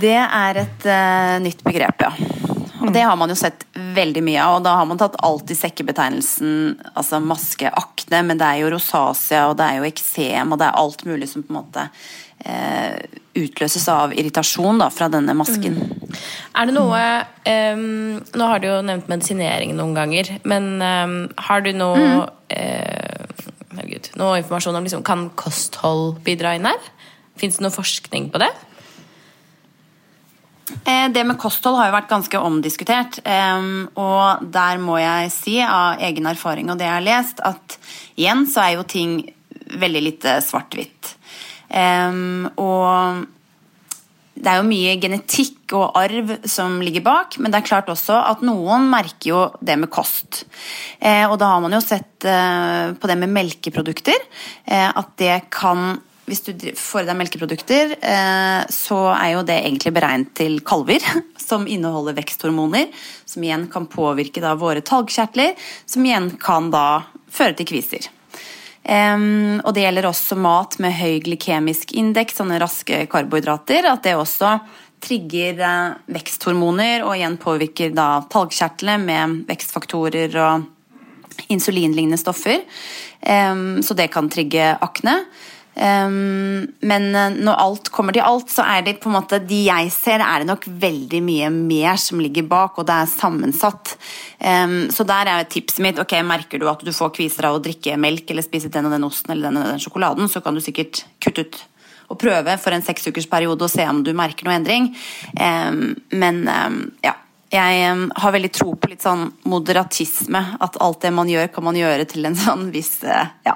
Det 0.00 0.18
er 0.22 0.60
et 0.62 0.86
uh, 0.86 1.36
nytt 1.42 1.64
begrep, 1.66 2.06
ja. 2.06 2.43
Og 2.84 2.92
det 2.92 3.04
har 3.06 3.16
man 3.16 3.32
jo 3.32 3.36
sett 3.38 3.64
veldig 3.74 4.22
mye 4.26 4.42
av, 4.44 4.58
og 4.58 4.66
da 4.66 4.74
har 4.78 4.88
man 4.88 5.00
tatt 5.00 5.16
alltid 5.24 5.56
sekkebetegnelsen 5.56 6.74
altså 6.92 7.20
maskeakne, 7.24 8.20
men 8.28 8.40
det 8.40 8.48
er 8.48 8.62
jo 8.62 8.72
rosacea, 8.74 9.46
og 9.48 9.56
det 9.60 9.68
er 9.68 9.80
jo 9.80 9.88
eksem, 9.88 10.52
og 10.52 10.60
det 10.60 10.68
er 10.68 10.80
alt 10.82 11.04
mulig 11.08 11.30
som 11.30 11.44
på 11.44 11.54
en 11.54 11.60
måte 11.62 11.86
eh, 12.44 12.98
utløses 13.34 13.86
av 13.90 14.14
irritasjon 14.14 14.82
da, 14.82 14.90
fra 14.92 15.08
denne 15.12 15.34
masken. 15.38 15.78
Er 16.54 16.68
det 16.68 16.76
noe 16.76 17.00
ehm, 17.50 18.20
Nå 18.36 18.50
har 18.50 18.60
du 18.62 18.68
jo 18.68 18.76
nevnt 18.86 19.08
medisinering 19.10 19.74
noen 19.78 19.96
ganger, 19.96 20.36
men 20.46 20.68
ehm, 20.84 21.16
har 21.48 21.64
du 21.64 21.72
noe 21.74 22.04
eh, 22.52 23.24
herregud, 23.74 24.12
Noe 24.20 24.38
informasjon 24.42 24.78
om 24.78 24.86
liksom, 24.86 25.02
Kan 25.06 25.28
kosthold 25.38 26.20
bidra 26.26 26.54
inn 26.58 26.68
her? 26.68 26.92
Fins 27.40 27.58
det 27.58 27.66
noe 27.66 27.74
forskning 27.74 28.30
på 28.30 28.42
det? 28.42 28.52
Eh, 30.84 31.08
Det 31.12 31.24
med 31.26 31.38
kosthold 31.38 31.76
har 31.78 31.90
jo 31.90 31.96
vært 31.96 32.12
ganske 32.12 32.40
omdiskutert. 32.40 33.20
Og 33.24 34.50
der 34.54 34.80
må 34.82 34.98
jeg 35.00 35.32
si 35.32 35.58
av 35.60 36.00
egen 36.00 36.26
erfaring 36.26 36.70
og 36.70 36.78
det 36.78 36.88
jeg 36.88 36.98
har 36.98 37.04
lest, 37.04 37.40
at 37.44 37.78
igjen 38.16 38.46
så 38.48 38.64
er 38.64 38.76
jo 38.78 38.88
ting 38.88 39.18
veldig 39.74 40.02
lite 40.04 40.38
svart-hvitt. 40.44 41.14
Og 42.60 43.24
det 44.34 44.50
er 44.50 44.58
jo 44.58 44.66
mye 44.66 44.94
genetikk 44.98 45.72
og 45.78 45.94
arv 45.98 46.32
som 46.50 46.80
ligger 46.82 47.04
bak, 47.06 47.36
men 47.38 47.52
det 47.52 47.60
er 47.60 47.68
klart 47.68 47.90
også 47.92 48.16
at 48.32 48.42
noen 48.44 48.88
merker 48.90 49.28
jo 49.30 49.42
det 49.62 49.76
med 49.78 49.92
kost. 49.94 50.42
Eh, 50.98 51.22
og 51.28 51.38
da 51.40 51.52
har 51.52 51.62
man 51.62 51.74
jo 51.76 51.82
sett 51.84 52.26
eh, 52.26 52.90
på 52.98 53.10
det 53.10 53.16
med 53.20 53.32
melkeprodukter, 53.34 54.26
eh, 54.66 54.90
at 54.90 55.14
det 55.22 55.36
kan 55.54 56.00
hvis 56.24 56.40
du 56.46 56.52
får 56.78 57.02
i 57.02 57.08
deg 57.08 57.18
melkeprodukter, 57.20 57.94
eh, 58.00 58.62
så 58.72 58.98
er 59.12 59.34
jo 59.34 59.44
det 59.44 59.58
egentlig 59.60 59.92
beregnet 59.92 60.32
til 60.38 60.58
kalver, 60.64 61.04
som 61.48 61.66
inneholder 61.68 62.16
veksthormoner, 62.16 62.88
som 63.28 63.44
igjen 63.44 63.66
kan 63.72 63.88
påvirke 63.90 64.40
våre 64.60 64.84
talgkjertler, 64.84 65.52
som 65.86 66.04
igjen 66.06 66.30
kan 66.40 66.70
da 66.72 67.04
føre 67.32 67.56
til 67.58 67.68
kviser. 67.74 68.10
Og 68.84 69.70
det 69.72 69.80
gjelder 69.80 70.04
også 70.04 70.36
mat 70.36 70.74
med 70.84 70.92
høy 70.92 71.14
glykemisk 71.24 71.94
indeks, 71.96 72.36
sånne 72.36 72.58
raske 72.60 72.98
karbohydrater, 73.08 73.86
at 73.88 74.02
det 74.04 74.12
også 74.18 74.58
trigger 75.04 75.62
eh, 75.64 75.94
veksthormoner, 76.12 77.04
og 77.04 77.16
igjen 77.16 77.38
påvirker 77.40 77.96
da 77.96 78.08
talgkjertlene 78.32 79.00
med 79.04 79.40
vekstfaktorer 79.48 80.36
og 80.44 81.48
insulinlignende 81.50 82.20
stoffer. 82.20 82.62
Så 83.24 83.96
det 83.96 84.06
kan 84.12 84.28
trigge 84.30 84.68
akne. 84.84 85.16
Em, 85.74 86.66
men 86.86 87.08
eh, 87.14 87.34
når 87.34 87.58
alt 87.58 87.90
kommer 87.94 88.14
til 88.14 88.22
alt, 88.22 88.50
så 88.52 88.62
er 88.76 88.84
det 88.86 89.00
på 89.02 89.10
en 89.10 89.16
måte 89.16 89.40
de 89.42 89.64
jeg 89.66 89.90
ser, 89.94 90.22
er 90.22 90.42
det 90.42 90.48
nok 90.50 90.68
veldig 90.68 91.20
mye 91.24 91.50
mer 91.54 91.98
som 92.00 92.22
ligger 92.22 92.46
bak, 92.50 92.78
og 92.78 92.86
det 92.88 92.98
er 93.00 93.10
sammensatt. 93.10 93.96
Um, 94.38 94.90
så 94.94 95.06
der 95.08 95.30
er 95.32 95.48
tipset 95.50 95.82
mitt 95.82 95.98
ok, 95.98 96.16
merker 96.26 96.62
du 96.62 96.68
at 96.70 96.84
du 96.84 96.92
får 96.94 97.14
kviser 97.16 97.48
av 97.48 97.58
å 97.58 97.62
drikke 97.64 97.96
melk 97.98 98.30
eller 98.30 98.46
spise 98.46 98.70
den 98.70 98.86
og 98.86 98.94
den 98.94 99.06
osten 99.06 99.34
eller 99.34 99.50
den 99.50 99.62
og 99.62 99.72
den 99.72 99.82
sjokoladen, 99.82 100.30
så 100.30 100.44
kan 100.44 100.54
du 100.54 100.62
sikkert 100.62 101.04
kutte 101.22 101.46
ut 101.46 101.60
og 102.12 102.18
prøve 102.20 102.54
for 102.60 102.76
en 102.76 102.84
seksukersperiode 102.84 103.64
og 103.64 103.72
se 103.72 103.86
om 103.88 104.02
du 104.04 104.12
merker 104.14 104.46
noe 104.46 104.58
endring. 104.58 104.90
Um, 105.40 105.94
men 106.14 106.44
ja. 107.02 107.18
Jeg 107.54 107.82
har 108.18 108.32
veldig 108.34 108.48
tro 108.50 108.72
på 108.74 108.88
litt 108.90 109.04
sånn 109.04 109.28
moderatisme. 109.46 110.40
At 110.64 110.74
alt 110.82 111.04
det 111.04 111.12
man 111.14 111.28
gjør, 111.30 111.52
kan 111.54 111.62
man 111.62 111.76
gjøre 111.78 112.06
til 112.10 112.26
en 112.26 112.34
sånn 112.34 112.64
viss 112.74 112.96
eh, 113.06 113.30
Ja. 113.46 113.54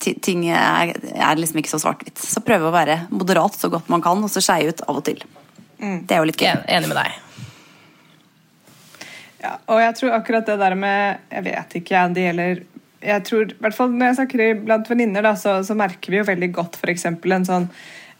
Ti- 0.00 0.16
Ting 0.24 0.46
er, 0.50 0.94
er 1.14 1.38
liksom 1.40 1.60
ikke 1.62 1.72
så 1.74 1.80
svart-hvitt. 1.82 2.18
Så 2.22 2.42
prøve 2.46 2.68
å 2.70 2.74
være 2.74 3.00
moderat 3.10 3.58
så 3.58 3.70
godt 3.72 3.88
man 3.92 4.02
kan, 4.04 4.22
og 4.24 4.30
så 4.32 4.42
skeie 4.44 4.70
ut 4.72 4.82
av 4.88 5.00
og 5.00 5.04
til. 5.08 5.20
Det 5.78 6.10
er 6.14 6.22
jo 6.22 6.26
litt 6.30 6.40
gøy. 6.42 6.54
Enig 6.74 6.88
med 6.90 6.98
deg. 6.98 7.18
Ja, 9.38 9.52
og 9.70 9.78
jeg 9.78 9.94
tror 10.00 10.16
akkurat 10.16 10.48
det 10.50 10.56
der 10.58 10.74
med 10.74 11.20
Jeg 11.30 11.44
vet 11.46 11.76
ikke, 11.78 11.94
jeg, 11.94 12.14
det 12.16 12.24
gjelder 12.24 12.62
jeg 12.98 13.22
tror, 13.28 13.44
i 13.54 13.60
hvert 13.62 13.76
fall 13.76 13.92
Når 13.94 14.08
jeg 14.08 14.16
snakker 14.18 14.62
blant 14.66 14.88
venninner, 14.90 15.28
så, 15.38 15.52
så 15.62 15.76
merker 15.78 16.10
vi 16.10 16.18
jo 16.18 16.24
veldig 16.26 16.48
godt 16.56 16.80
f.eks. 16.80 17.04
en 17.06 17.46
sånn 17.46 17.68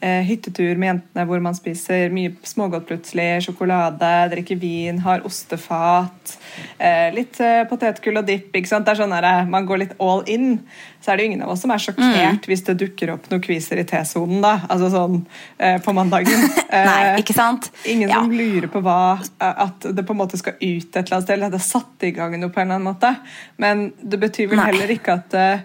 hyttetur 0.01 0.77
med 0.79 0.87
jentene 0.93 1.25
hvor 1.27 1.41
man 1.43 1.55
spiser 1.57 2.09
mye 2.15 2.31
smågodt 2.47 2.85
plutselig, 2.87 3.41
sjokolade, 3.43 4.09
drikker 4.31 4.55
vin, 4.61 4.99
har 5.03 5.25
ostefat, 5.27 6.37
eh, 6.77 7.09
litt 7.15 7.39
eh, 7.43 7.65
potetgull 7.67 8.21
og 8.21 8.25
dipp. 8.29 8.53
ikke 8.55 8.67
sant? 8.71 8.85
Det 8.87 8.93
er 8.95 9.01
sånn 9.01 9.11
der, 9.15 9.27
eh, 9.27 9.45
Man 9.51 9.65
går 9.67 9.81
litt 9.83 9.95
all 9.99 10.23
in. 10.27 10.61
Så 11.03 11.11
er 11.11 11.17
det 11.17 11.25
jo 11.25 11.29
ingen 11.31 11.43
av 11.43 11.49
oss 11.51 11.61
som 11.63 11.71
er 11.71 11.79
sjokkert 11.83 12.47
hvis 12.47 12.63
det 12.67 12.77
dukker 12.79 13.11
opp 13.13 13.27
noen 13.31 13.41
kviser 13.43 13.79
i 13.79 13.85
T-sonen 13.87 14.41
da, 14.43 14.53
altså 14.69 14.89
sånn 14.91 15.19
eh, 15.59 15.77
på 15.83 15.93
mandagen. 15.95 16.47
Nei, 16.71 16.95
Eh, 17.09 17.19
ikke 17.23 17.33
sant? 17.35 17.69
Ingen 17.85 18.09
Ja. 18.09 18.15
som 18.21 18.31
lurer 18.31 18.67
på 18.71 18.81
hva, 18.83 19.19
at 19.39 19.79
det 19.95 20.03
på 20.05 20.11
en 20.15 20.19
måte 20.21 20.37
skal 20.37 20.53
ut 20.59 20.63
et 20.63 20.95
eller 20.95 21.15
annet 21.17 21.23
sted, 21.27 21.33
eller 21.37 21.47
at 21.47 21.51
det 21.55 21.61
er 21.61 21.67
satt 21.67 22.03
i 22.07 22.11
gang 22.15 22.35
noe 22.39 22.49
på 22.51 22.59
en 22.61 22.67
eller 22.71 22.79
annen 22.79 22.91
måte. 22.93 23.15
Men 23.57 23.91
det 24.03 24.19
betyr 24.19 24.49
vel 24.51 24.59
Nei. 24.59 24.65
heller 24.71 24.91
ikke 24.95 25.13
at 25.19 25.33
eh, 25.39 25.59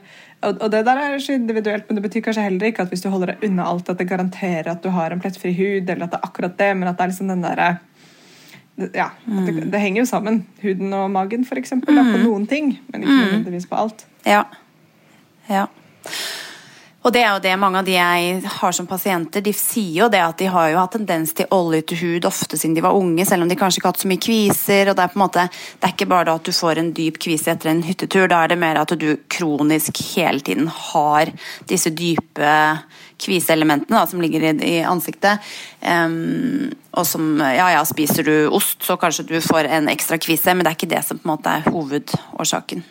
og 0.53 0.71
det 0.73 0.85
der 0.87 1.01
er 1.01 1.19
så 1.23 1.37
individuelt, 1.39 1.89
men 1.89 1.99
det 1.99 2.05
betyr 2.05 2.25
kanskje 2.27 2.45
heller 2.47 2.69
ikke 2.69 2.85
at 2.85 2.93
hvis 2.93 3.05
du 3.05 3.09
holder 3.13 3.33
deg 3.33 3.49
unna 3.49 3.67
alt, 3.71 3.89
at 3.89 3.99
det 4.01 4.09
garanterer 4.09 4.71
at 4.73 4.83
du 4.85 4.91
har 4.95 5.13
en 5.13 5.21
plettfri 5.23 5.55
hud, 5.57 5.89
eller 5.89 6.07
at 6.07 6.15
det 6.15 6.21
er 6.21 6.29
akkurat 6.29 6.59
det, 6.59 6.71
men 6.77 6.89
at 6.89 6.99
det 6.99 7.07
er 7.07 7.13
liksom 7.13 7.33
den 7.33 7.45
derre 7.45 7.69
ja, 8.75 9.07
at 9.07 9.47
det, 9.47 9.69
det 9.71 9.81
henger 9.81 10.03
jo 10.03 10.07
sammen. 10.09 10.41
Huden 10.63 10.93
og 10.93 11.11
magen, 11.15 11.45
for 11.47 11.59
eksempel, 11.61 11.95
da, 11.95 12.03
på 12.03 12.19
noen 12.25 12.47
ting, 12.51 12.73
men 12.91 13.05
ikke 13.05 13.19
nødvendigvis 13.21 13.69
på 13.71 13.79
alt. 13.79 14.07
Ja. 14.27 14.43
ja. 15.49 15.67
Og 17.05 17.13
det 17.13 17.21
er 17.21 17.35
jo 17.35 17.41
det 17.45 17.53
mange 17.61 17.83
av 17.83 17.85
de 17.85 17.99
jeg 17.99 18.37
har 18.49 18.73
som 18.73 18.87
pasienter, 18.89 19.43
de 19.45 19.53
sier 19.53 20.07
jo 20.07 20.07
det 20.13 20.23
at 20.25 20.39
de 20.41 20.47
har 20.49 20.71
jo 20.73 20.79
hatt 20.81 20.95
tendens 20.97 21.35
til 21.37 21.51
oljete 21.53 21.99
hud 22.01 22.25
ofte 22.25 22.57
siden 22.57 22.77
de 22.79 22.85
var 22.85 22.97
unge, 22.97 23.27
selv 23.29 23.45
om 23.45 23.51
de 23.51 23.59
kanskje 23.61 23.83
ikke 23.83 23.91
har 23.91 23.93
hatt 23.93 24.05
så 24.07 24.09
mye 24.09 24.23
kviser. 24.25 24.89
og 24.89 24.97
Det 24.97 25.05
er 25.05 25.13
på 25.13 25.19
en 25.19 25.25
måte, 25.27 25.45
det 25.53 25.85
er 25.85 25.93
ikke 25.93 26.09
bare 26.09 26.29
da 26.31 26.39
at 26.41 26.49
du 26.49 26.57
får 26.57 26.81
en 26.81 26.89
dyp 26.97 27.21
kvise 27.21 27.53
etter 27.53 27.75
en 27.75 27.85
hyttetur, 27.85 28.25
da 28.33 28.41
er 28.41 28.55
det 28.55 28.59
mer 28.63 28.81
at 28.81 28.97
du 28.97 29.11
kronisk 29.29 30.01
hele 30.15 30.41
tiden 30.41 30.73
har 30.73 31.35
disse 31.69 31.93
dype 31.93 32.57
kviseelementene 33.21 34.01
som 34.09 34.25
ligger 34.25 34.49
i, 34.49 34.57
i 34.65 34.81
ansiktet. 34.89 35.45
Um, 35.85 36.73
og 36.97 37.05
som, 37.05 37.37
ja 37.37 37.69
ja, 37.77 37.85
spiser 37.85 38.25
du 38.25 38.35
ost, 38.49 38.81
så 38.81 38.97
kanskje 38.97 39.29
du 39.29 39.37
får 39.45 39.69
en 39.69 39.93
ekstra 39.93 40.17
kvise, 40.17 40.57
men 40.57 40.65
det 40.65 40.73
er 40.73 40.81
ikke 40.81 40.93
det 40.97 41.05
som 41.05 41.21
på 41.21 41.29
en 41.29 41.37
måte 41.37 41.53
er 41.53 41.69
hovedårsaken. 41.69 42.87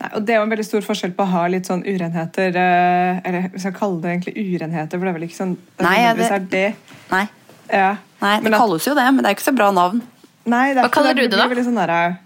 Nei, 0.00 0.08
og 0.14 0.24
Det 0.26 0.34
er 0.34 0.38
jo 0.40 0.44
en 0.46 0.50
veldig 0.52 0.64
stor 0.66 0.82
forskjell 0.84 1.14
på 1.16 1.24
å 1.24 1.30
ha 1.32 1.46
litt 1.48 1.64
sånn 1.70 1.84
urenheter 1.88 2.56
eh, 2.60 3.20
Eller 3.24 3.48
vi 3.52 3.58
skal 3.62 3.72
kalle 3.72 4.00
det 4.02 4.10
egentlig 4.12 4.34
urenheter, 4.54 4.98
for 4.98 5.04
det 5.06 5.12
er 5.14 5.18
vel 5.18 5.26
ikke 5.28 5.38
sånn 5.40 5.56
Nei, 5.80 5.96
det- 6.14 6.30
er 6.30 6.38
det. 6.52 6.66
Nei. 7.10 7.24
Ja. 7.72 7.96
Nei, 8.20 8.40
det 8.40 8.52
at- 8.52 8.58
kalles 8.60 8.84
jo 8.86 8.94
det, 8.94 9.06
men 9.14 9.22
det 9.24 9.30
er 9.30 9.34
ikke 9.38 9.48
så 9.50 9.54
bra 9.56 9.70
navn. 9.72 10.02
Nei, 10.46 10.74
det 10.74 10.78
er 10.78 10.82
Hva 10.82 10.88
ikke 10.90 10.94
kaller 10.98 11.14
det. 11.14 11.30
du 11.30 11.36
det, 11.36 11.56
da? 11.56 11.64
Sånn 11.64 11.80
der, 11.86 12.18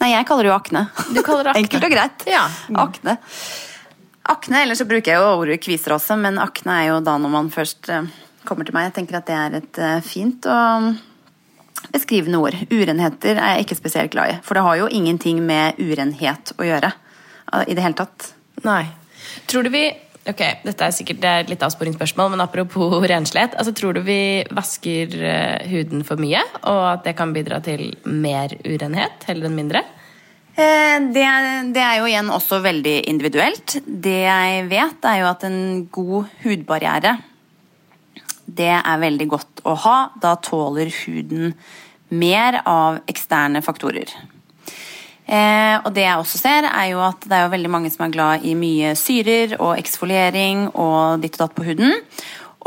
Nei, 0.00 0.08
jeg 0.16 0.26
kaller 0.26 0.42
det 0.42 0.50
jo 0.50 0.56
akne. 0.58 0.82
Du 1.14 1.22
kaller 1.22 1.44
det 1.44 1.50
akne. 1.52 1.62
Enkelt 1.62 1.84
og 1.84 1.90
greit. 1.92 2.24
Ja. 2.26 2.48
Akne. 2.74 3.18
Akne, 4.30 4.62
Ellers 4.64 4.78
så 4.80 4.86
bruker 4.88 5.12
jeg 5.12 5.20
jo 5.20 5.30
ordet 5.40 5.60
kviser 5.60 5.92
også, 5.96 6.16
men 6.18 6.38
akne 6.38 6.72
er 6.82 6.86
jo 6.88 7.00
da 7.04 7.16
når 7.18 7.30
man 7.30 7.50
først 7.50 7.88
eh, 7.92 8.06
kommer 8.48 8.64
til 8.66 8.74
meg. 8.74 8.88
Jeg 8.88 8.94
tenker 8.98 9.18
at 9.20 9.26
det 9.26 9.36
er 9.36 9.56
et 9.60 9.78
eh, 9.78 10.00
fint 10.06 10.46
og 10.46 10.90
beskrivende 11.94 12.40
ord. 12.42 12.56
Urenheter 12.70 13.38
er 13.38 13.56
jeg 13.56 13.66
ikke 13.66 13.80
spesielt 13.80 14.12
glad 14.14 14.34
i, 14.34 14.38
for 14.44 14.58
det 14.58 14.66
har 14.66 14.78
jo 14.82 14.90
ingenting 14.90 15.42
med 15.46 15.80
urenhet 15.80 16.54
å 16.58 16.68
gjøre 16.68 16.92
eh, 16.92 17.64
i 17.66 17.76
det 17.76 17.84
hele 17.84 17.98
tatt. 17.98 18.32
Nei. 18.66 18.84
Tror 19.50 19.66
du 19.66 19.72
vi 19.74 19.88
Ok, 20.28 20.42
dette 20.66 20.84
er 20.84 20.92
sikkert 20.92 21.22
er 21.24 21.38
et 21.42 21.48
litt 21.48 21.62
avsporingsspørsmål, 21.64 22.34
men 22.34 22.42
apropos 22.44 22.92
renslighet. 23.12 23.54
Altså, 23.56 23.72
tror 23.74 23.96
du 23.96 24.02
vi 24.04 24.44
vasker 24.52 25.14
eh, 25.16 25.70
huden 25.72 26.04
for 26.06 26.20
mye, 26.20 26.42
og 26.60 26.82
at 26.90 27.06
det 27.08 27.16
kan 27.18 27.32
bidra 27.34 27.62
til 27.64 27.94
mer 28.04 28.52
urenhet 28.60 29.24
heller 29.30 29.48
enn 29.48 29.56
mindre? 29.56 29.82
Eh, 30.60 30.98
det, 31.14 31.24
det, 31.72 31.82
er 31.82 31.96
jo 32.02 32.10
igjen 32.10 32.30
også 32.36 32.60
veldig 32.62 32.94
individuelt. 33.10 33.78
Det 33.86 34.20
jeg 34.26 34.68
vet, 34.70 35.08
er 35.08 35.22
jo 35.22 35.30
at 35.32 35.48
en 35.48 35.60
god 35.88 36.28
hudbarriere 36.44 37.16
det 38.56 38.74
er 38.78 39.00
veldig 39.02 39.28
godt 39.30 39.62
å 39.68 39.76
ha. 39.84 39.96
Da 40.22 40.34
tåler 40.42 40.90
huden 41.04 41.54
mer 42.10 42.60
av 42.66 43.00
eksterne 43.10 43.62
faktorer. 43.62 44.10
Eh, 45.30 45.76
og 45.84 45.92
det 45.94 46.02
jeg 46.02 46.18
også 46.18 46.40
ser, 46.40 46.66
er 46.66 46.88
jo 46.90 47.02
at 47.06 47.22
det 47.22 47.36
er 47.36 47.44
jo 47.44 47.52
veldig 47.52 47.70
mange 47.70 47.90
som 47.94 48.02
er 48.06 48.14
glad 48.16 48.46
i 48.46 48.56
mye 48.58 48.96
syrer 48.98 49.54
og 49.60 49.76
eksfoliering 49.78 50.66
og 50.72 51.22
ditt 51.22 51.36
og 51.38 51.44
datt 51.44 51.54
på 51.54 51.66
huden. 51.68 52.00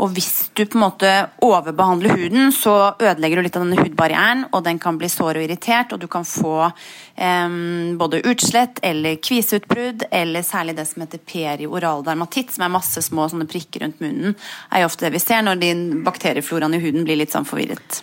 Og 0.02 0.10
hvis 0.10 0.50
du 0.58 0.64
på 0.66 0.78
en 0.78 0.82
måte 0.82 1.10
overbehandler 1.44 2.16
huden, 2.18 2.50
så 2.54 2.94
ødelegger 2.98 3.38
du 3.38 3.46
litt 3.46 3.58
av 3.58 3.62
denne 3.62 3.78
hudbarrieren, 3.78 4.46
og 4.50 4.64
den 4.66 4.80
kan 4.82 4.98
bli 4.98 5.10
sår 5.12 5.38
og 5.38 5.46
irritert, 5.46 5.94
og 5.94 6.02
du 6.02 6.08
kan 6.10 6.26
få 6.26 6.56
eh, 6.66 7.58
både 8.00 8.24
utslett 8.26 8.80
eller 8.82 9.20
kviseutbrudd, 9.22 10.08
eller 10.10 10.46
særlig 10.46 10.74
det 10.80 10.88
som 10.90 11.04
heter 11.04 11.22
perioral 11.22 12.02
dermatitt, 12.06 12.50
som 12.54 12.66
er 12.66 12.74
masse 12.74 13.04
små 13.06 13.28
prikker 13.44 13.84
rundt 13.84 14.02
munnen, 14.02 14.34
er 14.70 14.82
jo 14.82 14.90
ofte 14.90 15.06
det 15.06 15.14
vi 15.14 15.22
ser 15.22 15.46
når 15.46 15.62
din 15.62 15.86
bakteriefloraen 16.06 16.74
i 16.74 16.82
huden 16.82 17.06
blir 17.06 17.20
litt 17.22 17.34
sånn 17.34 17.46
forvirret. 17.48 18.02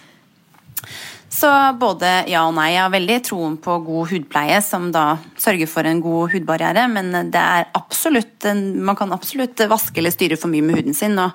Så 1.32 1.50
både 1.80 2.10
ja 2.28 2.42
og 2.44 2.56
nei. 2.58 2.74
Jeg 2.74 2.84
har 2.84 2.92
veldig 2.92 3.18
troen 3.24 3.54
på 3.64 3.78
god 3.86 4.10
hudpleie, 4.12 4.58
som 4.66 4.90
da 4.92 5.16
sørger 5.40 5.70
for 5.72 5.88
en 5.88 6.02
god 6.04 6.34
hudbarriere, 6.34 6.84
men 6.92 7.32
det 7.32 7.40
er 7.40 7.70
absolutt 7.78 8.50
man 8.52 8.98
kan 9.00 9.14
absolutt 9.16 9.62
vaske 9.72 10.02
eller 10.02 10.12
styre 10.12 10.36
for 10.40 10.52
mye 10.52 10.66
med 10.66 10.82
huden 10.82 10.98
sin, 10.98 11.16
og 11.22 11.32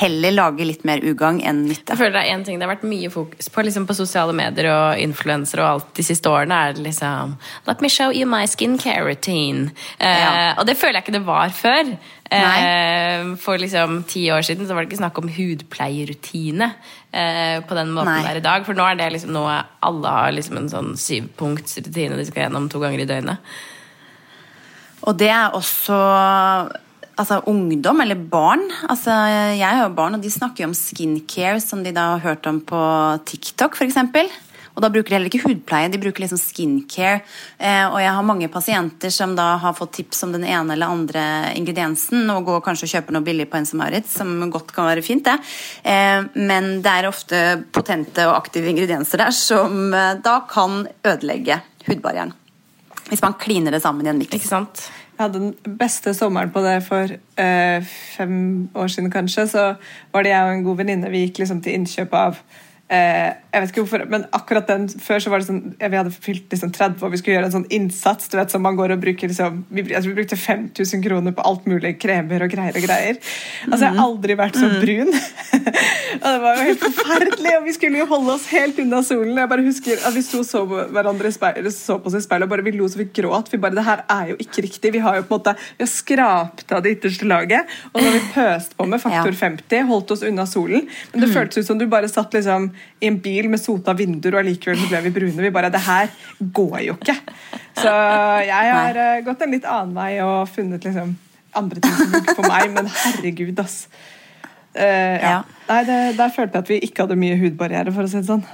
heller 0.00 0.34
lage 0.34 0.66
litt 0.66 0.82
mer 0.88 1.04
ugagn 1.04 1.38
enn 1.46 1.62
nytte. 1.68 1.94
Jeg 1.94 2.00
føler 2.00 2.16
Det 2.16 2.24
er 2.24 2.34
en 2.34 2.44
ting 2.48 2.58
det 2.58 2.66
har 2.66 2.74
vært 2.74 2.88
mye 2.90 3.12
fokus 3.12 3.50
på 3.52 3.64
liksom 3.68 3.86
på 3.86 3.94
sosiale 3.94 4.34
medier 4.34 4.70
og 4.72 5.02
influensere 5.04 5.62
og 5.62 5.70
alt 5.76 5.94
de 6.00 6.06
siste 6.10 6.32
årene, 6.32 6.58
er 6.66 6.82
liksom 6.82 7.36
Let 7.70 7.84
me 7.84 7.92
show 7.92 8.10
you 8.10 8.26
my 8.26 8.46
skincare 8.50 9.06
routine. 9.06 9.70
Eh, 9.98 10.52
og 10.56 10.66
det 10.66 10.74
føler 10.80 10.98
jeg 10.98 11.06
ikke 11.06 11.18
det 11.20 11.26
var 11.28 11.54
før. 11.54 11.94
Eh, 12.30 13.36
for 13.38 13.60
liksom 13.60 14.00
ti 14.10 14.24
år 14.34 14.42
siden 14.46 14.66
så 14.66 14.74
var 14.74 14.82
det 14.82 14.90
ikke 14.90 15.02
snakk 15.02 15.18
om 15.20 15.30
hudpleierutine 15.30 16.72
eh, 17.12 17.58
på 17.62 17.78
den 17.78 17.92
måten 17.94 18.10
Nei. 18.10 18.22
det 18.24 18.32
er 18.32 18.40
i 18.40 18.46
dag. 18.48 18.66
For 18.66 18.78
nå 18.78 18.86
er 18.88 18.98
det 18.98 19.12
liksom 19.14 19.34
noe 19.36 19.60
alle 19.86 20.14
har 20.18 20.34
liksom 20.34 20.58
en 20.60 20.72
sånn 20.72 20.92
syvpunktsrutine 21.00 22.18
de 22.18 22.26
skal 22.26 22.46
gjennom 22.46 22.70
to 22.72 22.82
ganger 22.82 23.04
i 23.04 23.08
døgnet. 23.08 23.54
Og 25.06 25.14
det 25.20 25.30
er 25.30 25.54
også 25.54 25.96
altså, 27.16 27.40
ungdom, 27.46 28.00
eller 28.02 28.18
barn. 28.30 28.64
Altså, 28.88 29.14
jeg 29.54 29.66
har 29.66 29.84
jo 29.84 29.94
barn, 29.94 30.18
og 30.18 30.24
de 30.24 30.32
snakker 30.32 30.64
jo 30.64 30.70
om 30.72 30.76
skincare, 30.76 31.60
som 31.62 31.84
de 31.84 31.94
da 31.94 32.12
har 32.14 32.24
hørt 32.24 32.48
om 32.50 32.60
på 32.66 32.80
TikTok, 33.28 33.76
f.eks. 33.78 34.00
Og 34.76 34.82
da 34.84 34.90
bruker 34.92 35.08
de 35.08 35.16
heller 35.16 35.30
ikke 35.30 35.46
hudpleie, 35.46 35.88
de 35.88 36.00
bruker 36.00 36.22
liksom 36.22 36.40
skincare. 36.40 37.22
Eh, 37.56 37.86
og 37.88 37.96
jeg 38.02 38.12
har 38.12 38.26
mange 38.28 38.48
pasienter 38.52 39.12
som 39.14 39.32
da 39.36 39.54
har 39.62 39.76
fått 39.76 39.94
tips 39.96 40.26
om 40.26 40.34
den 40.36 40.44
ene 40.44 40.74
eller 40.74 40.92
andre 40.92 41.22
ingrediensen, 41.56 42.28
og 42.34 42.44
går 42.50 42.60
kanskje 42.66 42.84
og 42.84 42.92
kjøper 42.92 43.16
noe 43.16 43.24
billig 43.24 43.48
på 43.48 43.56
Ense 43.56 43.78
Maritz, 43.80 44.12
som 44.18 44.34
godt 44.52 44.74
kan 44.76 44.90
være 44.90 45.04
fint, 45.04 45.24
det. 45.24 45.38
Eh, 45.88 46.28
men 46.36 46.82
det 46.84 46.92
er 46.92 47.08
ofte 47.08 47.40
potente 47.72 48.28
og 48.28 48.36
aktive 48.36 48.68
ingredienser 48.74 49.24
der 49.24 49.32
som 49.32 49.88
eh, 49.96 50.12
da 50.20 50.42
kan 50.50 50.84
ødelegge 51.08 51.62
hudbarrieren. 51.88 52.36
Hvis 53.08 53.24
man 53.24 53.38
kliner 53.40 53.72
det 53.72 53.80
sammen 53.80 54.04
i 54.04 54.12
en 54.12 54.20
miks. 54.20 54.36
Ikke 54.36 54.50
sant? 54.50 54.84
Jeg 55.16 55.22
hadde 55.22 55.40
den 55.40 55.76
beste 55.80 56.12
sommeren 56.12 56.52
på 56.52 56.60
det 56.60 56.76
for 56.84 57.08
øh, 57.08 57.90
fem 58.12 58.36
år 58.76 58.92
siden, 58.92 59.08
kanskje. 59.14 59.48
Så 59.48 59.66
var 60.12 60.26
det 60.26 60.34
jeg 60.34 60.44
og 60.44 60.52
en 60.52 60.64
god 60.68 60.80
venninne 60.82 61.12
vi 61.14 61.24
gikk 61.24 61.40
liksom 61.40 61.64
til 61.64 61.78
innkjøp 61.78 62.12
av 62.12 62.44
Eh, 62.44 62.65
jeg 62.86 63.58
vet 63.58 63.72
ikke 63.72 63.82
hvorfor, 63.82 64.02
men 64.06 64.24
akkurat 64.36 64.68
den 64.70 64.84
Før 65.02 65.18
så 65.18 65.30
var 65.32 65.42
det 65.42 65.48
sånn 65.48 65.72
Vi 65.74 65.98
hadde 65.98 66.12
fylt 66.14 66.52
liksom 66.54 66.70
30 66.70 67.02
og 67.02 67.10
vi 67.10 67.18
skulle 67.18 67.34
gjøre 67.34 67.48
en 67.48 67.54
sånn 67.56 67.66
innsats. 67.74 68.28
du 68.30 68.36
vet, 68.38 68.52
som 68.52 68.62
man 68.62 68.76
går 68.78 68.94
og 68.94 69.00
bruker 69.02 69.26
liksom, 69.26 69.64
vi, 69.74 69.82
altså, 69.90 70.12
vi 70.12 70.14
brukte 70.20 70.38
5000 70.38 71.02
kroner 71.02 71.34
på 71.34 71.42
alt 71.42 71.66
mulig 71.66 71.96
kremer 71.98 72.44
og 72.46 72.52
greier. 72.52 72.76
og 72.78 72.86
greier. 72.86 73.18
Altså 73.66 73.88
Jeg 73.88 73.96
har 73.96 74.02
aldri 74.04 74.36
vært 74.38 74.58
så 74.60 74.68
mm. 74.70 74.76
brun. 74.84 75.10
og 76.22 76.28
Det 76.28 76.42
var 76.44 76.60
jo 76.60 76.66
helt 76.68 76.84
forferdelig, 76.84 77.54
og 77.56 77.66
vi 77.66 77.74
skulle 77.74 78.02
jo 78.04 78.06
holde 78.12 78.36
oss 78.36 78.46
helt 78.54 78.78
unna 78.84 79.02
solen. 79.08 79.34
Jeg 79.42 79.50
bare 79.50 79.66
husker 79.66 80.06
at 80.06 80.14
Vi 80.14 80.24
sto 80.28 80.44
så 80.46 80.62
hverandre 80.70 81.34
speil, 81.34 81.66
så 81.74 81.98
på 81.98 82.12
oss 82.12 82.20
i 82.20 82.22
speilet 82.22 82.46
og 82.46 82.54
bare 82.54 82.66
vi 82.66 82.76
lo 82.76 82.86
så 82.86 83.02
vi 83.02 83.08
gråt. 83.18 83.50
Vi 83.50 83.62
bare, 83.62 83.74
det 83.74 83.86
her 83.88 84.04
er 84.06 84.32
jo 84.34 84.38
ikke 84.46 84.66
riktig. 84.68 84.94
Vi 84.94 85.02
har 85.02 85.18
jo 85.18 85.26
på 85.26 85.34
en 85.34 85.40
måte, 85.40 85.56
vi 85.74 85.82
har 85.88 85.90
skrapt 85.90 86.70
av 86.70 86.86
det 86.86 86.94
ytterste 87.00 87.26
laget, 87.26 87.76
og 87.90 87.98
så 87.98 88.06
har 88.06 88.14
vi 88.14 88.24
pøst 88.36 88.78
på 88.78 88.86
med 88.86 89.02
faktor 89.02 89.40
50, 89.42 89.90
holdt 89.90 90.14
oss 90.14 90.24
unna 90.26 90.46
solen. 90.46 90.86
Men 91.12 91.24
det 91.24 91.32
mm. 91.32 91.36
føltes 91.40 91.64
ut 91.64 91.72
som 91.72 91.82
du 91.82 91.88
bare 91.90 92.10
satt 92.12 92.36
liksom 92.36 92.70
i 93.00 93.10
en 93.10 93.20
bil 93.22 93.50
med 93.52 93.62
sota 93.62 93.94
vinduer, 93.96 94.36
og 94.36 94.42
allikevel 94.42 94.82
ble 94.90 95.02
vi 95.06 95.14
brune. 95.18 95.44
Vi 95.44 95.52
bare 95.54 95.70
Det 95.74 95.82
her 95.86 96.10
går 96.40 96.80
jo 96.86 96.98
ikke. 96.98 97.16
Så 97.76 97.92
jeg 98.48 98.74
har 98.74 99.00
uh, 99.00 99.22
gått 99.26 99.44
en 99.44 99.56
litt 99.56 99.68
annen 99.68 99.96
vei 99.96 100.12
og 100.24 100.50
funnet 100.50 100.84
liksom 100.86 101.16
andre 101.56 101.80
ting 101.80 101.96
som 101.96 102.12
virker 102.12 102.36
for 102.36 102.52
meg, 102.52 102.70
men 102.74 102.90
herregud, 102.92 103.58
ass. 103.62 103.86
Uh, 104.76 105.16
ja. 105.22 105.40
Nei, 105.70 105.80
det, 105.88 105.98
der 106.18 106.32
følte 106.34 106.58
jeg 106.58 106.66
at 106.66 106.70
vi 106.74 106.80
ikke 106.84 107.06
hadde 107.06 107.18
mye 107.20 107.40
hudbarriere, 107.40 107.94
for 107.96 108.04
å 108.04 108.12
si 108.12 108.20
det 108.20 108.28
sånn. 108.28 108.44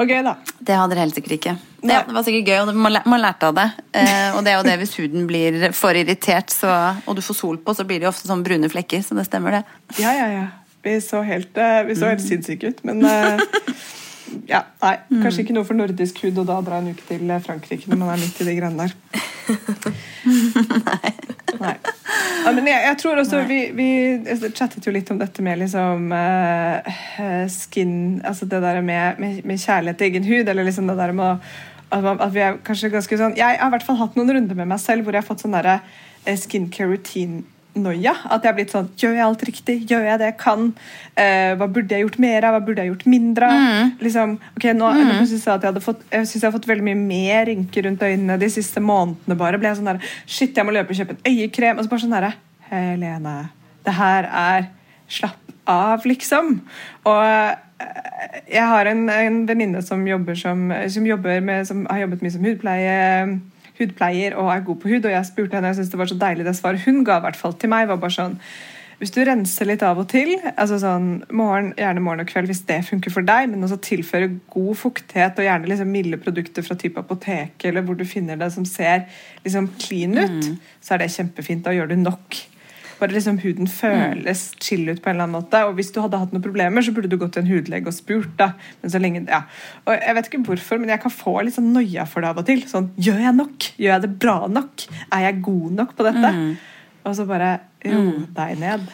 Og 0.00 0.08
gøy, 0.08 0.22
da. 0.24 0.36
Det 0.62 0.76
hadde 0.76 0.94
dere 0.94 1.04
helt 1.04 1.16
sikkert 1.16 1.36
ikke. 1.36 1.54
Det, 1.82 1.96
det 2.08 2.14
var 2.16 2.24
sikkert 2.24 2.48
gøy, 2.48 2.58
og 2.62 3.08
man 3.10 3.20
lærte 3.20 3.50
av 3.50 3.58
det. 3.58 3.66
Eh, 3.98 4.28
og 4.36 4.40
det 4.44 4.52
er 4.52 4.56
jo 4.56 4.64
det 4.64 4.76
hvis 4.80 4.94
huden 5.00 5.26
blir 5.28 5.66
for 5.76 5.98
irritert, 5.98 6.52
så, 6.54 6.70
og 7.04 7.18
du 7.18 7.22
får 7.24 7.36
sol 7.36 7.58
på, 7.60 7.74
så 7.76 7.84
blir 7.88 8.00
det 8.00 8.08
jo 8.08 8.12
ofte 8.12 8.30
sånn 8.30 8.44
brune 8.46 8.70
flekker. 8.72 9.02
Så 9.04 9.18
det 9.18 9.26
stemmer, 9.28 9.58
det. 9.58 9.80
Ja, 10.00 10.14
ja, 10.16 10.30
ja. 10.32 10.46
Vi 10.82 11.00
så 11.00 11.22
helt, 11.22 11.56
eh, 11.56 11.82
vi 11.86 11.96
så 11.96 12.08
helt 12.10 12.20
mm. 12.20 12.28
sinnssyke 12.28 12.72
ut, 12.72 12.84
men 12.84 13.04
eh, 13.06 13.40
ja, 14.50 14.64
nei, 14.82 14.96
Kanskje 15.22 15.44
ikke 15.44 15.54
noe 15.54 15.66
for 15.68 15.78
nordisk 15.78 16.22
hud 16.24 16.40
å 16.42 16.46
da 16.48 16.58
dra 16.64 16.80
en 16.82 16.90
uke 16.90 17.04
til 17.06 17.30
Frankrike 17.44 17.90
når 17.90 18.00
man 18.00 18.14
er 18.14 18.22
midt 18.22 18.40
i 18.42 18.48
de 18.48 18.56
greiene 18.58 18.86
der. 18.86 18.96
nei. 20.82 21.12
nei. 21.64 21.74
Ja, 22.42 22.50
men 22.50 22.66
jeg, 22.66 22.80
jeg, 22.82 22.98
tror 22.98 23.20
også 23.22 23.42
vi, 23.46 23.58
vi, 23.76 23.88
chattet 24.56 24.86
jo 24.86 24.94
litt 24.94 25.10
om 25.14 25.20
dette 25.20 25.44
med 25.44 25.60
liksom 25.62 26.10
uh, 26.10 27.46
skin 27.50 27.94
Altså 28.26 28.48
det 28.50 28.58
der 28.64 28.80
med, 28.82 29.20
med, 29.22 29.44
med, 29.46 29.60
kjærlighet 29.62 30.00
til 30.00 30.10
egen 30.10 30.26
hud, 30.26 30.48
eller 30.48 30.66
liksom 30.66 30.90
det 30.90 30.98
der 30.98 31.14
med 31.14 31.52
at 31.92 32.32
vi 32.32 32.40
er 32.40 32.56
kanskje 32.64 32.90
ganske 32.90 33.18
sånn 33.20 33.36
Jeg 33.36 33.58
har 33.60 33.68
i 33.68 33.74
hvert 33.74 33.84
fall 33.86 34.00
hatt 34.00 34.14
noen 34.16 34.32
runder 34.32 34.58
med 34.58 34.70
meg 34.70 34.80
selv 34.80 35.04
hvor 35.04 35.14
jeg 35.14 35.22
har 35.22 35.28
fått 35.28 35.44
sånn 35.44 35.54
derre 35.54 35.80
skincare 36.24 36.88
routine 36.88 37.42
noia. 37.78 38.12
At 38.28 38.44
jeg 38.44 38.50
har 38.50 38.56
blitt 38.56 38.72
sånn 38.74 38.90
Gjør 39.00 39.14
jeg 39.16 39.24
alt 39.24 39.44
riktig? 39.48 39.76
Gjør 39.90 40.06
jeg 40.06 40.20
det 40.20 40.28
jeg 40.30 40.38
kan? 40.40 40.68
Eh, 41.18 41.52
hva 41.58 41.68
burde 41.72 41.96
jeg 41.96 42.06
gjort 42.06 42.18
mer 42.22 42.46
av? 42.48 42.56
Hva 42.56 42.62
burde 42.66 42.84
jeg 42.84 42.92
gjort 42.92 43.06
mindre 43.10 43.48
av? 43.48 43.62
Mm. 43.62 43.92
Liksom, 44.06 44.36
ok, 44.58 44.68
nå, 44.78 44.90
mm. 44.98 45.12
nå 45.12 45.18
synes 45.30 45.46
jeg, 45.48 45.64
jeg, 45.66 45.84
fått, 45.86 46.04
jeg 46.12 46.28
synes 46.28 46.38
jeg 46.38 46.48
har 46.48 46.56
fått 46.56 46.70
veldig 46.70 46.86
mye 46.90 47.00
mer 47.00 47.48
rynker 47.50 47.88
rundt 47.88 48.06
øynene 48.06 48.38
de 48.40 48.50
siste 48.52 48.82
månedene. 48.84 49.38
bare 49.40 49.60
ble 49.60 49.72
jeg 49.72 49.80
sånn 49.80 49.92
der, 49.92 50.14
Shit, 50.26 50.56
jeg 50.56 50.68
må 50.68 50.74
løpe 50.76 50.94
og 50.94 51.00
kjøpe 51.00 51.18
en 51.18 51.32
øyekrem. 51.32 51.78
Og 51.78 51.86
så 51.86 51.92
bare 51.92 52.04
sånn 52.04 52.16
derre 52.16 52.34
Helene, 52.72 53.36
det 53.86 53.96
her 53.98 54.28
er 54.28 54.70
Slapp 55.12 55.40
av, 55.68 56.06
liksom. 56.08 56.54
Og 57.04 57.18
uh, 57.20 57.52
jeg 58.50 58.64
har 58.70 58.88
en, 58.88 59.02
en 59.12 59.40
venninne 59.48 59.82
som 59.84 60.02
som, 60.38 60.72
som, 60.88 61.06
jobber 61.06 61.40
med, 61.44 61.66
som 61.68 61.84
har 61.90 62.04
jobbet 62.04 62.22
mye 62.22 62.32
som 62.32 62.46
hudpleie 62.46 62.96
hudpleier 63.80 64.36
og 64.38 64.52
er 64.52 64.62
god 64.66 64.78
på 64.82 64.92
hud. 64.92 65.08
Og 65.08 65.14
jeg 65.14 65.28
spurte 65.28 65.58
henne, 65.58 65.72
jeg 65.72 65.80
syntes 65.80 65.94
det 65.94 66.02
var 66.02 66.12
så 66.12 66.20
deilig 66.20 66.46
det 66.48 66.54
svaret 66.58 66.86
hun 66.86 67.02
ga 67.06 67.18
hvert 67.24 67.38
fall 67.38 67.56
til 67.58 67.72
meg. 67.72 67.88
var 67.90 68.00
bare 68.02 68.16
sånn, 68.18 68.38
Hvis 69.02 69.10
du 69.10 69.18
renser 69.26 69.66
litt 69.66 69.82
av 69.82 69.98
og 69.98 70.06
til, 70.12 70.36
altså 70.52 70.76
sånn 70.78 71.24
morgen, 71.34 71.72
gjerne 71.74 72.02
morgen 72.04 72.22
og 72.22 72.28
kveld 72.30 72.46
hvis 72.46 72.62
det 72.68 72.84
funker 72.86 73.10
for 73.10 73.26
deg, 73.26 73.48
men 73.50 73.66
også 73.66 73.80
tilføre 73.82 74.28
god 74.52 74.78
fuktighet 74.78 75.40
og 75.42 75.48
gjerne 75.48 75.66
liksom 75.72 75.90
milde 75.90 76.20
produkter 76.22 76.62
fra 76.62 76.76
type 76.78 77.02
apotek 77.02 77.66
eller 77.66 77.82
hvor 77.82 77.98
du 77.98 78.04
finner 78.06 78.38
det 78.38 78.52
som 78.54 78.68
ser 78.68 79.08
liksom 79.42 79.72
clean 79.82 80.14
ut, 80.14 80.46
mm. 80.46 80.60
så 80.78 80.94
er 80.94 81.02
det 81.02 81.10
kjempefint. 81.16 81.64
Da 81.66 81.74
gjør 81.74 81.90
du 81.90 81.96
nok 81.98 82.38
bare 83.02 83.16
liksom 83.16 83.40
huden 83.42 83.68
føles 83.70 84.44
chill 84.62 84.86
ut 84.88 85.02
på 85.02 85.10
en 85.10 85.16
eller 85.16 85.26
annen 85.26 85.36
måte. 85.40 85.62
Og 85.66 85.76
hvis 85.78 85.90
du 85.94 86.00
hadde 86.02 86.20
hatt 86.20 86.32
noen 86.34 86.44
problemer, 86.44 86.84
så 86.84 86.94
burde 86.94 87.10
du 87.10 87.18
gått 87.20 87.34
til 87.36 87.44
en 87.44 87.50
hudlege 87.50 87.90
og 87.90 87.96
spurt. 87.96 88.32
da. 88.38 88.52
Men 88.82 88.94
så 88.94 89.02
lenge, 89.02 89.24
ja. 89.26 89.42
Og 89.84 89.94
Jeg 89.96 90.16
vet 90.18 90.30
ikke 90.30 90.42
hvorfor, 90.48 90.80
men 90.80 90.94
jeg 90.94 91.02
kan 91.02 91.14
få 91.14 91.36
litt 91.42 91.58
sånn 91.58 91.72
noia 91.74 92.06
for 92.08 92.22
det 92.22 92.32
av 92.32 92.42
og 92.42 92.48
til. 92.48 92.64
Sånn, 92.70 92.92
Gjør 93.02 93.22
jeg 93.26 93.36
nok? 93.38 93.70
Gjør 93.76 93.96
jeg 93.96 94.04
det 94.06 94.12
bra 94.22 94.36
nok? 94.48 94.86
Er 95.10 95.28
jeg 95.28 95.42
god 95.42 95.78
nok 95.82 95.96
på 95.98 96.08
dette? 96.08 96.34
Mm. 96.38 96.52
Og 97.02 97.16
så 97.18 97.26
bare 97.26 97.54
ro 97.84 98.02
mm. 98.06 98.26
deg 98.36 98.60
ned. 98.62 98.92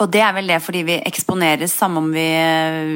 Og 0.00 0.08
det 0.10 0.22
er 0.24 0.32
vel 0.32 0.48
det 0.48 0.62
fordi 0.64 0.80
vi 0.86 0.96
eksponeres, 1.04 1.74
samme 1.76 2.00
om 2.00 2.08
vi 2.14 2.24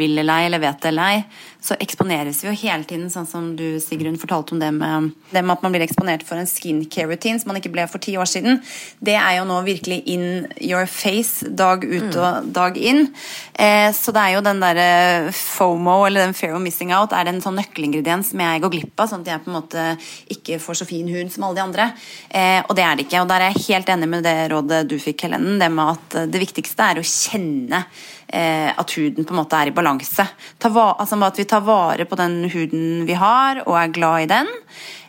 vil 0.00 0.22
eller 0.22 0.40
ei, 0.40 0.48
eller 0.48 0.62
vet 0.62 0.80
det 0.82 0.92
eller 0.92 1.12
ei, 1.12 1.18
så 1.60 1.74
eksponeres 1.82 2.38
vi 2.42 2.48
jo 2.48 2.54
hele 2.60 2.86
tiden, 2.86 3.08
sånn 3.10 3.26
som 3.26 3.48
du 3.58 3.80
Sigrun 3.82 4.18
fortalte 4.20 4.54
om 4.54 4.60
det 4.62 4.70
med, 4.76 5.10
det 5.32 5.42
med 5.42 5.56
at 5.56 5.64
man 5.64 5.74
blir 5.74 5.82
eksponert 5.82 6.22
for 6.26 6.38
en 6.38 6.46
skincare 6.46 7.08
routine 7.10 7.40
som 7.40 7.50
man 7.50 7.58
ikke 7.58 7.72
ble 7.74 7.86
for 7.90 8.02
ti 8.02 8.14
år 8.20 8.28
siden. 8.30 8.60
Det 9.02 9.16
er 9.18 9.38
jo 9.40 9.46
nå 9.48 9.58
virkelig 9.66 9.98
in 10.14 10.46
your 10.62 10.86
face 10.86 11.48
dag 11.48 11.82
ut 11.82 12.14
og 12.14 12.28
mm. 12.46 12.52
dag 12.54 12.78
inn. 12.78 13.08
Eh, 13.58 13.88
så 13.96 14.14
det 14.14 14.22
er 14.22 14.36
jo 14.36 14.44
den 14.46 14.62
derre 14.62 15.32
FOMO, 15.34 15.98
eller 16.06 16.28
den 16.28 16.36
fear 16.38 16.54
of 16.54 16.62
missing 16.62 16.92
out, 16.94 17.16
er 17.16 17.30
en 17.30 17.42
sånn 17.42 17.58
nøkkelingrediens 17.58 18.30
som 18.30 18.44
jeg 18.44 18.62
går 18.62 18.74
glipp 18.76 19.02
av, 19.02 19.10
sånn 19.10 19.26
at 19.26 19.32
jeg 19.34 19.44
på 19.44 19.50
en 19.50 19.58
måte 19.58 19.88
ikke 20.36 20.60
får 20.62 20.82
så 20.82 20.88
fin 20.88 21.10
hud 21.10 21.32
som 21.34 21.48
alle 21.48 21.58
de 21.58 21.64
andre. 21.64 21.88
Eh, 22.30 22.60
og 22.62 22.76
det 22.78 22.86
er 22.86 22.94
det 22.94 23.08
ikke. 23.08 23.24
Og 23.24 23.32
der 23.32 23.48
er 23.48 23.56
jeg 23.56 23.66
helt 23.72 23.90
enig 23.96 24.10
med 24.14 24.22
det 24.28 24.36
rådet 24.54 24.84
du 24.86 24.94
fikk, 25.02 25.26
Helenen, 25.26 25.58
det 25.58 25.72
med 25.74 25.96
at 25.96 26.22
det 26.30 26.44
viktigste 26.46 26.86
er 26.92 27.02
å 27.02 27.08
kjenne 27.08 27.82
eh, 27.82 28.16
at 28.28 28.92
huden 28.92 29.24
på 29.24 29.32
en 29.32 29.38
måte 29.38 29.56
er 29.56 29.70
i 29.70 29.72
balanse. 29.72 30.26
Altså 30.60 31.16
At 31.24 31.38
vi 31.40 31.46
tar 31.48 31.62
vare 31.64 32.04
på 32.04 32.18
den 32.20 32.42
huden 32.52 33.06
vi 33.08 33.16
har, 33.16 33.62
og 33.64 33.78
er 33.80 33.94
glad 33.94 34.26
i 34.26 34.28
den. 34.34 34.50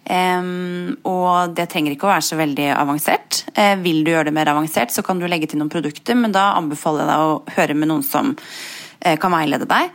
Um, 0.09 0.95
og 1.05 1.51
det 1.53 1.67
trenger 1.69 1.93
ikke 1.93 2.07
å 2.07 2.13
være 2.15 2.25
så 2.25 2.37
veldig 2.39 2.71
avansert. 2.73 3.43
Uh, 3.53 3.75
vil 3.83 4.01
du 4.01 4.09
gjøre 4.09 4.31
det 4.31 4.33
mer 4.39 4.49
avansert, 4.49 4.89
så 4.89 5.03
kan 5.05 5.21
du 5.21 5.27
legge 5.29 5.51
til 5.51 5.61
noen 5.61 5.69
produkter, 5.69 6.17
men 6.17 6.33
da 6.33 6.47
anbefaler 6.57 7.03
jeg 7.03 7.11
deg 7.11 7.25
å 7.27 7.57
høre 7.59 7.75
med 7.77 7.91
noen 7.91 8.05
som 8.05 8.31
uh, 8.33 9.15
kan 9.21 9.35
veilede 9.35 9.69
deg. 9.69 9.93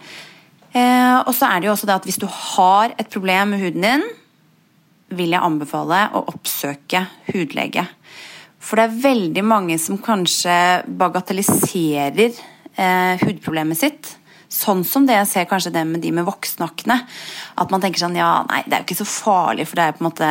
Uh, 0.71 1.19
og 1.25 1.33
så 1.35 1.51
er 1.51 1.59
det 1.59 1.67
jo 1.67 1.75
også 1.75 1.91
det 1.91 1.99
at 1.99 2.07
hvis 2.07 2.23
du 2.23 2.29
har 2.31 2.95
et 2.95 3.11
problem 3.11 3.57
med 3.57 3.65
huden 3.65 3.89
din, 3.89 4.07
vil 5.15 5.35
jeg 5.35 5.47
anbefale 5.47 6.07
å 6.15 6.25
oppsøke 6.31 7.05
hudlege. 7.33 7.85
For 8.63 8.79
det 8.79 8.87
er 8.87 9.03
veldig 9.03 9.45
mange 9.47 9.83
som 9.83 9.99
kanskje 10.01 10.55
bagatelliserer 10.87 12.39
hudproblemet 12.75 13.79
sitt 13.79 14.09
Sånn 14.55 14.85
som 14.87 15.07
det 15.09 15.17
jeg 15.17 15.31
ser 15.31 15.51
kanskje 15.51 15.73
det 15.75 15.83
med 15.89 16.03
de 16.05 16.13
med 16.15 16.27
voksenakne. 16.29 17.01
At 17.59 17.73
man 17.75 17.83
tenker 17.83 18.05
sånn 18.05 18.19
ja, 18.19 18.45
nei, 18.47 18.63
det 18.67 18.77
er 18.77 18.83
jo 18.83 18.89
ikke 18.89 19.03
så 19.03 19.11
farlig, 19.11 19.67
for 19.67 19.81
det 19.81 19.87
er 19.89 19.97
på 19.97 20.05
en 20.05 20.11
måte 20.11 20.31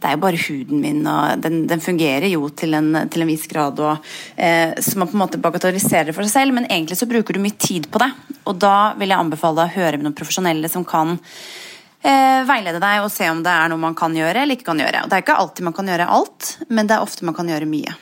det 0.00 0.08
er 0.08 0.14
jo 0.14 0.20
bare 0.22 0.38
huden 0.40 0.78
min, 0.80 1.00
og 1.04 1.42
den, 1.44 1.58
den 1.68 1.82
fungerer 1.84 2.24
jo 2.30 2.46
til 2.56 2.72
en, 2.72 2.86
til 3.12 3.20
en 3.20 3.28
viss 3.28 3.42
grad. 3.50 3.82
Og, 3.84 4.06
eh, 4.40 4.72
så 4.80 4.96
man 4.96 5.10
på 5.10 5.18
en 5.18 5.20
måte 5.26 5.40
bagatelliserer 5.44 6.16
for 6.16 6.24
seg 6.24 6.32
selv, 6.32 6.56
men 6.56 6.68
egentlig 6.70 6.96
så 6.96 7.08
bruker 7.10 7.36
du 7.36 7.42
mye 7.44 7.58
tid 7.60 7.90
på 7.92 8.00
det. 8.00 8.08
Og 8.48 8.56
da 8.64 8.94
vil 8.96 9.12
jeg 9.12 9.20
anbefale 9.20 9.66
å 9.66 9.74
høre 9.74 9.98
med 9.98 10.08
noen 10.08 10.16
profesjonelle 10.16 10.70
som 10.72 10.86
kan 10.88 11.18
eh, 11.20 12.40
veilede 12.48 12.80
deg 12.80 13.04
og 13.04 13.12
se 13.12 13.28
om 13.28 13.44
det 13.44 13.52
er 13.52 13.68
noe 13.68 13.84
man 13.84 13.98
kan 13.98 14.16
gjøre 14.16 14.46
eller 14.46 14.56
ikke 14.56 14.70
kan 14.70 14.80
gjøre. 14.80 15.04
Og 15.04 15.12
det 15.12 15.18
er 15.18 15.26
ikke 15.26 15.36
alltid 15.42 15.68
man 15.68 15.76
kan 15.76 15.92
gjøre 15.92 16.08
alt, 16.16 16.50
men 16.72 16.88
det 16.88 16.96
er 16.96 17.04
ofte 17.04 17.28
man 17.28 17.36
kan 17.36 17.52
gjøre 17.52 17.68
mye. 17.68 17.98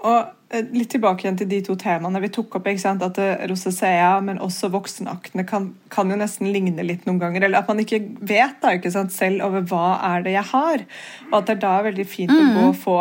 Og 0.00 0.18
Eh, 0.20 0.35
litt 0.46 0.92
tilbake 0.94 1.24
igjen 1.24 1.38
til 1.40 1.48
de 1.50 1.58
to 1.66 1.74
temaene 1.78 2.20
vi 2.22 2.30
tok 2.30 2.58
opp. 2.58 2.68
At 2.70 3.18
eh, 3.22 3.46
rosacea, 3.50 4.12
men 4.22 4.40
også 4.42 4.70
voksenaktene, 4.74 5.46
kan, 5.48 5.72
kan, 5.90 6.10
jo 6.10 6.18
nesten 6.20 6.52
ligne 6.54 6.86
litt 6.86 7.06
noen 7.08 7.18
ganger. 7.22 7.46
Eller 7.46 7.62
at 7.62 7.70
man 7.70 7.82
ikke 7.82 8.02
vet 8.20 8.60
da, 8.62 8.76
ikke 8.76 8.92
sant, 8.94 9.14
selv 9.14 9.44
over 9.46 9.66
hva 9.66 9.96
er 10.14 10.26
det 10.26 10.36
jeg 10.36 10.50
har. 10.52 10.86
Og 11.32 11.38
at 11.40 11.48
det 11.48 11.56
er 11.56 11.64
da 11.66 11.74
veldig 11.88 12.06
fint 12.08 12.32
mm. 12.32 12.38
å 12.38 12.54
gå 12.54 12.68
og 12.70 12.78
få 12.78 13.00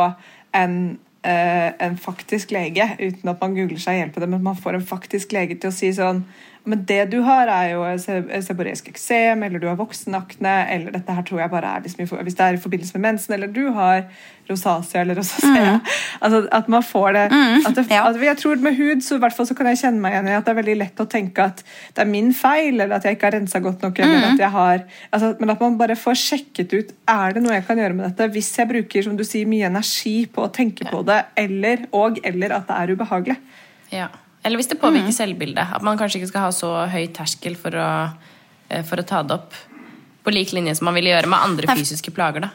en, 0.57 0.79
eh, 1.27 1.69
en 1.85 1.99
faktisk 2.01 2.55
lege, 2.55 2.89
uten 2.97 3.31
at 3.31 3.41
man 3.43 3.55
googler 3.57 3.81
seg 3.81 4.01
hjelp 4.01 4.17
på 4.17 4.25
det, 4.25 4.31
men 4.33 4.45
man 4.45 4.59
får 4.59 4.79
en 4.79 4.89
faktisk 4.95 5.35
lege 5.35 5.59
til 5.59 5.73
å 5.73 5.75
si 5.75 5.93
sånn 5.95 6.25
men 6.65 6.85
det 6.89 7.01
du 7.11 7.19
har, 7.25 7.49
er 7.51 7.73
jo 7.75 7.83
seboreisk 8.45 8.87
eksem, 8.89 9.43
eller 9.45 9.61
du 9.61 9.67
har 9.69 9.77
voksenakne, 9.79 10.55
eller 10.73 10.95
dette 10.95 11.13
her 11.13 11.25
tror 11.27 11.43
jeg 11.43 11.51
bare 11.51 11.73
er 11.75 11.83
liksom, 11.85 12.23
hvis 12.25 12.37
det 12.37 12.45
er 12.45 12.57
i 12.57 12.61
forbindelse 12.61 12.97
med 12.97 13.05
mensen, 13.05 13.35
eller 13.37 13.51
du 13.53 13.67
har 13.75 14.07
rosacea 14.49 15.01
eller 15.01 15.15
rosacea. 15.15 15.73
Mm. 15.73 15.79
Altså, 16.25 16.47
at 16.51 16.67
man 16.67 16.83
får 16.83 17.11
det, 17.13 17.23
mm. 17.31 17.65
at 17.67 17.75
det 17.75 17.85
ja. 17.91 18.09
at 18.09 18.21
Jeg 18.21 18.37
tror 18.37 18.55
med 18.55 18.75
hud 18.77 19.01
så, 19.01 19.17
hvert 19.17 19.33
fall, 19.33 19.47
så 19.47 19.53
kan 19.53 19.67
jeg 19.67 19.77
kjenne 19.81 20.01
meg 20.01 20.15
igjen 20.15 20.29
i 20.31 20.35
at 20.37 20.45
det 20.45 20.53
er 20.53 20.59
veldig 20.61 20.75
lett 20.79 21.01
å 21.01 21.07
tenke 21.11 21.43
at 21.51 21.61
det 21.95 22.01
er 22.01 22.09
min 22.09 22.31
feil, 22.33 22.79
eller 22.79 22.95
at 22.97 23.05
jeg 23.05 23.17
ikke 23.17 23.29
har 23.29 23.35
rensa 23.37 23.59
godt 23.59 23.85
nok. 23.85 23.99
eller 23.99 24.17
mm. 24.21 24.27
at 24.33 24.43
jeg 24.45 24.51
har, 24.55 24.83
altså, 25.11 25.33
Men 25.39 25.53
at 25.53 25.61
man 25.61 25.77
bare 25.77 25.95
får 25.99 26.19
sjekket 26.21 26.73
ut 26.73 26.93
er 27.11 27.35
det 27.35 27.43
noe 27.43 27.57
jeg 27.57 27.67
kan 27.67 27.81
gjøre 27.81 27.97
med 27.97 28.07
dette 28.09 28.29
hvis 28.33 28.51
jeg 28.57 28.69
bruker 28.69 29.05
som 29.05 29.17
du 29.17 29.25
sier, 29.27 29.45
mye 29.49 29.67
energi 29.67 30.25
på 30.25 30.45
å 30.45 30.51
tenke 30.53 30.87
på 30.89 31.01
det, 31.05 31.21
eller, 31.37 31.85
og 31.93 32.21
eller 32.23 32.57
at 32.57 32.69
det 32.69 32.79
er 32.79 32.95
ubehagelig. 32.95 33.37
Ja. 33.93 34.09
Eller 34.45 34.61
hvis 34.61 34.69
det 34.69 34.77
påvirker 34.81 35.09
mm. 35.09 35.17
selvbildet. 35.17 35.73
At 35.77 35.85
man 35.85 35.97
kanskje 35.97 36.21
ikke 36.21 36.29
skal 36.29 36.47
ha 36.47 36.51
så 36.53 36.73
høy 36.91 37.07
terskel 37.15 37.57
for 37.59 37.73
å, 37.81 37.87
eh, 38.69 38.83
for 38.85 39.01
å 39.01 39.07
ta 39.07 39.23
det 39.25 39.39
opp. 39.39 39.57
På 40.25 40.33
lik 40.33 40.53
linje 40.53 40.75
som 40.77 40.87
man 40.89 40.97
ville 40.97 41.11
gjøre 41.11 41.29
med 41.31 41.47
andre 41.47 41.73
fysiske 41.73 42.13
plager. 42.13 42.45
da. 42.45 42.51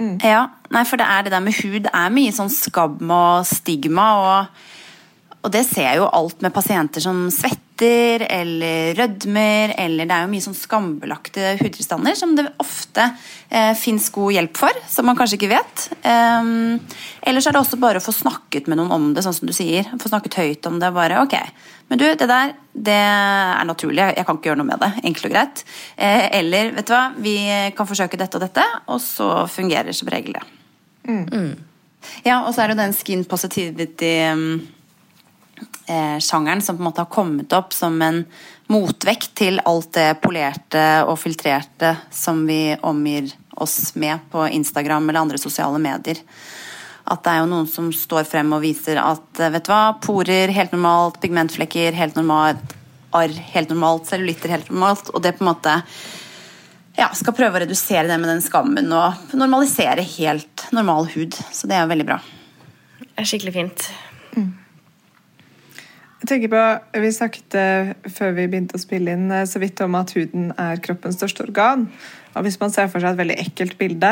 Mm. 0.00 0.18
Ja, 0.24 0.46
nei, 0.72 0.84
for 0.88 1.00
det 1.00 1.08
er 1.08 1.24
det 1.24 1.32
der 1.32 1.44
med 1.44 1.56
hud. 1.60 1.82
Det 1.84 1.92
er 1.92 2.12
mye 2.12 2.32
sånn 2.32 2.52
skam 2.52 3.10
og 3.12 3.48
stigma. 3.48 4.10
og 4.20 4.68
og 5.40 5.52
det 5.54 5.62
ser 5.64 5.86
jeg 5.86 6.00
jo 6.02 6.08
alt 6.12 6.42
med 6.44 6.52
pasienter 6.52 7.00
som 7.00 7.28
svetter 7.32 7.69
eller 7.86 8.94
rødmer, 8.98 9.74
eller 9.78 10.08
det 10.08 10.16
er 10.16 10.26
jo 10.26 10.30
mye 10.32 10.44
sånn 10.44 10.56
skambelagte 10.58 11.54
hudtilstander 11.60 12.18
som 12.18 12.34
det 12.36 12.46
ofte 12.60 13.06
eh, 13.48 13.72
fins 13.78 14.08
god 14.14 14.34
hjelp 14.36 14.60
for, 14.60 14.80
som 14.90 15.08
man 15.08 15.18
kanskje 15.18 15.38
ikke 15.38 15.52
vet. 15.52 15.86
Um, 16.04 16.80
ellers 17.26 17.48
er 17.48 17.56
det 17.56 17.62
også 17.62 17.80
bare 17.80 18.02
å 18.02 18.04
få 18.04 18.14
snakket 18.14 18.68
med 18.70 18.80
noen 18.80 18.94
om 18.96 19.08
det, 19.16 19.24
sånn 19.26 19.36
som 19.36 19.48
du 19.48 19.54
sier. 19.56 19.88
Få 20.02 20.12
snakket 20.12 20.38
høyt 20.40 20.70
om 20.70 20.80
det. 20.82 20.92
bare, 20.96 21.22
ok, 21.24 21.38
Men 21.88 21.98
du, 21.98 22.06
det 22.14 22.28
der 22.30 22.54
det 22.72 22.94
er 22.94 23.64
naturlig, 23.66 24.04
jeg 24.14 24.26
kan 24.26 24.36
ikke 24.38 24.52
gjøre 24.52 24.60
noe 24.60 24.68
med 24.68 24.82
det. 24.82 24.92
Enkelt 25.02 25.26
og 25.26 25.32
greit. 25.34 25.64
Eh, 25.96 26.28
eller, 26.38 26.70
vet 26.76 26.86
du 26.86 26.94
hva, 26.94 27.06
vi 27.18 27.34
kan 27.76 27.88
forsøke 27.88 28.20
dette 28.20 28.38
og 28.38 28.44
dette, 28.44 28.66
og 28.86 29.00
så 29.02 29.46
fungerer 29.50 29.96
som 29.96 30.10
regel 30.12 30.38
det. 30.38 30.44
Mm. 31.08 31.24
Mm. 31.26 31.50
Ja, 32.24 32.42
og 32.44 32.54
så 32.54 32.64
er 32.64 32.72
det 32.72 32.80
den 32.80 32.94
skin 32.96 33.24
positivity 33.28 34.12
um, 34.32 34.44
eh, 34.60 34.76
sjangeren 36.22 36.62
som 36.62 36.76
på 36.76 36.84
en 36.84 36.88
måte 36.90 37.02
har 37.02 37.10
kommet 37.10 37.52
opp 37.56 37.74
som 37.74 37.96
en 38.04 38.22
motvekt 38.70 39.32
til 39.40 39.58
alt 39.66 39.92
det 39.96 40.20
polerte 40.22 40.84
og 41.02 41.18
filtrerte 41.18 41.96
som 42.14 42.44
vi 42.46 42.76
omgir 42.86 43.32
oss 43.60 43.94
med 43.98 44.18
på 44.30 44.46
Instagram 44.48 45.08
eller 45.08 45.24
andre 45.24 45.40
sosiale 45.42 45.80
medier. 45.82 46.20
At 47.10 47.24
det 47.24 47.32
er 47.32 47.40
jo 47.42 47.50
noen 47.50 47.66
som 47.70 47.88
står 47.94 48.28
frem 48.28 48.52
og 48.54 48.62
viser 48.62 49.00
at 49.02 49.40
eh, 49.40 49.50
vet 49.50 49.66
du 49.66 49.72
hva, 49.72 49.96
porer 50.02 50.52
helt 50.54 50.74
normalt, 50.76 51.18
pigmentflekker 51.22 51.96
helt 51.98 52.18
normalt, 52.18 52.76
arr 53.16 53.34
helt 53.54 53.72
normalt, 53.72 54.06
cellulitter 54.10 54.54
helt 54.54 54.70
normalt. 54.70 55.10
Og 55.14 55.24
det 55.24 55.34
på 55.38 55.44
en 55.44 55.50
måte 55.50 55.80
ja, 56.98 57.08
skal 57.16 57.34
prøve 57.34 57.58
å 57.58 57.64
redusere 57.64 58.06
det 58.06 58.20
med 58.20 58.30
den 58.30 58.44
skammen 58.44 58.92
og 58.94 59.34
normalisere 59.34 60.04
helt 60.18 60.68
normal 60.76 61.10
hud. 61.16 61.34
Så 61.50 61.70
det 61.70 61.78
er 61.78 61.84
jo 61.86 61.92
veldig 61.94 62.08
bra. 62.12 62.20
Det 63.00 63.24
er 63.24 63.32
skikkelig 63.32 63.56
fint. 63.56 63.90
Jeg 66.20 66.28
tenker 66.28 66.50
på, 66.52 67.00
Vi 67.00 67.10
snakket 67.16 67.54
eh, 67.56 67.92
før 68.12 68.34
vi 68.36 68.48
begynte 68.50 68.76
å 68.76 68.82
spille 68.82 69.14
inn 69.16 69.30
eh, 69.32 69.46
så 69.48 69.60
vidt 69.62 69.80
om 69.80 69.94
at 69.96 70.12
huden 70.16 70.50
er 70.60 70.82
kroppens 70.84 71.16
største 71.16 71.46
organ. 71.46 71.86
Og 72.36 72.46
Hvis 72.46 72.60
man 72.60 72.70
ser 72.70 72.90
for 72.90 73.02
seg 73.02 73.14
et 73.14 73.18
veldig 73.18 73.36
ekkelt 73.42 73.76
bilde 73.78 74.10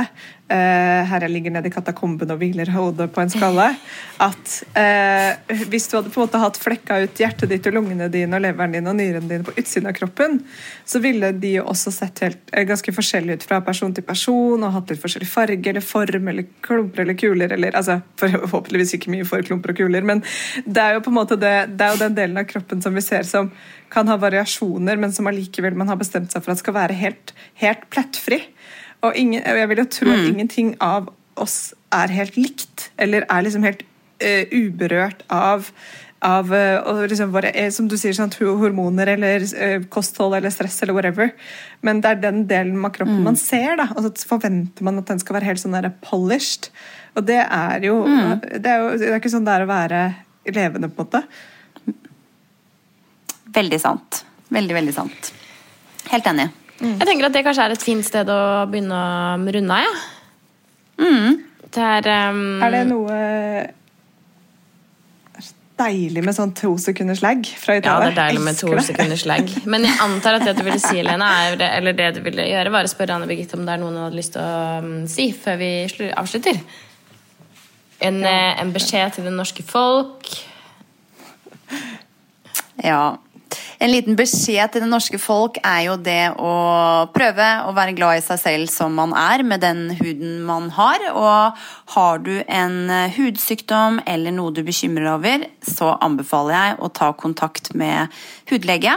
eh, 0.51 1.03
her 1.07 1.25
jeg 1.25 1.31
ligger 1.31 1.55
nede 1.55 1.71
i 1.71 1.73
katakomben 1.73 2.31
og 2.35 2.41
hviler 2.41 2.71
hodet 2.75 3.07
på 3.15 3.23
en 3.23 3.31
skalle 3.31 3.69
at 4.29 4.55
eh, 4.81 5.55
Hvis 5.71 5.87
du 5.87 5.99
hadde 5.99 6.11
på 6.11 6.19
en 6.21 6.27
måte 6.27 6.41
hatt 6.43 6.59
flekka 6.59 6.99
ut 7.05 7.23
hjertet 7.23 7.53
ditt 7.53 7.69
og 7.71 7.77
lungene 7.79 8.11
dine 8.13 8.39
og 8.39 8.43
leveren 8.43 8.75
din 8.75 8.91
og 8.91 8.99
nyrene 8.99 9.31
dine 9.31 9.47
på 9.47 9.55
utsiden 9.55 9.91
av 9.91 9.95
kroppen, 9.97 10.41
så 10.89 11.01
ville 11.05 11.31
de 11.39 11.55
jo 11.59 11.67
også 11.71 11.93
sett 11.95 12.25
helt, 12.25 12.43
eh, 12.53 12.67
ganske 12.69 12.95
forskjellig 12.95 13.39
ut 13.39 13.49
fra 13.49 13.61
person 13.65 13.95
til 13.95 14.07
person 14.07 14.67
og 14.67 14.75
hatt 14.75 14.93
litt 14.93 15.03
forskjellig 15.03 15.31
farge 15.31 15.73
eller 15.73 15.85
form 15.85 16.33
eller 16.33 16.49
klumper 16.65 17.05
eller 17.05 17.19
kuler. 17.19 17.55
eller 17.55 17.79
altså, 17.79 18.01
Forhåpentligvis 18.21 18.97
ikke 18.99 19.15
mye 19.15 19.29
for 19.29 19.47
klumper 19.47 19.75
og 19.75 19.83
kuler, 19.83 20.03
men 20.03 20.25
det 20.67 20.83
er 20.83 20.99
jo 20.99 21.05
på 21.07 21.15
en 21.15 21.21
måte 21.21 21.39
det, 21.39 21.57
det 21.79 21.87
er 21.87 21.95
jo 21.95 22.05
den 22.07 22.19
delen 22.19 22.43
av 22.43 22.49
kroppen 22.51 22.83
som 22.83 22.97
vi 22.99 23.05
ser 23.05 23.27
som 23.29 23.53
kan 23.93 24.09
ha 24.11 24.19
variasjoner, 24.21 24.99
men 25.01 25.15
som 25.15 25.29
allikevel 25.31 25.77
man 25.79 25.91
har 25.91 26.01
bestemt 26.01 26.33
seg 26.33 26.45
for 26.45 26.55
at 26.55 26.63
skal 26.63 26.77
være 26.77 26.97
helt, 26.99 27.33
helt 27.63 27.87
plettfri. 27.93 28.43
Og 29.07 29.17
ingen, 29.17 29.45
jeg 29.45 29.71
vil 29.71 29.85
jo 29.85 29.89
tro 29.95 30.11
at 30.11 30.25
mm. 30.25 30.29
ingenting 30.33 30.75
av 30.85 31.13
oss 31.39 31.73
er 31.95 32.13
helt 32.13 32.37
likt, 32.37 32.91
eller 32.99 33.27
er 33.31 33.47
liksom 33.47 33.65
helt 33.67 33.85
uh, 34.25 34.45
uberørt 34.53 35.25
av 35.31 35.73
av 36.19 36.51
uh, 36.51 37.05
liksom 37.07 37.31
våre, 37.31 37.53
eh, 37.55 37.69
som 37.71 37.87
du 37.87 37.95
sier, 37.99 38.15
sånn, 38.17 38.33
hormoner 38.59 39.13
eller 39.13 39.45
uh, 39.55 39.85
kosthold 39.93 40.35
eller 40.35 40.51
stress 40.51 40.81
eller 40.83 40.97
whatever. 40.97 41.31
Men 41.87 42.01
det 42.03 42.11
er 42.11 42.23
den 42.25 42.41
delen 42.51 42.81
av 42.83 42.91
kroppen 42.97 43.21
mm. 43.21 43.29
man 43.29 43.39
ser. 43.39 43.77
da, 43.79 43.87
og 43.95 44.03
så 44.03 44.31
forventer 44.33 44.87
man 44.87 44.99
at 44.99 45.13
den 45.13 45.23
skal 45.23 45.39
være 45.39 45.53
helt 45.53 45.63
sånn 45.63 45.77
der 45.79 45.93
polished. 46.03 46.73
Og 47.15 47.29
det 47.29 47.39
er 47.45 47.87
jo 47.87 48.01
mm. 48.07 48.35
det, 48.59 48.67
er 48.67 48.83
jo 48.83 48.91
det 48.99 49.13
er 49.13 49.21
ikke 49.21 49.33
sånn 49.37 49.47
det 49.47 49.55
er 49.55 49.67
å 49.67 49.71
være 49.71 50.03
levende, 50.49 50.91
på 50.91 51.05
en 51.05 51.07
måte. 51.07 51.23
Veldig 53.59 53.81
sant. 53.83 54.23
Veldig, 54.55 54.77
veldig 54.79 54.95
sant. 54.95 55.33
Helt 56.13 56.31
enig. 56.31 56.49
Mm. 56.79 56.95
Jeg 56.95 57.09
tenker 57.09 57.27
at 57.27 57.35
det 57.35 57.43
kanskje 57.47 57.67
er 57.67 57.75
et 57.75 57.85
fint 57.85 58.07
sted 58.07 58.31
å 58.31 58.41
begynne 58.71 58.95
å 58.95 59.57
runde 59.59 59.81
av, 59.81 59.89
ja. 59.89 59.97
Mm. 60.99 61.43
Det 61.69 61.83
er, 61.85 62.09
um... 62.31 62.63
er 62.65 62.73
det 62.75 62.87
noe 62.89 63.19
deilig 65.79 66.23
med 66.27 66.35
sånn 66.35 66.53
to 66.59 66.73
sekunders 66.81 67.21
lag 67.23 67.45
fra 67.61 67.77
Italia. 67.79 68.09
Ja, 68.09 68.11
det 68.11 68.15
er 68.15 68.19
deilig 68.19 68.43
med 68.47 68.59
to 68.59 68.73
sekunders 68.83 69.25
lag. 69.31 69.53
Men 69.73 69.87
jeg 69.87 70.01
antar 70.03 70.39
at 70.39 70.47
det 70.49 70.57
du 70.59 70.65
ville 70.67 70.81
si, 70.83 71.03
Lena, 71.07 71.29
er, 71.47 71.63
eller 71.69 71.95
det 71.99 72.09
du 72.17 72.21
ville 72.25 72.49
gjøre, 72.49 72.73
var 72.75 72.89
å 72.89 72.91
spørre 72.91 73.15
Anne 73.15 73.29
Birgitte 73.31 73.59
om 73.59 73.65
det 73.67 73.77
er 73.77 73.83
noe 73.83 73.93
hun 73.93 74.01
hadde 74.07 74.19
lyst 74.19 74.35
til 74.35 74.43
å 74.43 74.83
um, 74.83 74.93
si 75.11 75.29
før 75.37 75.61
vi 75.61 75.71
avslutter. 76.11 76.61
En. 77.99 78.21
Eh, 78.27 78.51
en 78.63 78.75
beskjed 78.75 79.17
til 79.17 79.27
det 79.27 79.35
norske 79.35 79.65
folk. 79.67 80.31
Ja. 82.83 83.19
En 83.79 83.93
liten 83.93 84.17
beskjed 84.19 84.73
til 84.75 84.83
det 84.83 84.91
norske 84.91 85.21
folk 85.23 85.61
er 85.63 85.85
jo 85.87 85.93
det 86.03 86.33
å 86.35 86.55
prøve 87.15 87.47
å 87.63 87.75
være 87.77 87.95
glad 87.95 88.19
i 88.19 88.25
seg 88.25 88.41
selv 88.43 88.73
som 88.73 88.97
man 88.99 89.13
er, 89.15 89.45
med 89.47 89.63
den 89.63 89.85
huden 90.01 90.41
man 90.49 90.67
har. 90.75 91.05
Og 91.13 91.61
har 91.95 92.25
du 92.25 92.33
en 92.43 92.91
hudsykdom 93.15 94.01
eller 94.03 94.35
noe 94.35 94.51
du 94.55 94.65
bekymrer 94.67 95.07
deg 95.07 95.13
over, 95.13 95.45
så 95.63 95.93
anbefaler 96.03 96.57
jeg 96.57 96.81
å 96.83 96.91
ta 96.99 97.13
kontakt 97.15 97.71
med 97.79 98.19
hudlege, 98.51 98.97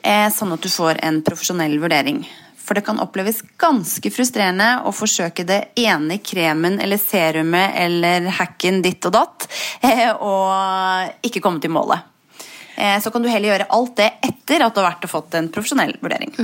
eh, 0.00 0.30
sånn 0.32 0.56
at 0.56 0.64
du 0.64 0.72
får 0.72 1.04
en 1.04 1.20
profesjonell 1.26 1.76
vurdering. 1.84 2.24
For 2.64 2.72
det 2.72 2.86
kan 2.86 3.02
oppleves 3.04 3.42
ganske 3.60 4.08
frustrerende 4.08 4.86
å 4.88 4.94
forsøke 4.96 5.44
det 5.44 5.60
ene 5.84 6.16
kremen 6.24 6.80
eller 6.80 6.96
serumet 6.96 7.76
eller 7.76 8.32
hacken 8.40 8.80
ditt 8.80 9.04
og 9.04 9.18
datt, 9.20 9.48
eh, 9.84 10.08
og 10.16 11.28
ikke 11.28 11.44
komme 11.44 11.60
til 11.60 11.76
målet. 11.76 12.13
Eh, 12.76 12.96
så 13.00 13.10
kan 13.10 13.22
du 13.22 13.28
heller 13.30 13.52
gjøre 13.52 13.68
alt 13.76 13.96
det 14.00 14.10
etter 14.26 14.64
at 14.64 14.74
du 14.74 14.82
har 14.82 14.90
vært 14.92 15.06
og 15.06 15.12
fått 15.12 15.36
en 15.38 15.50
profesjonell 15.52 15.94
vurdering. 16.02 16.34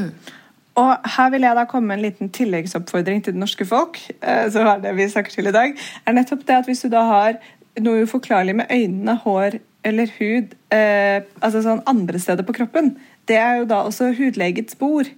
Og 0.80 1.08
her 1.16 1.32
vil 1.34 1.44
jeg 1.44 1.58
da 1.58 1.64
komme 1.68 1.90
med 1.90 1.98
en 1.98 2.06
liten 2.06 2.30
tilleggsoppfordring 2.34 3.24
til 3.24 3.34
det 3.34 3.42
norske 3.42 3.66
folk. 3.66 3.98
eh, 4.22 4.50
som 4.50 4.66
er 4.66 4.84
det 4.84 4.94
vi 4.96 5.08
snakker 5.08 5.34
til 5.34 5.50
i 5.50 5.56
dag, 5.56 5.74
er 6.06 6.12
nettopp 6.12 6.46
det 6.46 6.60
at 6.60 6.66
Hvis 6.66 6.82
du 6.82 6.88
da 6.88 7.02
har 7.02 7.40
noe 7.80 8.04
uforklarlig 8.04 8.56
med 8.56 8.70
øynene, 8.70 9.16
hår 9.24 9.60
eller 9.84 10.10
hud 10.18 10.54
eh, 10.74 11.22
altså 11.40 11.62
sånn 11.64 11.80
andre 11.88 12.18
steder 12.18 12.44
på 12.44 12.52
kroppen, 12.52 12.96
det 13.30 13.36
er 13.36 13.60
jo 13.60 13.68
da 13.70 13.82
også 13.86 14.10
hudlegets 14.18 14.74
spor. 14.76 15.08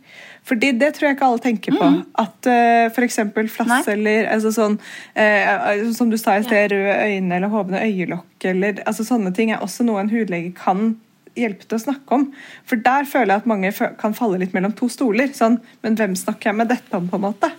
Fordi 0.44 0.72
det 0.78 0.94
tror 0.94 1.08
jeg 1.08 1.16
ikke 1.16 1.26
alle 1.26 1.42
tenker 1.42 1.76
på. 1.78 1.88
At 2.18 2.48
uh, 2.50 2.90
f.eks. 2.90 3.18
flass 3.54 3.70
Nei. 3.70 3.80
eller 3.94 4.26
altså 4.32 4.50
sånn, 4.54 4.74
uh, 5.14 5.84
Som 5.94 6.10
du 6.10 6.18
sa 6.18 6.34
i 6.36 6.42
sted, 6.42 6.74
røde 6.74 6.96
øyne 6.98 7.38
eller 7.38 7.52
hovne 7.52 7.82
øyelokk 7.86 8.48
eller 8.50 8.82
altså 8.86 9.06
sånne 9.06 9.30
ting 9.36 9.52
er 9.54 9.62
også 9.62 9.86
noe 9.86 10.02
en 10.02 10.10
hudlege 10.10 10.50
kan 10.58 10.96
hjelpe 11.38 11.66
til 11.66 11.78
å 11.78 11.84
snakke 11.84 12.18
om. 12.18 12.28
For 12.68 12.80
der 12.80 13.08
føler 13.08 13.34
jeg 13.34 13.44
at 13.44 13.50
mange 13.50 13.72
kan 14.00 14.16
falle 14.16 14.40
litt 14.42 14.56
mellom 14.56 14.74
to 14.78 14.88
stoler. 14.92 15.32
Sånn, 15.36 15.60
men 15.84 15.98
hvem 15.98 16.16
snakker 16.18 16.52
jeg 16.52 16.60
med 16.60 16.72
dette 16.72 16.98
om, 16.98 17.08
på 17.10 17.20
en 17.20 17.26
måte? 17.28 17.52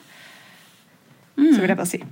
Så 1.37 1.61
vil 1.61 1.71
jeg 1.71 1.79
bare 1.79 1.89
si. 1.89 2.03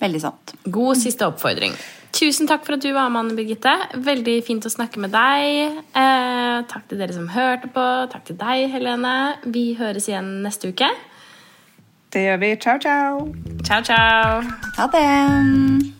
Veldig 0.00 0.20
sant. 0.22 0.54
God 0.64 1.00
siste 1.00 1.28
oppfordring. 1.28 1.74
Tusen 2.16 2.48
takk 2.50 2.64
for 2.66 2.76
at 2.76 2.82
du 2.82 2.90
var 2.92 3.10
med, 3.12 3.26
Anne 3.26 3.36
Birgitte. 3.38 3.72
Veldig 3.94 4.40
fint 4.46 4.66
å 4.66 4.72
snakke 4.72 5.00
med 5.02 5.12
deg. 5.14 5.78
Eh, 5.94 6.56
takk 6.72 6.88
til 6.90 7.00
dere 7.00 7.14
som 7.16 7.28
hørte 7.30 7.70
på. 7.70 7.86
Takk 8.12 8.26
til 8.28 8.40
deg, 8.40 8.66
Helene. 8.74 9.14
Vi 9.46 9.70
høres 9.78 10.10
igjen 10.10 10.40
neste 10.44 10.72
uke. 10.74 10.90
Det 12.10 12.26
gjør 12.26 12.42
vi. 12.42 12.56
Ciao, 12.56 12.78
ciao! 12.82 13.30
Ciao, 13.62 13.80
ciao. 13.86 14.42
Ha 14.76 14.90
det! 14.90 15.99